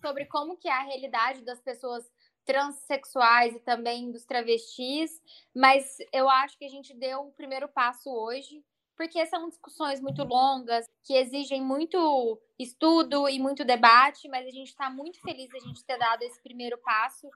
sobre 0.00 0.24
como 0.24 0.56
que 0.56 0.66
é 0.66 0.72
a 0.72 0.82
realidade 0.82 1.42
das 1.42 1.60
pessoas 1.60 2.04
transexuais 2.44 3.54
e 3.54 3.60
também 3.60 4.10
dos 4.10 4.24
travestis, 4.24 5.22
mas 5.54 5.98
eu 6.12 6.28
acho 6.28 6.58
que 6.58 6.64
a 6.64 6.68
gente 6.68 6.92
deu 6.94 7.28
o 7.28 7.32
primeiro 7.32 7.68
passo 7.68 8.10
hoje, 8.10 8.60
porque 8.96 9.24
são 9.26 9.48
discussões 9.48 10.00
muito 10.00 10.22
longas, 10.24 10.86
que 11.04 11.14
exigem 11.14 11.62
muito 11.62 12.40
estudo 12.58 13.28
e 13.28 13.38
muito 13.38 13.64
debate, 13.64 14.28
mas 14.28 14.46
a 14.46 14.50
gente 14.50 14.68
está 14.68 14.90
muito 14.90 15.20
feliz 15.20 15.48
de 15.48 15.56
a 15.56 15.60
gente 15.60 15.84
ter 15.84 15.98
dado 15.98 16.22
esse 16.22 16.40
primeiro 16.42 16.78
passo 16.78 17.28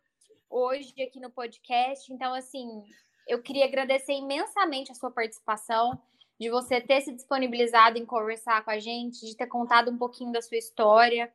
hoje 0.51 0.93
aqui 1.03 1.21
no 1.21 1.31
podcast. 1.31 2.13
Então, 2.13 2.35
assim, 2.35 2.85
eu 3.27 3.43
queria 3.43 3.65
agradecer 3.65 4.13
imensamente 4.13 4.93
a 4.93 4.95
sua 4.95 5.11
participação, 5.11 6.01
de 6.39 6.51
você 6.51 6.81
ter 6.81 7.01
se 7.01 7.13
disponibilizado 7.13 7.99
em 7.99 8.05
conversar 8.05 8.63
com 8.63 8.71
a 8.71 8.79
gente, 8.79 9.25
de 9.25 9.35
ter 9.35 9.47
contado 9.47 9.91
um 9.91 9.97
pouquinho 9.97 10.33
da 10.33 10.43
sua 10.43 10.59
história. 10.59 11.33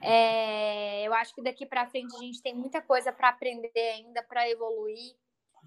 É, 0.00 1.06
eu 1.06 1.12
acho 1.12 1.34
que 1.34 1.42
daqui 1.42 1.66
para 1.66 1.86
frente 1.86 2.14
a 2.16 2.20
gente 2.20 2.40
tem 2.40 2.54
muita 2.54 2.80
coisa 2.80 3.12
para 3.12 3.28
aprender 3.28 3.90
ainda, 3.94 4.22
para 4.22 4.48
evoluir, 4.48 5.14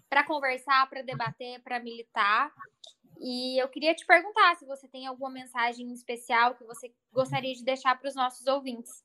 para 0.09 0.23
conversar, 0.23 0.89
para 0.89 1.01
debater, 1.01 1.61
para 1.61 1.79
militar. 1.79 2.51
E 3.23 3.61
eu 3.61 3.69
queria 3.69 3.93
te 3.93 4.03
perguntar 4.03 4.55
se 4.55 4.65
você 4.65 4.87
tem 4.87 5.05
alguma 5.05 5.29
mensagem 5.29 5.93
especial 5.93 6.55
que 6.55 6.63
você 6.63 6.91
gostaria 7.13 7.53
de 7.53 7.63
deixar 7.63 7.95
para 7.99 8.09
os 8.09 8.15
nossos 8.15 8.47
ouvintes. 8.47 9.03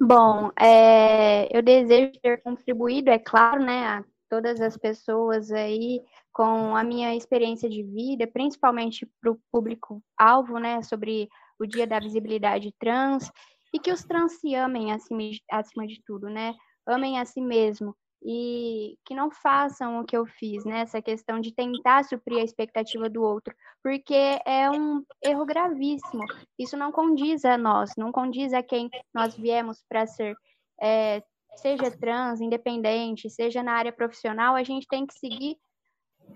Bom, 0.00 0.52
é, 0.56 1.48
eu 1.56 1.60
desejo 1.62 2.12
ter 2.22 2.40
contribuído, 2.42 3.10
é 3.10 3.18
claro, 3.18 3.64
né, 3.64 3.86
a 3.86 4.04
todas 4.28 4.60
as 4.60 4.76
pessoas 4.76 5.50
aí 5.50 6.00
com 6.32 6.76
a 6.76 6.84
minha 6.84 7.16
experiência 7.16 7.68
de 7.68 7.82
vida, 7.82 8.24
principalmente 8.24 9.04
para 9.20 9.32
o 9.32 9.40
público-alvo, 9.50 10.58
né, 10.60 10.80
sobre 10.82 11.28
o 11.58 11.66
Dia 11.66 11.88
da 11.88 11.98
Visibilidade 11.98 12.72
Trans, 12.78 13.32
e 13.74 13.80
que 13.80 13.90
os 13.90 14.04
trans 14.04 14.38
se 14.38 14.54
amem 14.54 14.92
acima 14.92 15.22
de, 15.22 15.42
acima 15.50 15.86
de 15.88 16.00
tudo, 16.04 16.28
né, 16.28 16.54
amem 16.86 17.18
a 17.18 17.24
si 17.24 17.40
mesmo, 17.40 17.96
e 18.22 18.96
que 19.04 19.14
não 19.14 19.30
façam 19.30 20.00
o 20.00 20.04
que 20.04 20.16
eu 20.16 20.26
fiz, 20.26 20.64
né, 20.64 20.80
essa 20.80 21.00
questão 21.00 21.40
de 21.40 21.54
tentar 21.54 22.04
suprir 22.04 22.38
a 22.38 22.44
expectativa 22.44 23.08
do 23.08 23.22
outro, 23.22 23.54
porque 23.82 24.38
é 24.44 24.70
um 24.70 25.02
erro 25.22 25.44
gravíssimo, 25.44 26.24
isso 26.58 26.76
não 26.76 26.90
condiz 26.90 27.44
a 27.44 27.56
nós, 27.56 27.90
não 27.96 28.10
condiz 28.10 28.52
a 28.52 28.62
quem 28.62 28.88
nós 29.14 29.36
viemos 29.36 29.84
para 29.88 30.06
ser, 30.06 30.34
é, 30.80 31.22
seja 31.56 31.90
trans, 31.90 32.40
independente, 32.40 33.30
seja 33.30 33.62
na 33.62 33.72
área 33.72 33.92
profissional, 33.92 34.56
a 34.56 34.62
gente 34.62 34.86
tem 34.88 35.06
que 35.06 35.14
seguir 35.14 35.56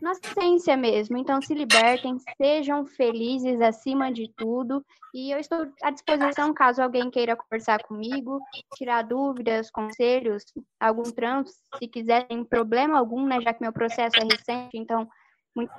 na 0.00 0.12
essência 0.12 0.76
mesmo. 0.76 1.16
Então, 1.16 1.40
se 1.40 1.54
libertem, 1.54 2.16
sejam 2.36 2.84
felizes 2.84 3.60
acima 3.60 4.12
de 4.12 4.32
tudo. 4.36 4.84
E 5.14 5.30
eu 5.30 5.38
estou 5.38 5.66
à 5.82 5.90
disposição 5.90 6.54
caso 6.54 6.82
alguém 6.82 7.10
queira 7.10 7.36
conversar 7.36 7.82
comigo, 7.82 8.40
tirar 8.74 9.02
dúvidas, 9.02 9.70
conselhos, 9.70 10.44
algum 10.78 11.02
trans, 11.02 11.50
se 11.78 11.88
quiser, 11.88 12.26
sem 12.26 12.44
problema 12.44 12.98
algum, 12.98 13.26
né? 13.26 13.40
Já 13.40 13.52
que 13.52 13.62
meu 13.62 13.72
processo 13.72 14.16
é 14.18 14.24
recente, 14.24 14.76
então, 14.76 15.08
muitas 15.54 15.76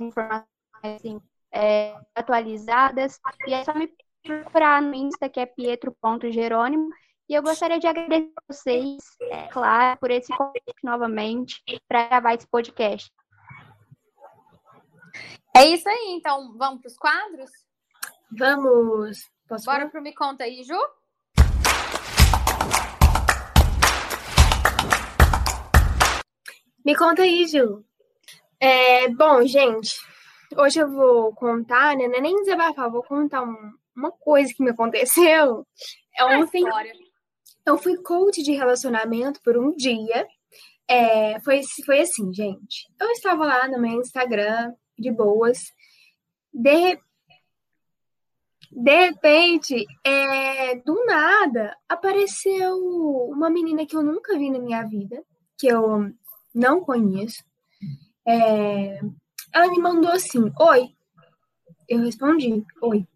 informações 0.00 0.46
assim, 0.82 1.20
é, 1.52 1.94
atualizadas. 2.14 3.18
E 3.46 3.54
é 3.54 3.64
só 3.64 3.74
me 3.74 3.88
procurar 4.22 4.82
no 4.82 4.94
Insta, 4.94 5.28
que 5.28 5.40
é 5.40 5.46
pietro.jerônimo. 5.46 6.88
E 7.26 7.32
eu 7.34 7.42
gostaria 7.42 7.78
de 7.78 7.86
agradecer 7.86 8.32
a 8.36 8.52
vocês, 8.52 9.02
é 9.22 9.48
claro, 9.48 9.98
por 9.98 10.10
esse 10.10 10.30
convite 10.36 10.74
novamente 10.82 11.62
para 11.88 12.06
gravar 12.06 12.34
esse 12.34 12.46
podcast. 12.46 13.10
É 15.56 15.64
isso 15.64 15.88
aí, 15.88 16.16
então 16.18 16.54
vamos 16.58 16.82
para 16.82 16.88
os 16.88 16.98
quadros? 16.98 17.50
Vamos. 18.30 19.30
Posso 19.48 19.64
Bora 19.64 19.88
para 19.88 20.00
o 20.00 20.02
Me 20.02 20.14
Conta 20.14 20.44
aí, 20.44 20.64
Ju? 20.64 20.78
Me 26.84 26.94
conta 26.94 27.22
aí, 27.22 27.46
Ju. 27.46 27.82
É, 28.60 29.08
bom, 29.08 29.46
gente, 29.46 29.96
hoje 30.58 30.80
eu 30.80 30.90
vou 30.90 31.34
contar, 31.34 31.96
né? 31.96 32.06
Não 32.06 32.16
é 32.16 32.20
nem 32.20 32.36
desabafar, 32.42 32.90
vou 32.90 33.02
contar 33.02 33.42
um, 33.42 33.72
uma 33.96 34.12
coisa 34.12 34.52
que 34.52 34.62
me 34.62 34.72
aconteceu. 34.72 35.66
É 36.18 36.24
ontem. 36.26 36.64
Eu 37.66 37.78
fui 37.78 37.96
coach 37.96 38.42
de 38.42 38.52
relacionamento 38.52 39.40
por 39.42 39.56
um 39.56 39.74
dia. 39.74 40.26
É, 40.86 41.40
foi, 41.40 41.62
foi 41.84 42.00
assim, 42.00 42.32
gente. 42.32 42.88
Eu 43.00 43.10
estava 43.10 43.44
lá 43.46 43.68
no 43.68 43.80
meu 43.80 44.00
Instagram, 44.00 44.74
de 44.98 45.10
boas. 45.10 45.58
De, 46.52 46.98
De 48.70 49.06
repente, 49.06 49.86
é, 50.04 50.74
do 50.76 51.04
nada, 51.06 51.76
apareceu 51.88 52.76
uma 53.28 53.48
menina 53.48 53.86
que 53.86 53.96
eu 53.96 54.02
nunca 54.02 54.36
vi 54.36 54.50
na 54.50 54.58
minha 54.58 54.82
vida, 54.82 55.22
que 55.56 55.68
eu 55.68 56.12
não 56.54 56.80
conheço. 56.80 57.44
É, 58.26 59.00
ela 59.52 59.68
me 59.68 59.78
mandou 59.78 60.10
assim, 60.10 60.52
oi. 60.58 60.94
Eu 61.88 62.00
respondi, 62.00 62.64
oi. 62.82 63.06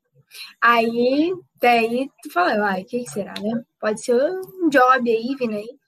Aí, 0.61 1.35
daí, 1.61 2.11
tu 2.23 2.31
falou, 2.33 2.65
ai, 2.65 2.83
o 2.83 2.85
que 2.85 3.09
será, 3.09 3.35
né? 3.41 3.65
Pode 3.81 4.03
ser 4.03 4.15
um 4.15 4.69
job 4.69 5.11
aí, 5.11 5.37
vindo 5.39 5.55
aí. 5.57 5.79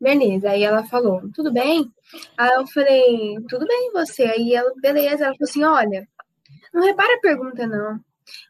Beleza, 0.00 0.50
aí 0.50 0.62
ela 0.64 0.84
falou, 0.84 1.22
tudo 1.34 1.52
bem? 1.52 1.90
Aí 2.36 2.50
eu 2.56 2.66
falei, 2.66 3.36
tudo 3.48 3.66
bem 3.66 3.92
você? 3.92 4.24
Aí 4.24 4.54
ela, 4.54 4.72
beleza, 4.80 5.24
ela 5.24 5.34
falou 5.34 5.48
assim, 5.48 5.64
olha, 5.64 6.08
não 6.74 6.82
repara 6.84 7.14
a 7.14 7.20
pergunta 7.20 7.66
não, 7.66 8.00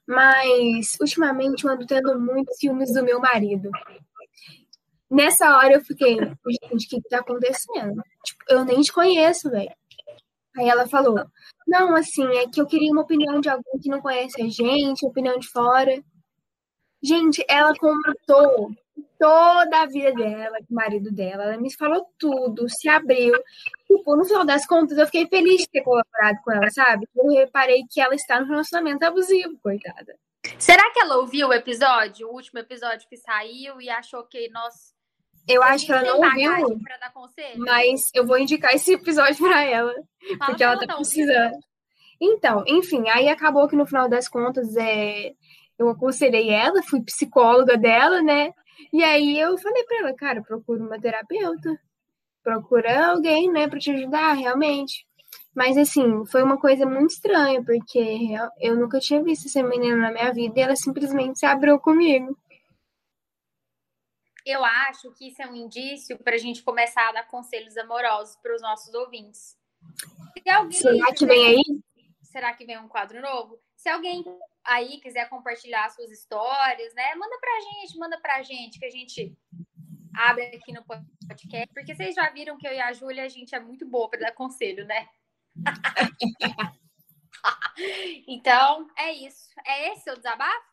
mas 0.07 0.97
ultimamente 1.01 1.65
eu 1.65 1.71
ando 1.71 1.87
tendo 1.87 2.19
muitos 2.19 2.57
ciúmes 2.59 2.93
do 2.95 3.05
meu 3.05 3.21
marido. 3.21 3.71
Nessa 5.11 5.57
hora 5.59 5.75
eu 5.75 5.85
fiquei, 5.85 6.17
gente, 6.17 6.87
o 6.87 6.89
que, 6.89 7.03
que 7.03 7.09
tá 7.11 7.19
acontecendo? 7.19 8.03
Tipo, 8.25 8.45
eu 8.49 8.65
nem 8.65 8.81
te 8.81 8.93
conheço, 8.93 9.51
velho. 9.51 9.71
Aí 10.57 10.69
ela 10.69 10.89
falou, 10.89 11.23
não, 11.67 11.95
assim, 11.95 12.27
é 12.37 12.49
que 12.49 12.61
eu 12.61 12.67
queria 12.67 12.93
uma 12.93 13.03
opinião 13.03 13.41
de 13.41 13.49
alguém 13.49 13.79
que 13.81 13.89
não 13.89 14.01
conhece 14.01 14.41
a 14.43 14.49
gente, 14.49 15.07
opinião 15.07 15.39
de 15.39 15.49
fora. 15.49 16.03
Gente, 17.03 17.45
ela 17.49 17.75
contou 17.77 18.73
toda 19.19 19.83
a 19.83 19.87
vida 19.87 20.13
dela, 20.13 20.59
o 20.69 20.75
marido 20.75 21.13
dela, 21.13 21.45
ela 21.45 21.57
me 21.57 21.73
falou 21.73 22.07
tudo, 22.19 22.69
se 22.69 22.89
abriu. 22.89 23.33
Tipo, 23.87 24.17
no 24.17 24.25
final 24.25 24.45
das 24.45 24.67
contas, 24.67 24.99
eu 24.99 25.07
fiquei 25.07 25.29
feliz 25.29 25.63
de 25.63 25.69
ter 25.69 25.83
colaborado 25.83 26.39
com 26.45 26.53
ela, 26.53 26.69
sabe? 26.71 27.07
Eu 27.15 27.29
reparei 27.29 27.85
que 27.89 28.01
ela 28.01 28.15
está 28.15 28.41
no 28.41 28.47
relacionamento 28.47 29.05
abusivo, 29.05 29.57
coitada. 29.63 30.17
Será 30.59 30.91
que 30.91 30.99
ela 30.99 31.19
ouviu 31.19 31.49
o 31.49 31.53
episódio, 31.53 32.29
o 32.29 32.33
último 32.33 32.59
episódio 32.59 33.09
que 33.09 33.17
saiu, 33.17 33.81
e 33.81 33.89
achou 33.89 34.25
que 34.25 34.49
nós. 34.51 34.93
Eu 35.49 35.63
acho 35.63 35.87
que 35.87 35.93
ela 35.93 36.03
não 36.03 36.19
ouviu, 36.19 36.81
mas 37.59 38.01
eu 38.15 38.27
vou 38.27 38.39
indicar 38.39 38.75
esse 38.75 38.95
episódio 38.95 39.37
para 39.39 39.65
ela, 39.65 39.93
Fala 40.39 40.47
porque 40.47 40.63
ela, 40.65 40.75
ela 40.75 40.87
tá 40.87 40.97
precisando. 40.97 41.59
Então, 42.21 42.65
enfim, 42.67 43.09
aí 43.09 43.29
acabou 43.29 43.69
que 43.69 43.75
no 43.75 43.87
final 43.87 44.09
das 44.09 44.29
contas 44.29 44.77
é, 44.77 45.33
eu 45.83 45.91
aconselhei 45.91 46.51
ela, 46.51 46.83
fui 46.83 47.03
psicóloga 47.03 47.77
dela, 47.77 48.23
né? 48.23 48.53
E 48.93 49.03
aí 49.03 49.39
eu 49.39 49.57
falei 49.59 49.85
para 49.85 49.99
ela, 49.99 50.15
cara, 50.15 50.43
procura 50.43 50.83
uma 50.83 51.01
terapeuta, 51.01 51.79
procura 52.43 53.11
alguém, 53.11 53.51
né, 53.51 53.69
para 53.69 53.79
te 53.79 53.91
ajudar, 53.91 54.33
realmente. 54.33 55.07
Mas 55.55 55.77
assim, 55.77 56.25
foi 56.27 56.43
uma 56.43 56.59
coisa 56.59 56.87
muito 56.87 57.11
estranha, 57.11 57.63
porque 57.63 58.29
eu 58.61 58.77
nunca 58.77 58.99
tinha 58.99 59.23
visto 59.23 59.47
essa 59.47 59.63
menina 59.63 59.97
na 59.97 60.11
minha 60.11 60.33
vida 60.33 60.59
e 60.59 60.63
ela 60.63 60.77
simplesmente 60.77 61.39
se 61.39 61.47
abriu 61.47 61.79
comigo. 61.79 62.37
Eu 64.45 64.65
acho 64.65 65.13
que 65.13 65.29
isso 65.29 65.41
é 65.41 65.47
um 65.47 65.55
indício 65.55 66.19
para 66.19 66.35
a 66.35 66.39
gente 66.39 66.63
começar 66.63 67.09
a 67.09 67.13
dar 67.13 67.29
conselhos 67.29 67.77
amorosos 67.77 68.37
para 68.37 68.55
os 68.55 68.63
nossos 68.63 68.93
ouvintes. 68.95 69.57
Será 70.73 71.13
que 71.15 71.27
vem 71.27 71.47
aí? 71.47 71.83
Será 72.23 72.53
que 72.55 72.65
vem 72.65 72.79
um 72.79 72.89
quadro 72.89 73.21
novo? 73.21 73.61
Se 73.77 73.89
alguém 73.89 74.25
aí 74.65 75.01
quiser 75.01 75.29
compartilhar 75.29 75.91
suas 75.91 76.11
histórias, 76.11 76.95
né? 76.95 77.15
Manda 77.15 77.39
pra 77.39 77.61
gente, 77.61 77.99
manda 77.99 78.21
pra 78.21 78.43
gente, 78.43 78.79
que 78.79 78.85
a 78.85 78.91
gente 78.91 79.37
abre 80.15 80.45
aqui 80.47 80.73
no 80.73 80.85
podcast, 80.85 81.73
porque 81.73 81.95
vocês 81.95 82.15
já 82.15 82.29
viram 82.31 82.59
que 82.59 82.67
eu 82.67 82.73
e 82.73 82.81
a 82.81 82.93
Júlia, 82.93 83.25
a 83.25 83.29
gente 83.29 83.55
é 83.55 83.61
muito 83.61 83.87
boa 83.87 84.09
para 84.09 84.21
dar 84.21 84.33
conselho, 84.33 84.85
né? 84.87 85.09
então, 88.29 88.89
é 88.97 89.13
isso. 89.13 89.49
É 89.67 89.93
esse 89.93 90.11
o 90.11 90.17
desabafo? 90.17 90.73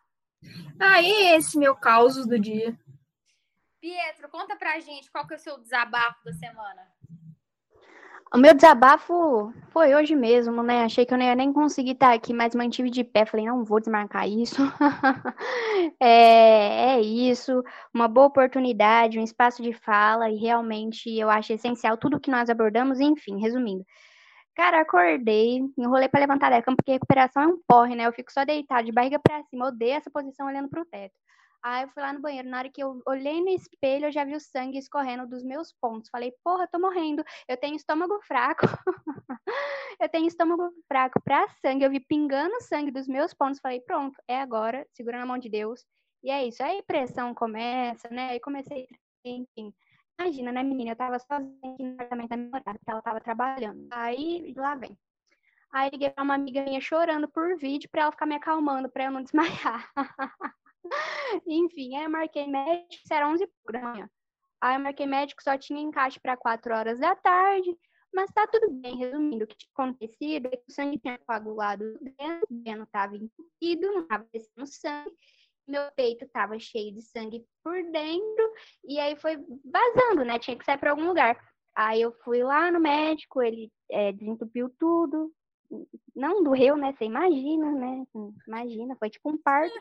Ah, 0.80 1.02
é 1.02 1.36
esse 1.36 1.58
meu 1.58 1.76
caos 1.76 2.16
do 2.26 2.40
dia. 2.40 2.78
Pietro, 3.82 4.30
conta 4.30 4.56
pra 4.58 4.80
gente 4.80 5.10
qual 5.10 5.26
que 5.26 5.34
é 5.34 5.38
o 5.38 5.40
seu 5.40 5.58
desabafo 5.58 6.24
da 6.24 6.34
semana. 6.34 6.99
O 8.32 8.38
meu 8.38 8.54
desabafo 8.54 9.52
foi 9.72 9.96
hoje 9.96 10.16
mesmo, 10.16 10.62
né? 10.62 10.84
Achei 10.84 11.04
que 11.04 11.12
eu 11.12 11.18
não 11.18 11.26
ia 11.26 11.36
nem 11.36 11.52
conseguir 11.52 11.94
estar 11.94 12.14
aqui, 12.14 12.32
mas 12.32 12.54
mantive 12.54 12.90
de 12.92 13.04
pé. 13.04 13.26
Falei, 13.26 13.48
não 13.48 13.66
vou 13.66 13.80
desmarcar 13.80 14.30
isso. 14.30 14.62
é, 16.00 16.96
é 16.98 17.02
isso, 17.02 17.64
uma 17.92 18.08
boa 18.08 18.28
oportunidade, 18.28 19.18
um 19.18 19.24
espaço 19.24 19.64
de 19.64 19.74
fala, 19.74 20.30
e 20.30 20.36
realmente 20.38 21.10
eu 21.10 21.28
acho 21.28 21.54
essencial 21.54 21.98
tudo 21.98 22.20
que 22.20 22.30
nós 22.30 22.50
abordamos. 22.52 23.00
Enfim, 23.00 23.40
resumindo. 23.42 23.84
Cara, 24.56 24.82
acordei, 24.82 25.62
enrolei 25.78 26.08
para 26.10 26.20
levantar 26.20 26.52
da 26.52 26.62
cama, 26.62 26.78
porque 26.78 26.92
recuperação 26.92 27.44
é 27.44 27.48
um 27.48 27.60
porre, 27.68 27.96
né? 27.96 28.06
Eu 28.06 28.14
fico 28.14 28.32
só 28.32 28.46
deitado, 28.46 28.86
de 28.86 28.92
barriga 28.92 29.18
para 29.20 29.44
cima, 29.46 29.68
odeio 29.70 29.94
essa 29.94 30.12
posição 30.12 30.46
olhando 30.48 30.70
pro 30.70 30.86
teto. 30.86 31.16
Aí 31.62 31.84
eu 31.84 31.90
fui 31.90 32.02
lá 32.02 32.14
no 32.14 32.22
banheiro. 32.22 32.48
Na 32.48 32.60
hora 32.60 32.70
que 32.70 32.82
eu 32.82 33.02
olhei 33.06 33.42
no 33.42 33.50
espelho, 33.50 34.06
eu 34.06 34.12
já 34.12 34.24
vi 34.24 34.36
o 34.36 34.40
sangue 34.40 34.78
escorrendo 34.78 35.28
dos 35.28 35.44
meus 35.44 35.74
pontos. 35.74 36.10
Falei, 36.10 36.34
porra, 36.44 36.68
tô 36.68 36.80
morrendo. 36.80 37.24
Eu 37.48 37.58
tenho 37.58 37.76
estômago 37.76 38.20
fraco. 38.24 38.66
eu 40.00 40.10
tenho 40.10 40.28
estômago 40.28 40.72
fraco 40.88 41.22
pra 41.22 41.48
sangue. 41.62 41.84
Eu 41.84 41.92
vi 41.92 42.00
pingando 42.00 42.62
sangue 42.62 42.92
dos 42.92 43.08
meus 43.08 43.34
pontos. 43.34 43.60
Falei, 43.60 43.82
pronto, 43.82 44.16
é 44.28 44.40
agora. 44.40 44.86
Segura 44.94 45.20
na 45.20 45.26
mão 45.26 45.38
de 45.38 45.50
Deus. 45.50 45.86
E 46.24 46.32
é 46.32 46.46
isso. 46.46 46.64
Aí 46.64 46.80
a 46.80 46.84
pressão 46.84 47.34
começa, 47.34 48.10
né? 48.10 48.30
Aí 48.30 48.40
comecei, 48.40 48.88
enfim. 49.26 49.74
Imagina, 50.20 50.52
né, 50.52 50.64
menina? 50.64 50.92
Eu 50.92 50.96
tava 50.96 51.20
sozinha 51.20 51.54
no 51.80 51.94
apartamento 51.94 52.30
da 52.30 52.38
minha 52.38 52.52
namorada, 52.52 52.80
porque 52.80 52.92
ela 52.92 53.02
tava 53.02 53.22
trabalhando. 53.22 53.88
Aí, 53.92 54.54
lá 54.56 54.76
vem. 54.76 54.98
Aí 55.72 55.90
liguei 55.92 56.10
pra 56.10 56.24
uma 56.24 56.34
amiga 56.34 56.64
minha 56.64 56.82
chorando 56.82 57.28
por 57.30 57.58
vídeo 57.58 57.90
pra 57.92 58.04
ela 58.04 58.12
ficar 58.12 58.26
me 58.26 58.36
acalmando, 58.36 58.90
pra 58.90 59.06
eu 59.06 59.12
não 59.12 59.22
desmaiar. 59.22 59.90
Enfim, 61.46 61.96
aí 61.96 62.04
eu 62.04 62.10
marquei 62.10 62.48
médico, 62.48 63.04
era 63.12 63.30
11 63.30 63.48
da 63.72 63.82
manhã. 63.82 64.10
Aí 64.62 64.76
eu 64.76 64.80
marquei 64.80 65.06
médico, 65.06 65.42
só 65.42 65.58
tinha 65.58 65.82
encaixe 65.82 66.20
para 66.20 66.36
4 66.36 66.74
horas 66.74 67.00
da 67.00 67.16
tarde, 67.16 67.76
mas 68.14 68.32
tá 68.32 68.46
tudo 68.48 68.72
bem. 68.72 68.98
Resumindo, 68.98 69.46
o 69.46 69.48
que 69.48 69.58
tinha 69.58 69.72
acontecido 69.74 70.48
é 70.48 70.58
que 70.58 70.64
o 70.68 70.72
sangue 70.72 71.00
tinha 71.00 71.18
coagulado 71.20 71.98
dentro, 72.02 72.48
o 72.50 72.54
dreno 72.54 72.84
estava 72.84 73.16
entupido, 73.16 73.92
não 73.94 74.02
estava 74.02 74.28
descendo 74.34 74.68
sangue, 74.68 75.16
meu 75.68 75.92
peito 75.96 76.26
estava 76.26 76.60
cheio 76.60 76.94
de 76.94 77.02
sangue 77.02 77.46
por 77.64 77.82
dentro, 77.92 78.54
e 78.84 79.00
aí 79.00 79.16
foi 79.16 79.38
vazando, 79.64 80.26
né? 80.26 80.40
Tinha 80.40 80.58
que 80.58 80.66
sair 80.66 80.78
para 80.78 80.92
algum 80.92 81.08
lugar. 81.08 81.40
Aí 81.76 82.02
eu 82.02 82.12
fui 82.24 82.44
lá 82.44 82.72
no 82.72 82.80
médico, 82.80 83.42
ele 83.42 83.72
é, 83.90 84.12
desentupiu 84.12 84.70
tudo, 84.78 85.32
não 86.16 86.44
doeu, 86.44 86.76
né? 86.76 86.94
Você 86.94 87.06
imagina, 87.06 87.72
né? 87.72 88.06
Imagina, 88.48 88.96
foi 88.96 89.10
tipo 89.10 89.30
um 89.30 89.38
parto. 89.38 89.74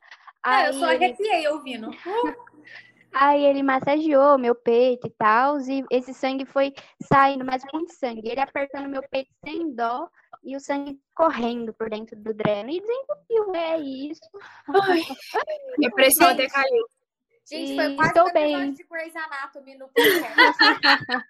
Aí 0.42 0.66
é, 0.66 0.68
eu 0.68 0.74
só 0.74 0.86
arrepiei 0.86 1.38
ele... 1.38 1.48
ouvindo. 1.48 1.90
Aí 3.12 3.44
ele 3.44 3.62
massageou 3.62 4.38
meu 4.38 4.54
peito 4.54 5.06
e 5.06 5.10
tal, 5.10 5.58
e 5.60 5.82
esse 5.90 6.12
sangue 6.12 6.44
foi 6.44 6.74
saindo, 7.02 7.44
mas 7.44 7.62
muito 7.72 7.92
sangue. 7.94 8.28
Ele 8.28 8.40
apertando 8.40 8.88
meu 8.88 9.02
peito 9.08 9.30
sem 9.42 9.74
dó 9.74 10.08
e 10.44 10.54
o 10.54 10.60
sangue 10.60 11.00
correndo 11.14 11.72
por 11.72 11.88
dentro 11.88 12.16
do 12.16 12.34
dreno. 12.34 12.70
E 12.70 12.80
desentupiu, 12.80 13.54
é 13.54 13.78
isso. 13.80 14.20
Ai, 14.68 15.00
minha 15.78 15.90
pressão 15.90 16.28
até 16.28 16.46
caiu. 16.48 16.86
Gente, 17.48 17.76
foi 17.76 17.94
quase 17.96 18.10
Estou 18.10 18.32
bem. 18.32 18.72
de 18.72 18.84
Grey's 18.84 19.16
Anatomy 19.16 19.74
no 19.74 19.88
podcast. 19.88 20.58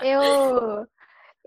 eu 0.00 0.86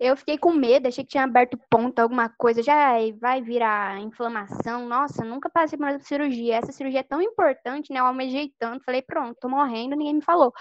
eu 0.01 0.17
fiquei 0.17 0.35
com 0.35 0.51
medo, 0.51 0.87
achei 0.87 1.03
que 1.03 1.11
tinha 1.11 1.23
aberto 1.23 1.59
ponta, 1.69 2.01
alguma 2.01 2.27
coisa, 2.27 2.63
já 2.63 2.95
vai 3.19 3.39
virar 3.39 3.99
inflamação. 3.99 4.87
Nossa, 4.87 5.23
nunca 5.23 5.47
passei 5.47 5.77
por 5.77 5.87
uma 5.87 5.99
cirurgia. 5.99 6.55
Essa 6.55 6.71
cirurgia 6.71 7.01
é 7.01 7.03
tão 7.03 7.21
importante, 7.21 7.93
né? 7.93 7.99
Eu 7.99 8.07
almejei 8.07 8.51
tanto, 8.57 8.83
falei, 8.83 9.03
pronto, 9.03 9.37
tô 9.39 9.47
morrendo, 9.47 9.95
ninguém 9.95 10.15
me 10.15 10.23
falou. 10.23 10.51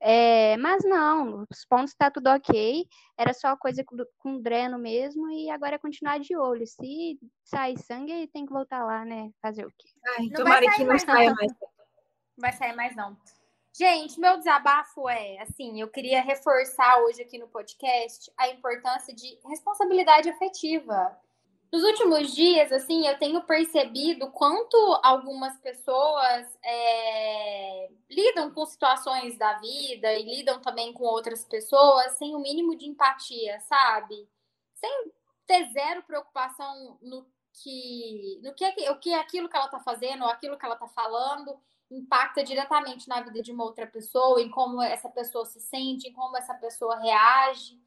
É, 0.00 0.56
mas 0.58 0.84
não, 0.84 1.44
os 1.50 1.64
pontos 1.68 1.92
tá 1.92 2.08
tudo 2.08 2.28
ok, 2.28 2.86
era 3.18 3.34
só 3.34 3.56
coisa 3.56 3.82
com, 3.82 3.96
com 4.16 4.40
dreno 4.40 4.78
mesmo, 4.78 5.28
e 5.28 5.50
agora 5.50 5.74
é 5.74 5.78
continuar 5.78 6.20
de 6.20 6.36
olho. 6.36 6.64
Se 6.64 7.18
sair 7.42 7.76
sangue, 7.80 8.28
tem 8.28 8.46
que 8.46 8.52
voltar 8.52 8.84
lá, 8.84 9.04
né? 9.04 9.28
Fazer 9.42 9.66
o 9.66 9.72
quê? 9.76 9.88
Ai, 10.16 10.28
tomara 10.28 10.70
que 10.70 10.84
não 10.84 10.96
saia 11.00 11.34
mais. 11.34 11.50
Não 11.50 11.68
vai 12.38 12.52
sair 12.52 12.76
mais, 12.76 12.94
não. 12.94 13.16
Gente, 13.76 14.20
meu 14.20 14.38
desabafo 14.38 15.08
é, 15.08 15.40
assim, 15.40 15.80
eu 15.80 15.88
queria 15.88 16.22
reforçar 16.22 17.02
hoje 17.02 17.20
aqui 17.20 17.38
no 17.38 17.48
podcast 17.48 18.32
a 18.36 18.48
importância 18.48 19.12
de 19.12 19.36
responsabilidade 19.48 20.30
afetiva. 20.30 21.18
Nos 21.72 21.82
últimos 21.82 22.32
dias, 22.32 22.70
assim, 22.70 23.04
eu 23.04 23.18
tenho 23.18 23.42
percebido 23.42 24.30
quanto 24.30 24.76
algumas 25.02 25.58
pessoas 25.58 26.46
é, 26.62 27.90
lidam 28.08 28.52
com 28.52 28.64
situações 28.64 29.36
da 29.36 29.54
vida 29.54 30.12
e 30.12 30.22
lidam 30.22 30.60
também 30.60 30.92
com 30.92 31.02
outras 31.02 31.44
pessoas 31.44 32.12
sem 32.12 32.32
o 32.32 32.38
mínimo 32.38 32.76
de 32.76 32.86
empatia, 32.86 33.58
sabe? 33.58 34.28
Sem 34.76 35.12
ter 35.48 35.68
zero 35.72 36.04
preocupação 36.04 36.96
no 37.02 37.26
que, 37.52 38.40
no 38.40 38.54
que, 38.54 38.64
o 38.90 39.00
que 39.00 39.12
é 39.12 39.18
aquilo 39.18 39.48
que 39.48 39.56
ela 39.56 39.66
tá 39.66 39.80
fazendo, 39.80 40.22
ou 40.22 40.30
aquilo 40.30 40.56
que 40.56 40.64
ela 40.64 40.76
tá 40.76 40.86
falando 40.86 41.58
impacta 41.90 42.42
diretamente 42.42 43.08
na 43.08 43.20
vida 43.20 43.42
de 43.42 43.52
uma 43.52 43.64
outra 43.64 43.86
pessoa, 43.86 44.40
em 44.40 44.50
como 44.50 44.82
essa 44.82 45.08
pessoa 45.08 45.44
se 45.44 45.60
sente, 45.60 46.08
em 46.08 46.12
como 46.12 46.36
essa 46.36 46.54
pessoa 46.54 46.98
reage. 46.98 47.80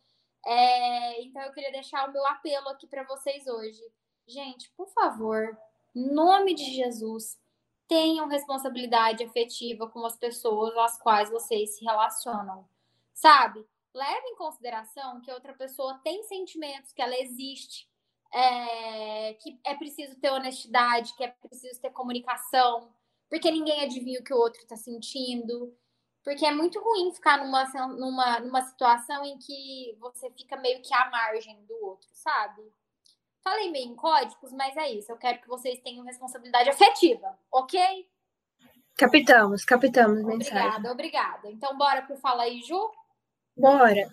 É, 0.45 1.21
então 1.23 1.41
eu 1.41 1.51
queria 1.51 1.71
deixar 1.71 2.07
o 2.07 2.11
meu 2.11 2.25
apelo 2.27 2.69
aqui 2.69 2.87
para 2.87 3.03
vocês 3.03 3.47
hoje. 3.47 3.81
Gente, 4.25 4.69
por 4.71 4.87
favor, 4.89 5.57
em 5.95 6.13
nome 6.13 6.53
de 6.53 6.65
Jesus, 6.75 7.39
tenham 7.87 8.27
responsabilidade 8.27 9.23
afetiva 9.23 9.89
com 9.89 10.05
as 10.05 10.17
pessoas 10.17 10.75
às 10.77 10.97
quais 11.01 11.29
vocês 11.29 11.77
se 11.77 11.85
relacionam, 11.85 12.67
sabe? 13.13 13.65
Leve 13.93 14.27
em 14.27 14.35
consideração 14.35 15.21
que 15.21 15.31
outra 15.31 15.53
pessoa 15.53 15.99
tem 16.03 16.23
sentimentos, 16.23 16.91
que 16.91 17.01
ela 17.01 17.17
existe, 17.17 17.89
é, 18.31 19.33
que 19.35 19.59
é 19.63 19.73
preciso 19.75 20.15
ter 20.19 20.29
honestidade, 20.29 21.15
que 21.15 21.23
é 21.23 21.29
preciso 21.29 21.79
ter 21.81 21.89
comunicação, 21.91 22.93
porque 23.29 23.51
ninguém 23.51 23.81
adivinha 23.81 24.19
o 24.19 24.23
que 24.23 24.33
o 24.33 24.37
outro 24.37 24.61
está 24.61 24.75
sentindo. 24.75 25.75
Porque 26.23 26.45
é 26.45 26.51
muito 26.51 26.79
ruim 26.81 27.13
ficar 27.13 27.37
numa, 27.37 27.63
numa, 27.87 28.39
numa 28.41 28.61
situação 28.61 29.23
em 29.23 29.37
que 29.37 29.95
você 29.99 30.29
fica 30.31 30.57
meio 30.57 30.81
que 30.81 30.93
à 30.93 31.09
margem 31.09 31.63
do 31.65 31.73
outro, 31.85 32.09
sabe? 32.11 32.61
Falei 33.41 33.71
meio 33.71 33.91
em 33.91 33.95
códigos, 33.95 34.51
mas 34.51 34.75
é 34.75 34.91
isso. 34.91 35.09
Eu 35.09 35.17
quero 35.17 35.39
que 35.39 35.47
vocês 35.47 35.79
tenham 35.79 36.03
responsabilidade 36.03 36.69
afetiva, 36.69 37.37
ok? 37.49 38.05
Capitamos, 38.97 39.63
capitamos 39.63 40.21
mensagem. 40.23 40.57
Obrigada, 40.57 40.91
obrigada. 40.91 41.51
Então, 41.51 41.77
bora 41.77 42.01
pro 42.01 42.17
Fala 42.17 42.43
aí, 42.43 42.61
Ju? 42.61 42.91
Bora. 43.55 44.09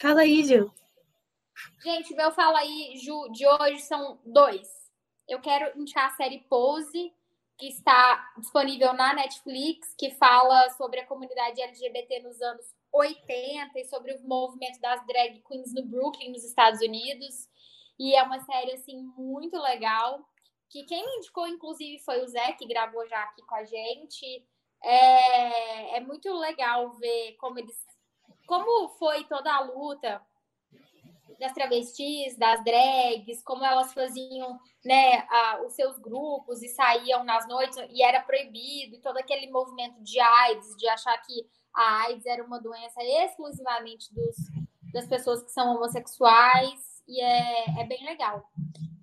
Fala 0.00 0.22
aí, 0.22 0.44
Ju. 0.44 0.72
Gente, 1.86 2.16
meu 2.16 2.32
Fala 2.32 2.58
aí, 2.58 2.96
Ju, 2.96 3.28
de 3.30 3.46
hoje 3.46 3.78
são 3.82 4.18
dois. 4.24 4.68
Eu 5.28 5.40
quero 5.40 5.80
indicar 5.80 6.06
a 6.06 6.16
série 6.16 6.40
Pose, 6.48 7.14
que 7.56 7.68
está 7.68 8.28
disponível 8.38 8.92
na 8.92 9.14
Netflix, 9.14 9.94
que 9.96 10.10
fala 10.10 10.68
sobre 10.70 10.98
a 10.98 11.06
comunidade 11.06 11.62
LGBT 11.62 12.22
nos 12.24 12.42
anos 12.42 12.66
80 12.92 13.78
e 13.78 13.84
sobre 13.84 14.14
o 14.14 14.26
movimento 14.26 14.80
das 14.80 15.06
drag 15.06 15.40
queens 15.46 15.72
no 15.72 15.86
Brooklyn, 15.86 16.32
nos 16.32 16.42
Estados 16.42 16.80
Unidos. 16.80 17.48
E 17.96 18.16
é 18.16 18.22
uma 18.24 18.40
série, 18.40 18.72
assim, 18.72 19.00
muito 19.16 19.56
legal. 19.56 20.28
Que 20.68 20.82
quem 20.86 21.06
me 21.06 21.18
indicou, 21.18 21.46
inclusive, 21.46 22.00
foi 22.00 22.20
o 22.20 22.26
Zé, 22.26 22.50
que 22.54 22.66
gravou 22.66 23.06
já 23.06 23.22
aqui 23.22 23.42
com 23.42 23.54
a 23.54 23.62
gente. 23.62 24.44
É, 24.82 25.98
é 25.98 26.00
muito 26.00 26.34
legal 26.34 26.90
ver 26.94 27.36
como 27.36 27.60
eles. 27.60 27.80
Como 28.44 28.88
foi 28.88 29.22
toda 29.22 29.54
a 29.54 29.60
luta 29.60 30.20
das 31.38 31.52
travestis, 31.52 32.36
das 32.36 32.62
drags, 32.64 33.42
como 33.42 33.64
elas 33.64 33.92
faziam 33.92 34.58
né, 34.84 35.26
a, 35.28 35.62
os 35.66 35.74
seus 35.74 35.98
grupos 35.98 36.62
e 36.62 36.68
saíam 36.68 37.24
nas 37.24 37.46
noites 37.48 37.76
e 37.90 38.02
era 38.02 38.22
proibido, 38.22 38.96
e 38.96 39.00
todo 39.00 39.16
aquele 39.18 39.50
movimento 39.50 40.02
de 40.02 40.18
AIDS, 40.18 40.76
de 40.76 40.88
achar 40.88 41.16
que 41.18 41.46
a 41.74 42.02
AIDS 42.04 42.26
era 42.26 42.44
uma 42.44 42.60
doença 42.60 43.02
exclusivamente 43.02 44.12
dos, 44.14 44.36
das 44.92 45.06
pessoas 45.06 45.42
que 45.42 45.50
são 45.50 45.74
homossexuais, 45.74 47.02
e 47.06 47.20
é, 47.20 47.80
é 47.80 47.84
bem 47.84 48.04
legal. 48.04 48.50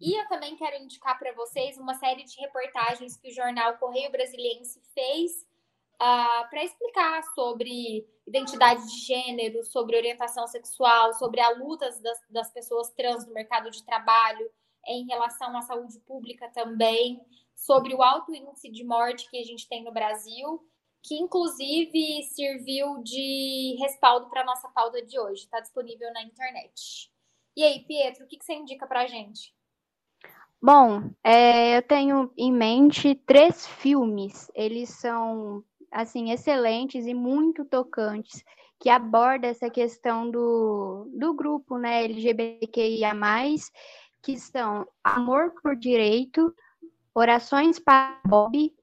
E 0.01 0.19
eu 0.19 0.27
também 0.27 0.55
quero 0.57 0.83
indicar 0.83 1.17
para 1.17 1.33
vocês 1.33 1.77
uma 1.77 1.93
série 1.93 2.23
de 2.23 2.37
reportagens 2.41 3.15
que 3.15 3.29
o 3.29 3.33
jornal 3.33 3.77
Correio 3.77 4.11
Brasiliense 4.11 4.81
fez 4.93 5.47
uh, 5.93 6.03
ah, 6.03 6.47
para 6.49 6.63
explicar 6.63 7.23
sobre 7.35 8.07
identidade 8.25 8.85
de 8.87 8.99
gênero, 9.05 9.63
sobre 9.63 9.97
orientação 9.97 10.47
sexual, 10.47 11.13
sobre 11.13 11.41
a 11.41 11.49
luta 11.49 11.89
das, 12.01 12.19
das 12.29 12.51
pessoas 12.51 12.89
trans 12.91 13.25
no 13.25 13.33
mercado 13.33 13.69
de 13.69 13.83
trabalho, 13.85 14.49
em 14.87 15.05
relação 15.05 15.55
à 15.55 15.61
saúde 15.61 15.99
pública 16.01 16.49
também, 16.53 17.21
sobre 17.55 17.93
o 17.93 18.01
alto 18.01 18.33
índice 18.33 18.69
de 18.69 18.83
morte 18.83 19.29
que 19.29 19.37
a 19.37 19.43
gente 19.43 19.67
tem 19.67 19.83
no 19.83 19.91
Brasil 19.91 20.61
que 21.03 21.15
inclusive 21.15 22.23
serviu 22.33 23.03
de 23.03 23.75
respaldo 23.79 24.29
para 24.29 24.41
a 24.41 24.45
nossa 24.45 24.69
pauta 24.69 25.05
de 25.05 25.19
hoje. 25.19 25.43
Está 25.43 25.59
disponível 25.59 26.11
na 26.13 26.23
internet. 26.23 27.11
E 27.55 27.63
aí, 27.63 27.81
Pietro, 27.81 28.23
o 28.23 28.27
que, 28.27 28.37
que 28.37 28.45
você 28.45 28.53
indica 28.53 28.87
para 28.87 29.01
a 29.01 29.07
gente? 29.07 29.53
Bom, 30.61 31.11
é, 31.21 31.77
eu 31.77 31.81
tenho 31.81 32.31
em 32.37 32.51
mente 32.51 33.15
três 33.15 33.67
filmes. 33.67 34.49
Eles 34.55 34.89
são 34.89 35.61
assim 35.93 36.31
excelentes 36.31 37.05
e 37.05 37.13
muito 37.13 37.63
tocantes, 37.63 38.43
que 38.79 38.89
abordam 38.89 39.49
essa 39.49 39.69
questão 39.69 40.29
do, 40.29 41.07
do 41.13 41.33
grupo, 41.33 41.77
né, 41.77 42.03
LGBTQIA+, 42.03 43.13
que 44.21 44.37
são 44.37 44.85
Amor 45.03 45.53
por 45.61 45.75
Direito, 45.75 46.53
Orações 47.15 47.77
para 47.77 48.19
Bob 48.25 48.73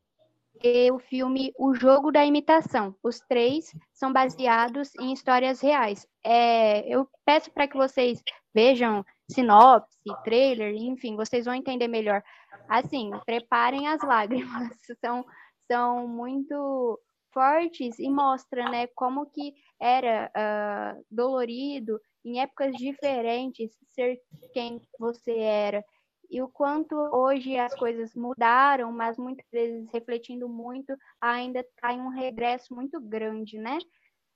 e 0.63 0.91
o 0.93 0.99
filme 0.99 1.53
O 1.59 1.75
Jogo 1.75 2.13
da 2.13 2.25
Imitação. 2.25 2.95
Os 3.03 3.19
três 3.21 3.75
são 3.93 4.13
baseados 4.13 4.95
em 5.01 5.13
histórias 5.13 5.61
reais. 5.61 6.07
É, 6.25 6.87
eu 6.89 7.09
peço 7.25 7.51
para 7.51 7.67
que 7.67 7.77
vocês 7.77 8.23
vejam 8.55 9.05
sinopse, 9.29 9.99
trailer, 10.25 10.75
enfim, 10.75 11.17
vocês 11.17 11.45
vão 11.45 11.55
entender 11.55 11.89
melhor. 11.89 12.23
Assim, 12.69 13.11
preparem 13.25 13.89
as 13.89 14.03
lágrimas, 14.03 14.69
são, 15.01 15.25
são 15.71 16.09
muito 16.09 16.99
fortes 17.33 17.97
e 18.01 18.11
mostra, 18.11 18.69
né, 18.69 18.89
como 18.89 19.27
que 19.27 19.55
era 19.81 20.29
uh, 20.37 21.05
dolorido 21.09 22.01
em 22.25 22.41
épocas 22.41 22.75
diferentes 22.75 23.71
ser 23.95 24.21
quem 24.53 24.83
você 24.99 25.39
era 25.39 25.85
e 26.29 26.43
o 26.43 26.49
quanto 26.49 26.95
hoje 26.95 27.57
as 27.57 27.75
coisas 27.75 28.15
mudaram, 28.15 28.93
mas 28.93 29.17
muitas 29.17 29.47
vezes 29.53 29.89
refletindo 29.93 30.49
muito, 30.49 30.97
ainda 31.21 31.61
está 31.61 31.93
em 31.93 32.01
um 32.01 32.09
regresso 32.09 32.73
muito 32.75 33.01
grande, 33.01 33.59
né? 33.59 33.79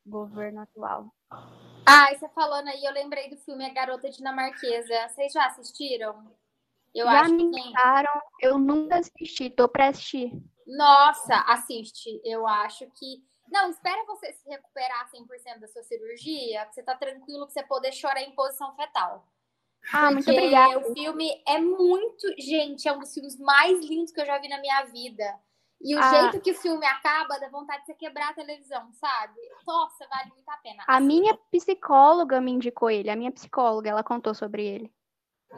Governo 0.04 0.62
atual. 0.62 1.12
Ah, 1.86 2.12
você 2.12 2.28
falando 2.30 2.68
aí, 2.68 2.84
eu 2.84 2.92
lembrei 2.92 3.30
do 3.30 3.36
filme 3.36 3.64
A 3.64 3.72
Garota 3.72 4.10
Dinamarquesa. 4.10 5.08
Vocês 5.08 5.32
já 5.32 5.46
assistiram? 5.46 6.32
Eu 6.92 7.06
já 7.06 7.20
acho 7.20 7.34
me 7.34 7.50
que... 7.50 7.72
eu 8.40 8.58
nunca 8.58 8.96
assisti, 8.96 9.48
tô 9.50 9.68
pra 9.68 9.88
assistir. 9.88 10.32
Nossa, 10.66 11.36
assiste. 11.48 12.20
Eu 12.24 12.46
acho 12.46 12.86
que. 12.92 13.22
Não, 13.50 13.70
espera 13.70 14.04
você 14.06 14.32
se 14.32 14.48
recuperar 14.48 15.10
100% 15.10 15.60
da 15.60 15.68
sua 15.68 15.82
cirurgia, 15.82 16.64
que 16.66 16.74
você 16.74 16.82
tá 16.82 16.96
tranquilo, 16.96 17.46
que 17.46 17.52
você 17.52 17.62
poder 17.62 17.92
chorar 17.92 18.22
em 18.22 18.34
posição 18.34 18.74
fetal. 18.74 19.26
Ah, 19.92 20.10
muito 20.10 20.30
obrigada. 20.30 20.78
O 20.78 20.94
filme 20.94 21.42
é 21.46 21.58
muito. 21.58 22.26
Gente, 22.38 22.88
é 22.88 22.92
um 22.92 23.00
dos 23.00 23.12
filmes 23.12 23.38
mais 23.38 23.84
lindos 23.84 24.12
que 24.12 24.20
eu 24.20 24.26
já 24.26 24.38
vi 24.38 24.48
na 24.48 24.60
minha 24.60 24.82
vida. 24.84 25.38
E 25.80 25.94
o 25.94 25.98
ah. 25.98 26.10
jeito 26.10 26.40
que 26.40 26.52
o 26.52 26.54
filme 26.54 26.86
acaba, 26.86 27.38
dá 27.38 27.48
vontade 27.50 27.80
de 27.80 27.86
você 27.86 27.94
quebrar 27.94 28.30
a 28.30 28.34
televisão, 28.34 28.90
sabe? 28.94 29.38
Nossa, 29.66 30.06
vale 30.08 30.30
muito 30.30 30.48
a 30.48 30.56
pena. 30.56 30.82
A 30.86 30.98
minha 30.98 31.36
psicóloga 31.50 32.40
me 32.40 32.52
indicou 32.52 32.90
ele. 32.90 33.10
A 33.10 33.16
minha 33.16 33.30
psicóloga, 33.30 33.90
ela 33.90 34.02
contou 34.02 34.34
sobre 34.34 34.64
ele. 34.64 34.94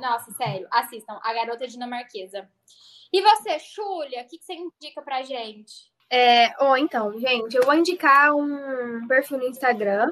Nossa, 0.01 0.31
sério. 0.33 0.67
Assistam. 0.71 1.19
A 1.23 1.33
Garota 1.33 1.67
Dinamarquesa. 1.67 2.49
E 3.13 3.23
você, 3.23 3.59
Xulia, 3.59 4.23
o 4.23 4.27
que, 4.27 4.39
que 4.39 4.45
você 4.45 4.55
indica 4.55 5.03
pra 5.03 5.23
gente? 5.23 5.91
É, 6.11 6.53
oh, 6.65 6.77
então, 6.77 7.19
gente, 7.19 7.57
eu 7.57 7.65
vou 7.65 7.75
indicar 7.75 8.35
um 8.35 9.07
perfil 9.09 9.39
no 9.39 9.47
Instagram 9.47 10.09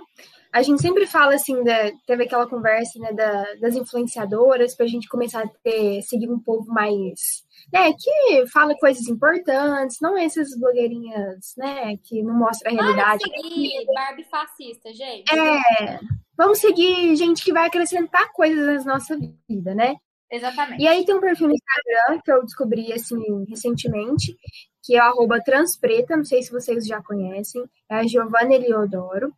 a 0.54 0.62
gente 0.62 0.80
sempre 0.80 1.04
fala 1.04 1.34
assim, 1.34 1.64
da, 1.64 1.90
teve 2.06 2.22
aquela 2.22 2.48
conversa 2.48 2.96
né, 3.00 3.12
da, 3.12 3.54
das 3.54 3.74
influenciadoras 3.74 4.76
para 4.76 4.86
a 4.86 4.88
gente 4.88 5.08
começar 5.08 5.42
a 5.42 5.48
ter, 5.64 6.00
seguir 6.02 6.30
um 6.30 6.38
povo 6.38 6.64
mais, 6.68 7.43
né, 7.72 7.92
que 7.92 8.46
fala 8.48 8.74
coisas 8.78 9.06
importantes, 9.08 9.98
não 10.00 10.16
essas 10.16 10.56
blogueirinhas, 10.58 11.54
né, 11.56 11.96
que 12.02 12.22
não 12.22 12.34
mostram 12.34 12.72
a 12.72 12.74
realidade. 12.74 13.24
Vamos 13.28 13.42
seguir 13.42 13.86
Barbie 13.94 14.24
fascista, 14.24 14.92
gente. 14.92 15.32
É, 15.32 16.00
vamos 16.36 16.58
seguir 16.58 17.16
gente 17.16 17.44
que 17.44 17.52
vai 17.52 17.66
acrescentar 17.66 18.32
coisas 18.32 18.84
na 18.84 18.94
nossa 18.94 19.16
vida, 19.48 19.74
né? 19.74 19.96
Exatamente. 20.30 20.82
E 20.82 20.88
aí 20.88 21.04
tem 21.04 21.14
um 21.14 21.20
perfil 21.20 21.48
no 21.48 21.54
Instagram 21.54 22.20
que 22.24 22.32
eu 22.32 22.42
descobri 22.42 22.92
assim 22.92 23.44
recentemente, 23.48 24.36
que 24.82 24.96
é 24.96 24.98
arroba 24.98 25.40
transpreta, 25.40 26.16
não 26.16 26.24
sei 26.24 26.42
se 26.42 26.50
vocês 26.50 26.86
já 26.86 27.02
conhecem, 27.02 27.64
é 27.88 27.96
a 27.96 28.06
Giovanna 28.06 28.54
Eliodoro, 28.54 29.32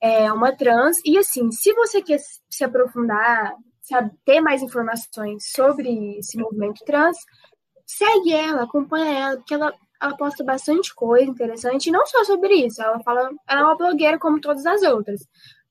é 0.00 0.30
uma 0.32 0.54
trans, 0.54 0.98
e 1.04 1.16
assim, 1.16 1.50
se 1.52 1.72
você 1.72 2.02
quer 2.02 2.18
se 2.50 2.64
aprofundar, 2.64 3.54
sabe, 3.82 4.10
ter 4.24 4.40
mais 4.40 4.62
informações 4.62 5.50
sobre 5.54 6.18
esse 6.18 6.36
movimento 6.36 6.84
trans, 6.84 7.16
segue 7.96 8.32
ela, 8.32 8.62
acompanha 8.62 9.18
ela, 9.18 9.36
porque 9.36 9.54
ela, 9.54 9.74
ela 10.00 10.16
posta 10.16 10.44
bastante 10.44 10.94
coisa 10.94 11.30
interessante, 11.30 11.90
não 11.90 12.06
só 12.06 12.24
sobre 12.24 12.54
isso, 12.66 12.80
ela 12.82 13.00
fala, 13.02 13.30
ela 13.48 13.60
é 13.60 13.64
uma 13.64 13.76
blogueira 13.76 14.18
como 14.18 14.40
todas 14.40 14.64
as 14.64 14.82
outras, 14.82 15.20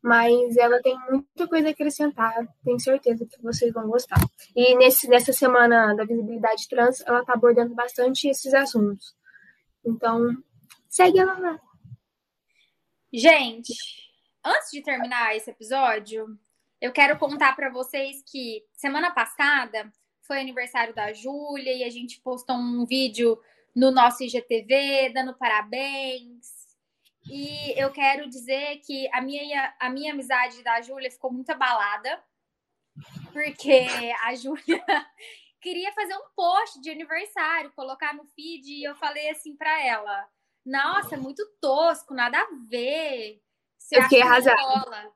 mas 0.01 0.57
ela 0.57 0.81
tem 0.81 0.97
muita 1.09 1.47
coisa 1.47 1.69
a 1.69 1.71
acrescentar, 1.71 2.35
tenho 2.63 2.79
certeza 2.79 3.25
que 3.25 3.41
vocês 3.41 3.71
vão 3.73 3.87
gostar. 3.87 4.19
E 4.55 4.75
nesse, 4.75 5.07
nessa 5.07 5.33
semana 5.33 5.93
da 5.93 6.05
visibilidade 6.05 6.67
trans, 6.69 7.01
ela 7.01 7.21
está 7.21 7.33
abordando 7.33 7.73
bastante 7.75 8.27
esses 8.29 8.53
assuntos. 8.53 9.13
Então, 9.85 10.35
segue 10.89 11.19
ela 11.19 11.37
lá. 11.37 11.59
Gente, 13.11 13.73
antes 14.45 14.71
de 14.71 14.81
terminar 14.81 15.35
esse 15.35 15.49
episódio, 15.49 16.27
eu 16.79 16.91
quero 16.91 17.17
contar 17.17 17.55
para 17.55 17.69
vocês 17.69 18.23
que 18.29 18.63
semana 18.73 19.11
passada 19.11 19.91
foi 20.29 20.39
aniversário 20.39 20.93
da 20.93 21.11
Júlia 21.11 21.73
e 21.73 21.83
a 21.83 21.89
gente 21.89 22.21
postou 22.21 22.55
um 22.55 22.85
vídeo 22.85 23.41
no 23.75 23.89
nosso 23.89 24.23
IGTV 24.23 25.09
dando 25.11 25.33
parabéns. 25.33 26.69
E 27.25 27.73
eu 27.75 27.91
quero 27.91 28.29
dizer 28.29 28.77
que 28.85 29.09
a 29.11 29.21
minha, 29.21 29.75
a 29.79 29.89
minha 29.89 30.13
amizade 30.13 30.61
da 30.63 30.81
Júlia 30.81 31.09
ficou 31.09 31.33
muito 31.33 31.49
abalada 31.49 32.23
porque 33.33 33.87
a 34.23 34.35
Júlia 34.35 34.83
queria 35.59 35.91
fazer 35.93 36.15
um 36.15 36.29
post 36.35 36.79
de 36.79 36.91
aniversário, 36.91 37.71
colocar 37.71 38.13
no 38.13 38.23
feed, 38.25 38.71
e 38.71 38.83
eu 38.83 38.95
falei 38.95 39.31
assim 39.31 39.55
para 39.55 39.83
ela: 39.83 40.27
Nossa, 40.63 41.15
é 41.15 41.17
muito 41.17 41.43
tosco, 41.59 42.13
nada 42.13 42.39
a 42.39 42.47
ver. 42.69 43.41
Você 43.79 43.97
eu 43.97 44.03
fiquei 44.03 44.21
arrasada. 44.21 45.11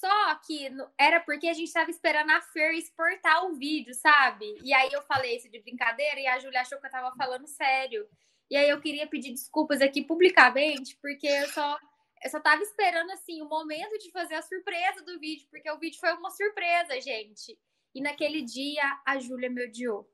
Só 0.00 0.34
que 0.46 0.70
era 0.96 1.18
porque 1.18 1.48
a 1.48 1.52
gente 1.52 1.66
estava 1.66 1.90
esperando 1.90 2.30
a 2.30 2.40
Fer 2.40 2.74
exportar 2.74 3.44
o 3.46 3.54
vídeo, 3.54 3.92
sabe? 3.94 4.56
E 4.62 4.72
aí 4.72 4.90
eu 4.92 5.02
falei 5.02 5.36
isso 5.36 5.50
de 5.50 5.60
brincadeira 5.60 6.20
e 6.20 6.26
a 6.26 6.38
Júlia 6.38 6.60
achou 6.60 6.78
que 6.78 6.86
eu 6.86 6.90
tava 6.90 7.14
falando 7.16 7.48
sério. 7.48 8.06
E 8.48 8.56
aí 8.56 8.68
eu 8.68 8.80
queria 8.80 9.08
pedir 9.08 9.32
desculpas 9.32 9.80
aqui 9.80 10.02
publicamente, 10.02 10.96
porque 11.02 11.26
eu 11.26 11.48
só 11.48 11.76
eu 12.22 12.30
só 12.30 12.40
tava 12.40 12.62
esperando 12.62 13.10
assim 13.10 13.42
o 13.42 13.48
momento 13.48 13.98
de 13.98 14.10
fazer 14.10 14.34
a 14.34 14.42
surpresa 14.42 15.04
do 15.04 15.18
vídeo, 15.18 15.46
porque 15.50 15.70
o 15.70 15.78
vídeo 15.78 15.98
foi 15.98 16.12
uma 16.12 16.30
surpresa, 16.30 17.00
gente. 17.00 17.58
E 17.94 18.00
naquele 18.00 18.42
dia 18.42 19.00
a 19.04 19.18
Júlia 19.18 19.50
me 19.50 19.64
odiou. 19.64 20.08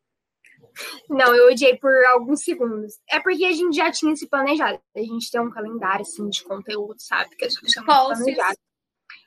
Não, 1.10 1.34
eu 1.34 1.48
odiei 1.50 1.76
por 1.76 1.92
alguns 2.06 2.42
segundos. 2.42 2.94
É 3.10 3.20
porque 3.20 3.44
a 3.44 3.52
gente 3.52 3.76
já 3.76 3.90
tinha 3.90 4.16
se 4.16 4.26
planejado. 4.28 4.80
A 4.96 5.00
gente 5.00 5.30
tem 5.30 5.40
um 5.40 5.50
calendário 5.50 6.02
assim 6.02 6.28
de 6.28 6.42
conteúdo, 6.42 6.96
sabe? 6.98 7.36
Que 7.36 7.44
a 7.44 7.48
gente 7.48 7.70
chama 7.70 7.86
planejado. 7.86 8.58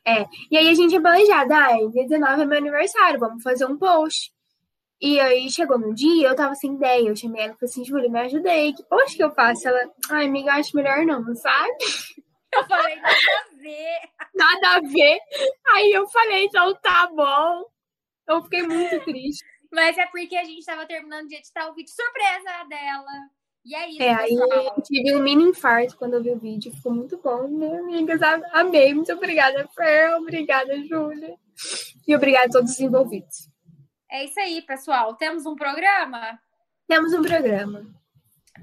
É. 0.07 0.25
E 0.49 0.57
aí 0.57 0.69
a 0.69 0.73
gente 0.73 0.89
tinha 0.89 1.01
planejado, 1.01 1.53
ah, 1.53 1.89
dia 1.91 2.07
19 2.07 2.41
é 2.41 2.45
meu 2.45 2.57
aniversário, 2.57 3.19
vamos 3.19 3.43
fazer 3.43 3.65
um 3.65 3.77
post. 3.77 4.31
E 5.01 5.19
aí 5.19 5.49
chegou 5.51 5.77
no 5.77 5.93
dia, 5.93 6.29
eu 6.29 6.35
tava 6.35 6.55
sem 6.55 6.75
ideia. 6.75 7.09
Eu 7.09 7.15
chamei 7.15 7.43
ela 7.43 7.53
e 7.53 7.55
falei 7.55 7.71
assim, 7.71 7.85
Júlia, 7.85 8.09
me 8.09 8.19
ajudei. 8.21 8.73
Que 8.73 8.83
post 8.85 9.15
que 9.15 9.23
eu 9.23 9.31
faço? 9.31 9.67
Ela, 9.67 9.91
ai, 10.09 10.25
amiga, 10.25 10.53
acho 10.53 10.75
melhor 10.75 11.05
não, 11.05 11.35
sabe? 11.35 11.73
Eu 12.53 12.65
falei, 12.65 12.95
nada 12.95 13.15
a 13.15 13.57
ver. 13.61 13.99
Nada 14.33 14.77
a 14.77 14.79
ver. 14.79 15.19
Aí 15.73 15.91
eu 15.91 16.07
falei, 16.07 16.45
então 16.45 16.73
tá 16.75 17.07
bom. 17.13 17.65
Eu 18.27 18.41
fiquei 18.43 18.63
muito 18.63 19.03
triste. 19.03 19.45
Mas 19.71 19.97
é 19.97 20.05
porque 20.07 20.35
a 20.35 20.45
gente 20.45 20.65
tava 20.65 20.87
terminando 20.87 21.27
de 21.27 21.35
editar 21.35 21.69
o 21.69 21.75
vídeo 21.75 21.91
surpresa 21.93 22.63
dela. 22.69 23.11
E 23.67 23.75
é 23.75 23.89
isso, 23.89 24.01
é, 24.01 24.13
aí 24.13 24.33
eu 24.33 24.81
tive 24.81 25.13
um 25.13 25.19
mini 25.19 25.43
infarto 25.43 25.97
quando 25.97 26.13
eu 26.13 26.23
vi 26.23 26.31
o 26.31 26.39
vídeo. 26.39 26.71
Ficou 26.71 26.93
muito 26.93 27.17
bom, 27.17 27.49
né, 27.49 27.79
amigas? 27.79 28.21
Amei. 28.53 28.93
Muito 28.93 29.11
obrigada, 29.11 29.67
Fer. 29.75 30.15
Obrigada, 30.15 30.81
Júlia. 30.85 31.35
E 32.07 32.15
obrigada 32.15 32.45
a 32.45 32.49
todos 32.49 32.71
os 32.71 32.79
envolvidos. 32.79 33.49
É 34.09 34.23
isso 34.23 34.39
aí, 34.39 34.61
pessoal. 34.61 35.15
Temos 35.15 35.45
um 35.45 35.53
programa? 35.53 36.39
Temos 36.87 37.11
um 37.11 37.21
programa. 37.21 37.85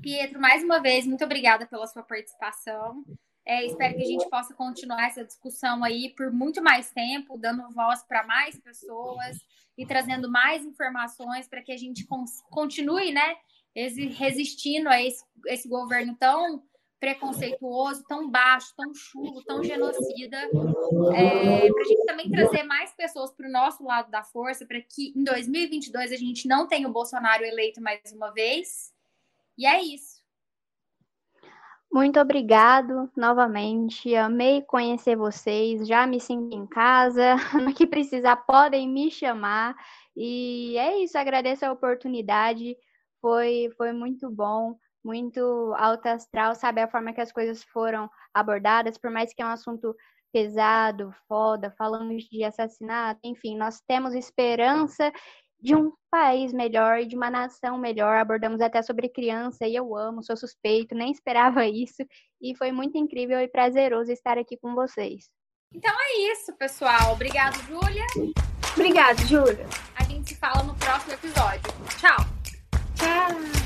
Pietro, 0.00 0.40
mais 0.40 0.64
uma 0.64 0.80
vez, 0.80 1.06
muito 1.06 1.22
obrigada 1.22 1.66
pela 1.66 1.86
sua 1.86 2.02
participação. 2.02 3.04
É, 3.46 3.66
espero 3.66 3.96
que 3.96 4.02
a 4.02 4.06
gente 4.06 4.30
possa 4.30 4.54
continuar 4.54 5.06
essa 5.06 5.22
discussão 5.22 5.84
aí 5.84 6.14
por 6.16 6.32
muito 6.32 6.62
mais 6.62 6.90
tempo, 6.92 7.36
dando 7.36 7.70
voz 7.74 8.02
para 8.04 8.24
mais 8.24 8.58
pessoas 8.58 9.36
e 9.76 9.84
trazendo 9.84 10.30
mais 10.30 10.64
informações 10.64 11.46
para 11.46 11.60
que 11.60 11.72
a 11.72 11.76
gente 11.76 12.06
continue, 12.50 13.12
né, 13.12 13.36
resistindo 13.74 14.88
a 14.88 15.02
esse, 15.02 15.24
esse 15.46 15.68
governo 15.68 16.16
tão 16.18 16.62
preconceituoso, 17.00 18.02
tão 18.08 18.30
baixo, 18.30 18.72
tão 18.74 18.94
chulo, 18.94 19.44
tão 19.44 19.62
genocida, 19.62 20.38
é, 21.14 21.70
para 21.70 21.82
a 21.82 21.86
gente 21.86 22.06
também 22.06 22.30
trazer 22.30 22.62
mais 22.62 22.94
pessoas 22.94 23.30
para 23.30 23.46
o 23.46 23.52
nosso 23.52 23.84
lado 23.84 24.10
da 24.10 24.22
força, 24.22 24.64
para 24.64 24.80
que 24.80 25.12
em 25.14 25.22
2022 25.22 26.12
a 26.12 26.16
gente 26.16 26.48
não 26.48 26.66
tenha 26.66 26.88
o 26.88 26.92
Bolsonaro 26.92 27.44
eleito 27.44 27.82
mais 27.82 28.00
uma 28.10 28.32
vez. 28.32 28.94
E 29.58 29.66
é 29.66 29.82
isso. 29.82 30.24
Muito 31.92 32.18
obrigado 32.18 33.08
novamente. 33.16 34.14
Amei 34.16 34.62
conhecer 34.62 35.14
vocês. 35.14 35.86
Já 35.86 36.06
me 36.06 36.18
sinto 36.18 36.56
em 36.56 36.66
casa. 36.66 37.36
No 37.62 37.72
que 37.72 37.86
precisar, 37.86 38.36
podem 38.36 38.88
me 38.88 39.10
chamar. 39.10 39.76
E 40.16 40.76
é 40.76 40.98
isso. 41.04 41.16
Agradeço 41.16 41.64
a 41.64 41.70
oportunidade. 41.70 42.76
Foi, 43.24 43.70
foi 43.78 43.90
muito 43.90 44.30
bom, 44.30 44.76
muito 45.02 45.74
alto 45.78 46.06
astral, 46.08 46.54
sabe? 46.54 46.82
A 46.82 46.88
forma 46.88 47.10
que 47.14 47.22
as 47.22 47.32
coisas 47.32 47.64
foram 47.64 48.06
abordadas, 48.34 48.98
por 48.98 49.10
mais 49.10 49.32
que 49.32 49.40
é 49.40 49.46
um 49.46 49.48
assunto 49.48 49.96
pesado, 50.30 51.10
foda, 51.26 51.74
falamos 51.78 52.24
de 52.24 52.44
assassinato, 52.44 53.18
enfim, 53.24 53.56
nós 53.56 53.80
temos 53.88 54.12
esperança 54.12 55.10
de 55.58 55.74
um 55.74 55.90
país 56.10 56.52
melhor 56.52 56.98
e 56.98 57.06
de 57.06 57.16
uma 57.16 57.30
nação 57.30 57.78
melhor. 57.78 58.18
Abordamos 58.18 58.60
até 58.60 58.82
sobre 58.82 59.08
criança 59.08 59.66
e 59.66 59.74
eu 59.74 59.96
amo, 59.96 60.22
sou 60.22 60.36
suspeito, 60.36 60.94
nem 60.94 61.10
esperava 61.10 61.64
isso 61.66 62.04
e 62.42 62.54
foi 62.58 62.72
muito 62.72 62.98
incrível 62.98 63.40
e 63.40 63.48
prazeroso 63.48 64.12
estar 64.12 64.36
aqui 64.36 64.58
com 64.58 64.74
vocês. 64.74 65.30
Então 65.72 65.92
é 65.98 66.30
isso, 66.30 66.52
pessoal. 66.58 67.14
Obrigado, 67.14 67.56
Júlia. 67.62 68.04
Obrigada, 68.74 69.18
Júlia. 69.22 69.66
A 69.96 70.04
gente 70.04 70.34
se 70.34 70.36
fala 70.36 70.62
no 70.62 70.74
próximo 70.74 71.14
episódio. 71.14 71.72
Tchau. 71.98 72.33
Tchau. 73.04 73.63